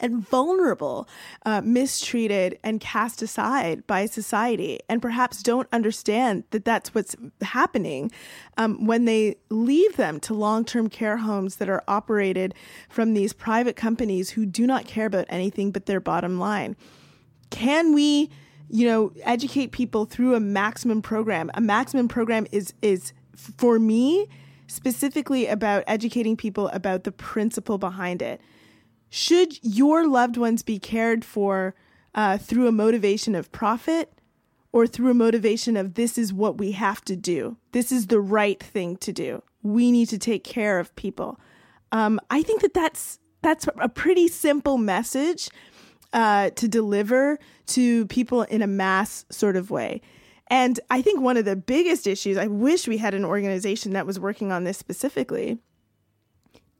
and 0.00 0.26
vulnerable, 0.28 1.08
uh, 1.46 1.60
mistreated, 1.60 2.58
and 2.62 2.80
cast 2.80 3.22
aside 3.22 3.86
by 3.86 4.06
society, 4.06 4.80
and 4.88 5.00
perhaps 5.00 5.42
don't 5.42 5.68
understand 5.72 6.44
that 6.50 6.64
that's 6.64 6.94
what's 6.94 7.14
happening 7.42 8.10
um, 8.56 8.86
when 8.86 9.04
they 9.04 9.36
leave 9.50 9.96
them 9.96 10.18
to 10.20 10.34
long 10.34 10.64
term 10.64 10.88
care 10.88 11.18
homes 11.18 11.56
that 11.56 11.68
are 11.68 11.82
operated 11.86 12.54
from 12.88 13.14
these 13.14 13.32
private 13.32 13.76
companies 13.76 14.30
who 14.30 14.46
do 14.46 14.66
not 14.66 14.86
care 14.86 15.06
about 15.06 15.26
anything 15.28 15.70
but 15.70 15.86
their 15.86 16.00
bottom 16.00 16.38
line. 16.38 16.76
Can 17.50 17.94
we? 17.94 18.30
You 18.68 18.86
know, 18.86 19.12
educate 19.22 19.72
people 19.72 20.04
through 20.04 20.34
a 20.34 20.40
maximum 20.40 21.02
program. 21.02 21.50
A 21.54 21.60
maximum 21.60 22.08
program 22.08 22.46
is 22.50 22.74
is 22.82 23.12
for 23.56 23.78
me 23.78 24.28
specifically 24.66 25.46
about 25.46 25.84
educating 25.86 26.36
people 26.36 26.68
about 26.68 27.04
the 27.04 27.12
principle 27.12 27.76
behind 27.78 28.22
it 28.22 28.40
should 29.14 29.62
your 29.62 30.08
loved 30.08 30.36
ones 30.36 30.64
be 30.64 30.80
cared 30.80 31.24
for 31.24 31.76
uh, 32.16 32.36
through 32.36 32.66
a 32.66 32.72
motivation 32.72 33.36
of 33.36 33.52
profit 33.52 34.12
or 34.72 34.88
through 34.88 35.08
a 35.08 35.14
motivation 35.14 35.76
of 35.76 35.94
this 35.94 36.18
is 36.18 36.32
what 36.32 36.58
we 36.58 36.72
have 36.72 37.00
to 37.04 37.14
do? 37.14 37.56
This 37.70 37.92
is 37.92 38.08
the 38.08 38.18
right 38.18 38.60
thing 38.60 38.96
to 38.96 39.12
do. 39.12 39.40
We 39.62 39.92
need 39.92 40.08
to 40.08 40.18
take 40.18 40.42
care 40.42 40.80
of 40.80 40.92
people. 40.96 41.38
Um, 41.92 42.18
I 42.28 42.42
think 42.42 42.60
that 42.62 42.74
that's 42.74 43.20
that's 43.40 43.68
a 43.80 43.88
pretty 43.88 44.26
simple 44.26 44.78
message 44.78 45.48
uh, 46.14 46.50
to 46.50 46.68
deliver 46.68 47.38
to 47.66 48.06
people 48.06 48.42
in 48.42 48.62
a 48.62 48.66
mass 48.66 49.26
sort 49.30 49.56
of 49.56 49.70
way. 49.70 50.00
And 50.48 50.78
I 50.88 51.02
think 51.02 51.20
one 51.20 51.36
of 51.36 51.44
the 51.44 51.56
biggest 51.56 52.06
issues, 52.06 52.38
I 52.38 52.46
wish 52.46 52.86
we 52.86 52.98
had 52.98 53.14
an 53.14 53.24
organization 53.24 53.92
that 53.94 54.06
was 54.06 54.20
working 54.20 54.52
on 54.52 54.64
this 54.64 54.78
specifically, 54.78 55.58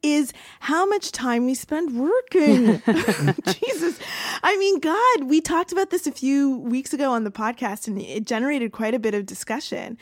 is 0.03 0.33
how 0.61 0.87
much 0.87 1.11
time 1.13 1.47
we 1.47 1.55
spend 1.55 1.99
working. 1.99 2.81
Jesus. 3.47 3.99
I 4.43 4.57
mean, 4.59 4.79
God, 4.79 5.25
we 5.25 5.41
talked 5.41 5.73
about 5.73 5.91
this 5.91 6.07
a 6.07 6.13
few 6.13 6.59
weeks 6.59 6.93
ago 6.93 7.11
on 7.11 7.25
the 7.25 7.31
podcast 7.31 7.89
and 7.89 8.01
it 8.01 8.27
generated 8.27 8.71
quite 8.71 8.95
a 8.95 8.99
bit 8.99 9.15
of 9.15 9.27
discussion. 9.27 9.99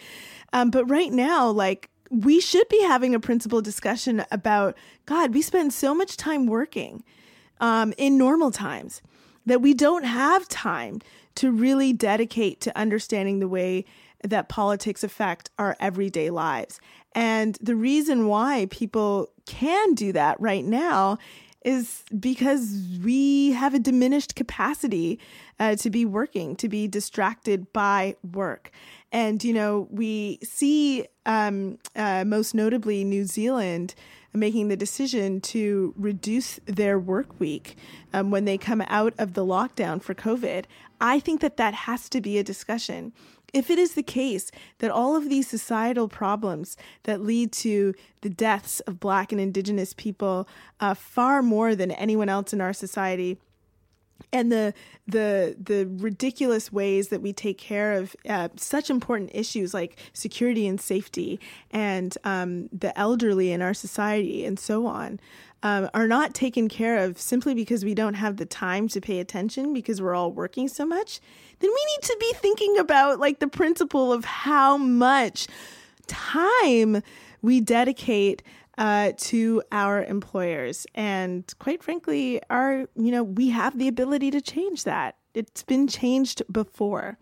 Um, 0.53 0.71
but 0.71 0.85
right 0.87 1.13
now, 1.13 1.49
like, 1.49 1.89
we 2.11 2.41
should 2.41 2.69
be 2.69 2.83
having 2.83 3.15
a 3.15 3.21
principled 3.21 3.65
discussion 3.65 4.25
about 4.31 4.77
God, 5.07 5.33
we 5.33 5.41
spend 5.41 5.73
so 5.73 5.95
much 5.95 6.19
time 6.19 6.47
working 6.47 7.05
um, 7.61 7.95
in 7.97 8.19
normal 8.19 8.51
times 8.51 9.01
that 9.47 9.61
we 9.61 9.75
don't 9.75 10.05
have 10.05 10.49
time 10.49 11.01
to 11.37 11.51
really 11.51 11.93
dedicate 11.93 12.61
to 12.61 12.79
understanding 12.79 13.39
the 13.39 13.49
way 13.49 13.85
that 14.23 14.49
politics 14.49 15.03
affect 15.03 15.51
our 15.59 15.77
everyday 15.81 16.31
lives. 16.31 16.81
And 17.15 17.59
the 17.61 17.75
reason 17.75 18.27
why 18.27 18.69
people 18.71 19.31
can 19.47 19.95
do 19.95 20.13
that 20.13 20.41
right 20.41 20.65
now 20.65 21.19
is 21.65 22.03
because 22.19 22.77
we 23.05 23.53
have 23.53 23.75
a 23.75 23.79
diminished 23.79 24.35
capacity 24.35 25.21
uh, 25.61 25.77
to 25.77 25.91
be 25.91 26.05
working, 26.05 26.57
to 26.57 26.69
be 26.69 26.89
distracted 26.89 27.73
by 27.73 28.17
work. 28.33 28.71
And, 29.13 29.43
you 29.45 29.53
know, 29.53 29.87
we 29.91 30.39
see 30.43 31.07
um, 31.27 31.79
uh, 31.95 32.25
most 32.25 32.55
notably 32.55 33.05
New 33.05 33.25
Zealand 33.25 33.95
making 34.33 34.69
the 34.69 34.77
decision 34.77 35.41
to 35.41 35.95
reduce 35.97 36.59
their 36.67 36.99
work 36.99 37.39
week 37.39 37.77
um, 38.13 38.31
when 38.31 38.45
they 38.45 38.59
come 38.59 38.83
out 38.89 39.15
of 39.19 39.35
the 39.35 39.45
lockdown 39.45 40.03
for 40.03 40.15
COVID. 40.15 40.65
I 41.01 41.21
think 41.21 41.41
that 41.41 41.57
that 41.57 41.75
has 41.75 42.09
to 42.11 42.21
be 42.21 42.39
a 42.39 42.45
discussion 42.45 43.13
if 43.53 43.69
it 43.71 43.79
is 43.79 43.95
the 43.95 44.03
case 44.03 44.51
that 44.79 44.91
all 44.91 45.15
of 45.15 45.29
these 45.29 45.47
societal 45.47 46.09
problems 46.09 46.77
that 47.03 47.21
lead 47.21 47.53
to 47.53 47.95
the 48.23 48.31
deaths 48.31 48.81
of 48.81 49.01
Black 49.01 49.31
and 49.31 49.41
Indigenous 49.41 49.93
people 49.93 50.49
uh, 50.81 50.95
far 50.95 51.43
more 51.43 51.75
than 51.75 51.91
anyone 51.91 52.29
else 52.29 52.53
in 52.53 52.61
our 52.61 52.73
society, 52.73 53.39
and 54.33 54.53
the 54.53 54.75
the 55.07 55.57
the 55.59 55.87
ridiculous 55.87 56.73
ways 56.73 57.09
that 57.09 57.21
we 57.21 57.33
take 57.33 57.59
care 57.59 57.95
of 57.95 58.15
uh, 58.29 58.49
such 58.57 58.91
important 58.91 59.31
issues 59.35 59.75
like 59.75 59.99
security 60.13 60.67
and 60.67 60.81
safety 60.81 61.41
and 61.71 62.17
um, 62.25 62.69
the 62.73 62.97
elderly 62.99 63.53
in 63.53 63.63
our 63.63 63.75
society 63.75 64.45
and 64.45 64.59
so 64.59 64.87
on 64.87 65.19
um, 65.63 65.89
are 65.95 66.09
not 66.09 66.35
taken 66.35 66.69
care 66.69 66.99
of 66.99 67.21
simply 67.21 67.55
because 67.55 67.85
we 67.85 67.95
don't 67.95 68.15
have 68.15 68.37
the 68.37 68.47
time 68.47 68.89
to 68.89 69.01
pay 69.01 69.19
attention 69.21 69.73
because 69.73 70.01
we're 70.01 70.15
all 70.15 70.33
working 70.33 70.69
so 70.69 70.85
much 70.85 71.21
then 71.61 71.71
we 71.71 71.87
need 71.95 72.03
to 72.03 72.17
be 72.19 72.33
thinking 72.35 72.79
about 72.79 73.19
like 73.19 73.39
the 73.39 73.49
principle 73.49 74.13
of 74.13 74.25
how 74.25 74.77
much 74.77 75.47
time 76.07 77.03
we 77.43 77.61
dedicate 77.61 78.43
uh, 78.79 79.13
to 79.17 79.63
our 79.71 80.05
employers. 80.05 80.87
And 80.95 81.45
quite 81.59 81.83
frankly, 81.83 82.41
our, 82.51 82.89
you 82.97 83.11
know, 83.11 83.23
we 83.23 83.51
have 83.51 83.79
the 83.79 83.89
ability 83.89 84.31
to 84.31 84.41
change 84.41 84.85
that. 84.85 85.17
It's 85.35 85.63
been 85.63 85.87
changed 85.87 86.43
before. 86.51 87.19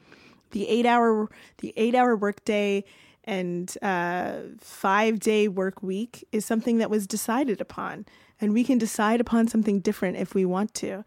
The 0.51 0.69
eight 0.69 0.87
hour, 0.87 1.29
the 1.59 1.73
eight 1.77 1.95
hour 1.95 2.17
workday 2.17 2.85
and 3.25 3.73
uh, 3.83 4.35
five 4.59 5.21
day 5.21 5.49
work 5.49 5.83
week 5.83 6.27
is 6.33 6.45
something 6.45 6.79
that 6.79 6.91
was 6.91 7.07
decided 7.07 7.61
upon. 7.61 8.07
And 8.41 8.53
we 8.53 8.65
can 8.65 8.79
decide 8.79 9.21
upon 9.21 9.49
something 9.49 9.81
different 9.81 10.17
if 10.17 10.35
we 10.35 10.45
want 10.45 10.75
to. 10.75 11.05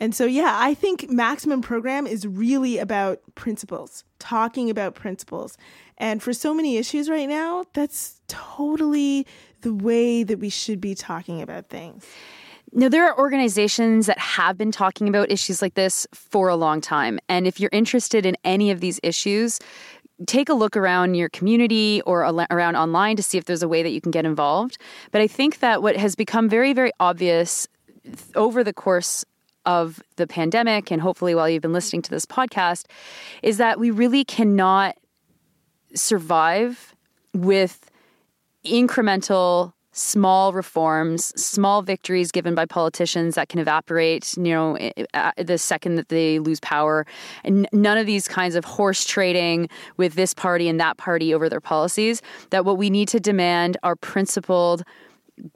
And 0.00 0.14
so, 0.14 0.26
yeah, 0.26 0.56
I 0.58 0.74
think 0.74 1.08
Maximum 1.08 1.62
Program 1.62 2.06
is 2.06 2.26
really 2.26 2.78
about 2.78 3.20
principles, 3.36 4.04
talking 4.18 4.68
about 4.68 4.94
principles. 4.94 5.56
And 5.98 6.22
for 6.22 6.32
so 6.32 6.52
many 6.52 6.76
issues 6.76 7.08
right 7.08 7.28
now, 7.28 7.64
that's 7.72 8.20
totally 8.28 9.26
the 9.60 9.72
way 9.72 10.22
that 10.24 10.38
we 10.38 10.48
should 10.48 10.80
be 10.80 10.94
talking 10.94 11.40
about 11.40 11.66
things. 11.66 12.04
Now, 12.72 12.88
there 12.88 13.06
are 13.06 13.16
organizations 13.16 14.06
that 14.06 14.18
have 14.18 14.58
been 14.58 14.72
talking 14.72 15.08
about 15.08 15.30
issues 15.30 15.62
like 15.62 15.74
this 15.74 16.06
for 16.12 16.48
a 16.48 16.56
long 16.56 16.80
time. 16.80 17.20
And 17.28 17.46
if 17.46 17.60
you're 17.60 17.70
interested 17.72 18.26
in 18.26 18.36
any 18.44 18.72
of 18.72 18.80
these 18.80 18.98
issues, 19.04 19.60
take 20.26 20.48
a 20.48 20.54
look 20.54 20.76
around 20.76 21.14
your 21.14 21.28
community 21.28 22.02
or 22.02 22.22
around 22.22 22.76
online 22.76 23.16
to 23.16 23.22
see 23.22 23.38
if 23.38 23.44
there's 23.44 23.62
a 23.62 23.68
way 23.68 23.84
that 23.84 23.90
you 23.90 24.00
can 24.00 24.10
get 24.10 24.24
involved. 24.24 24.76
But 25.12 25.20
I 25.20 25.28
think 25.28 25.60
that 25.60 25.82
what 25.82 25.96
has 25.96 26.16
become 26.16 26.48
very, 26.48 26.72
very 26.72 26.90
obvious 26.98 27.68
over 28.34 28.64
the 28.64 28.72
course 28.72 29.24
of 29.66 30.02
the 30.16 30.26
pandemic, 30.26 30.90
and 30.90 31.00
hopefully 31.00 31.34
while 31.34 31.48
you've 31.48 31.62
been 31.62 31.72
listening 31.72 32.02
to 32.02 32.10
this 32.10 32.26
podcast, 32.26 32.86
is 33.42 33.56
that 33.58 33.78
we 33.78 33.90
really 33.90 34.24
cannot 34.24 34.96
survive 35.94 36.94
with 37.32 37.90
incremental 38.64 39.72
small 39.94 40.52
reforms, 40.52 41.26
small 41.40 41.80
victories 41.80 42.32
given 42.32 42.54
by 42.54 42.66
politicians 42.66 43.36
that 43.36 43.48
can 43.48 43.60
evaporate, 43.60 44.36
you 44.36 44.42
know, 44.42 44.76
uh, 45.14 45.30
the 45.38 45.56
second 45.56 45.94
that 45.94 46.08
they 46.08 46.40
lose 46.40 46.58
power. 46.60 47.06
And 47.44 47.68
none 47.72 47.96
of 47.96 48.04
these 48.04 48.26
kinds 48.26 48.56
of 48.56 48.64
horse 48.64 49.04
trading 49.04 49.68
with 49.96 50.14
this 50.14 50.34
party 50.34 50.68
and 50.68 50.80
that 50.80 50.96
party 50.96 51.32
over 51.32 51.48
their 51.48 51.60
policies. 51.60 52.22
That 52.50 52.64
what 52.64 52.76
we 52.76 52.90
need 52.90 53.06
to 53.08 53.20
demand 53.20 53.76
are 53.84 53.94
principled 53.94 54.82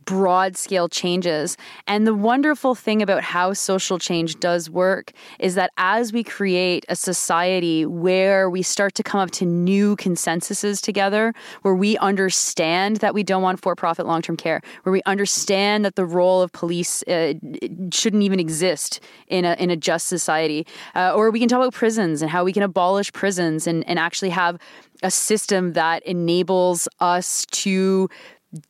broad 0.05 0.57
scale 0.57 0.89
changes. 0.89 1.57
And 1.87 2.07
the 2.07 2.15
wonderful 2.15 2.75
thing 2.75 3.03
about 3.03 3.23
how 3.23 3.53
social 3.53 3.99
change 3.99 4.41
does 4.41 4.69
work 4.69 5.13
is 5.39 5.55
that 5.55 5.71
as 5.77 6.13
we 6.13 6.25
create 6.25 6.85
a 6.89 6.97
society 6.97 7.87
where 7.87 8.51
we 8.51 8.63
start 8.63 8.95
to 8.97 9.03
come 9.03 9.21
up 9.21 9.31
to 9.33 9.45
new 9.45 9.97
consensuses 9.97 10.81
together, 10.81 11.33
where 11.63 11.75
we 11.75 11.97
understand 11.99 12.97
that 12.97 13.15
we 13.15 13.23
don't 13.23 13.43
want 13.43 13.61
for 13.61 13.77
profit 13.77 14.07
long 14.07 14.23
term 14.23 14.37
care, 14.37 14.61
where 14.83 14.93
we 14.93 15.03
understand 15.07 15.85
that 15.85 15.95
the 15.95 16.07
role 16.07 16.43
of 16.43 16.53
police 16.53 17.03
uh, 17.05 17.35
shouldn't 17.93 18.23
even 18.23 18.41
exist 18.41 19.01
in 19.29 19.45
a, 19.45 19.55
in 19.55 19.71
a 19.71 19.77
just 19.77 20.09
society, 20.09 20.67
uh, 20.95 21.13
or 21.15 21.31
we 21.31 21.39
can 21.39 21.49
talk 21.49 21.59
about 21.59 21.75
prisons 21.75 22.23
and 22.23 22.31
how 22.31 22.45
we 22.45 22.53
can 22.53 22.63
abolish 22.63 23.13
prisons 23.13 23.67
and, 23.67 23.87
and 23.89 23.99
actually 23.99 24.31
have 24.31 24.59
a 25.03 25.11
system 25.11 25.75
that 25.75 26.03
enables 26.05 26.89
us 27.01 27.47
to 27.47 28.09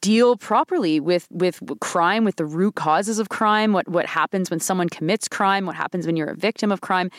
deal 0.01 0.37
properly 0.37 0.99
with 0.99 1.29
with 1.31 1.61
crime 1.81 2.25
with 2.25 2.37
the 2.37 2.45
root 2.45 2.75
causes 2.75 3.21
of 3.21 3.29
crime 3.29 3.73
what 3.73 3.87
what 3.89 4.07
happens 4.07 4.51
when 4.51 4.59
someone 4.59 4.89
commits 4.89 5.29
crime 5.29 5.67
what 5.67 5.77
happens 5.77 6.05
when 6.05 6.17
you're 6.17 6.31
a 6.31 6.37
victim 6.37 6.73
of 6.73 6.81
crime. 6.81 7.11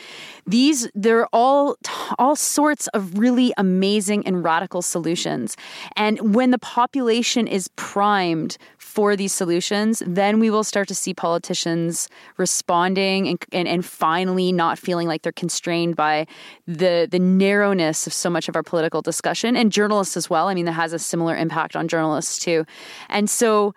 These 0.46 0.90
they're 0.94 1.26
all 1.28 1.76
all 2.18 2.36
sorts 2.36 2.86
of 2.88 3.18
really 3.18 3.52
amazing 3.56 4.26
and 4.26 4.44
radical 4.44 4.82
solutions. 4.82 5.56
And 5.96 6.34
when 6.34 6.50
the 6.50 6.58
population 6.58 7.46
is 7.46 7.68
primed 7.76 8.58
for 8.90 9.14
these 9.14 9.32
solutions, 9.32 10.02
then 10.04 10.40
we 10.40 10.50
will 10.50 10.64
start 10.64 10.88
to 10.88 10.94
see 10.96 11.14
politicians 11.14 12.08
responding 12.38 13.28
and, 13.28 13.44
and, 13.52 13.68
and 13.68 13.84
finally 13.84 14.50
not 14.50 14.80
feeling 14.80 15.06
like 15.06 15.22
they're 15.22 15.30
constrained 15.32 15.94
by 15.94 16.26
the 16.66 17.06
the 17.08 17.18
narrowness 17.20 18.06
of 18.08 18.12
so 18.12 18.28
much 18.28 18.48
of 18.48 18.56
our 18.56 18.64
political 18.64 19.00
discussion 19.00 19.56
and 19.56 19.70
journalists 19.70 20.16
as 20.16 20.28
well. 20.28 20.48
I 20.48 20.54
mean, 20.54 20.64
that 20.64 20.72
has 20.72 20.92
a 20.92 20.98
similar 20.98 21.36
impact 21.36 21.76
on 21.76 21.86
journalists 21.86 22.38
too. 22.38 22.66
And 23.08 23.30
so 23.30 23.74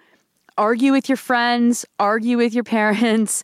argue 0.57 0.91
with 0.91 1.07
your 1.07 1.17
friends, 1.17 1.85
argue 1.99 2.37
with 2.37 2.53
your 2.55 2.63
parents, 2.79 3.43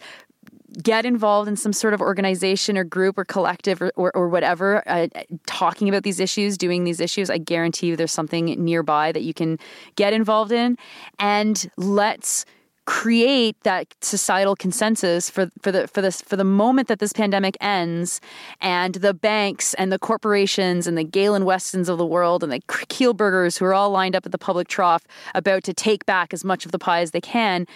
get 0.81 1.05
involved 1.05 1.47
in 1.47 1.55
some 1.55 1.73
sort 1.73 1.93
of 1.93 2.01
organization 2.01 2.77
or 2.77 2.83
group 2.83 3.17
or 3.17 3.25
collective 3.25 3.81
or, 3.81 3.91
or, 3.95 4.15
or 4.15 4.29
whatever, 4.29 4.83
uh, 4.87 5.07
talking 5.45 5.89
about 5.89 6.03
these 6.03 6.19
issues, 6.19 6.57
doing 6.57 6.83
these 6.83 6.99
issues, 6.99 7.29
I 7.29 7.37
guarantee 7.37 7.87
you 7.87 7.95
there's 7.95 8.11
something 8.11 8.45
nearby 8.63 9.11
that 9.11 9.23
you 9.23 9.33
can 9.33 9.57
get 9.95 10.13
involved 10.13 10.51
in. 10.51 10.77
And 11.17 11.69
let's 11.77 12.45
create 12.89 13.55
that 13.61 13.85
societal 14.01 14.55
consensus 14.55 15.29
for 15.29 15.47
for 15.61 15.71
the 15.71 15.87
for 15.87 16.01
this 16.01 16.23
for 16.23 16.35
the 16.35 16.43
moment 16.43 16.87
that 16.87 16.97
this 16.97 17.13
pandemic 17.13 17.55
ends 17.61 18.19
and 18.61 18.95
the 18.95 19.13
banks 19.13 19.75
and 19.75 19.91
the 19.91 19.99
corporations 19.99 20.87
and 20.87 20.97
the 20.97 21.03
Galen 21.03 21.45
Westons 21.45 21.87
of 21.87 21.99
the 21.99 22.05
world 22.05 22.43
and 22.43 22.51
the 22.51 22.61
Kielburgers 22.61 23.59
who 23.59 23.65
are 23.65 23.75
all 23.75 23.91
lined 23.91 24.15
up 24.15 24.25
at 24.25 24.31
the 24.31 24.39
public 24.39 24.67
trough 24.67 25.05
about 25.35 25.63
to 25.65 25.73
take 25.73 26.07
back 26.07 26.33
as 26.33 26.43
much 26.43 26.65
of 26.65 26.71
the 26.71 26.79
pie 26.79 27.01
as 27.01 27.11
they 27.11 27.21
can 27.21 27.67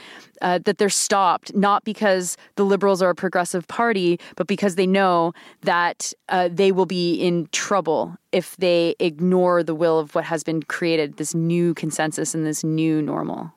uh, 0.41 0.57
that 0.66 0.80
they're 0.80 0.89
stopped 0.89 1.53
not 1.53 1.84
because 1.84 2.36
the 2.55 2.66
liberals 2.66 2.99
are 2.99 3.11
a 3.11 3.16
progressive 3.16 3.68
party 3.68 4.20
but 4.36 4.47
because 4.47 4.78
they 4.78 4.88
know 4.88 5.32
that 5.61 6.11
uh, 6.30 6.49
they 6.51 6.72
will 6.72 6.88
be 6.88 7.14
in 7.14 7.47
trouble 7.51 8.18
if 8.32 8.57
they 8.57 8.95
ignore 8.97 9.61
the 9.61 9.76
will 9.76 9.99
of 9.99 10.16
what 10.16 10.24
has 10.24 10.43
been 10.43 10.64
created 10.64 11.18
this 11.18 11.36
new 11.36 11.76
consensus 11.76 12.34
and 12.34 12.47
this 12.47 12.64
new 12.64 12.99
normal 12.99 13.53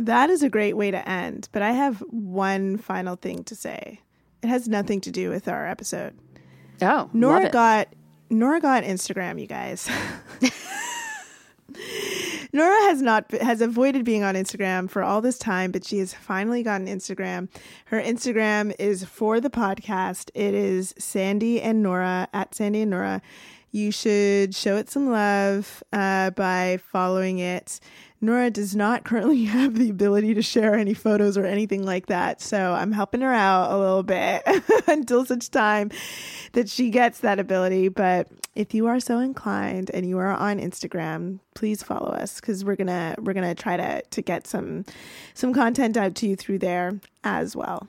that 0.00 0.30
is 0.30 0.42
a 0.42 0.48
great 0.48 0.76
way 0.76 0.90
to 0.90 1.08
end, 1.08 1.48
but 1.52 1.62
I 1.62 1.72
have 1.72 2.00
one 2.10 2.78
final 2.78 3.16
thing 3.16 3.44
to 3.44 3.54
say. 3.54 4.00
It 4.42 4.48
has 4.48 4.68
nothing 4.68 5.00
to 5.02 5.10
do 5.10 5.30
with 5.30 5.48
our 5.48 5.68
episode. 5.68 6.18
Oh, 6.80 7.08
Nora 7.12 7.48
got 7.50 7.88
Nora 8.28 8.60
got 8.60 8.82
Instagram, 8.82 9.40
you 9.40 9.46
guys. 9.46 9.88
Nora 12.54 12.80
has 12.82 13.00
not 13.00 13.30
has 13.30 13.60
avoided 13.62 14.04
being 14.04 14.24
on 14.24 14.34
Instagram 14.34 14.90
for 14.90 15.02
all 15.02 15.20
this 15.20 15.38
time, 15.38 15.70
but 15.70 15.84
she 15.84 15.98
has 15.98 16.12
finally 16.12 16.62
gotten 16.62 16.86
Instagram. 16.86 17.48
Her 17.86 18.00
Instagram 18.00 18.74
is 18.78 19.04
for 19.04 19.40
the 19.40 19.48
podcast. 19.48 20.30
It 20.34 20.54
is 20.54 20.94
Sandy 20.98 21.62
and 21.62 21.82
Nora 21.82 22.28
at 22.32 22.54
Sandy 22.54 22.82
and 22.82 22.90
Nora. 22.90 23.22
You 23.70 23.90
should 23.90 24.54
show 24.54 24.76
it 24.76 24.90
some 24.90 25.10
love 25.10 25.82
uh, 25.94 26.30
by 26.30 26.78
following 26.90 27.38
it. 27.38 27.80
Nora 28.22 28.50
does 28.50 28.74
not 28.76 29.04
currently 29.04 29.44
have 29.46 29.74
the 29.74 29.90
ability 29.90 30.32
to 30.34 30.42
share 30.42 30.74
any 30.74 30.94
photos 30.94 31.36
or 31.36 31.44
anything 31.44 31.84
like 31.84 32.06
that. 32.06 32.40
So 32.40 32.72
I'm 32.72 32.92
helping 32.92 33.20
her 33.20 33.32
out 33.32 33.72
a 33.72 33.76
little 33.76 34.04
bit 34.04 34.42
until 34.86 35.26
such 35.26 35.50
time 35.50 35.90
that 36.52 36.68
she 36.68 36.88
gets 36.88 37.18
that 37.18 37.38
ability. 37.38 37.88
But 37.88 38.28
if 38.54 38.72
you 38.72 38.86
are 38.86 39.00
so 39.00 39.18
inclined 39.18 39.90
and 39.92 40.06
you 40.08 40.18
are 40.18 40.30
on 40.30 40.60
Instagram, 40.60 41.40
please 41.54 41.82
follow 41.82 42.12
us 42.12 42.40
because 42.40 42.64
we're 42.64 42.76
gonna 42.76 43.16
we're 43.18 43.32
gonna 43.32 43.54
try 43.54 43.76
to 43.76 44.02
to 44.02 44.22
get 44.22 44.46
some 44.46 44.84
some 45.34 45.52
content 45.52 45.96
out 45.96 46.14
to 46.16 46.28
you 46.28 46.36
through 46.36 46.60
there 46.60 47.00
as 47.24 47.56
well. 47.56 47.88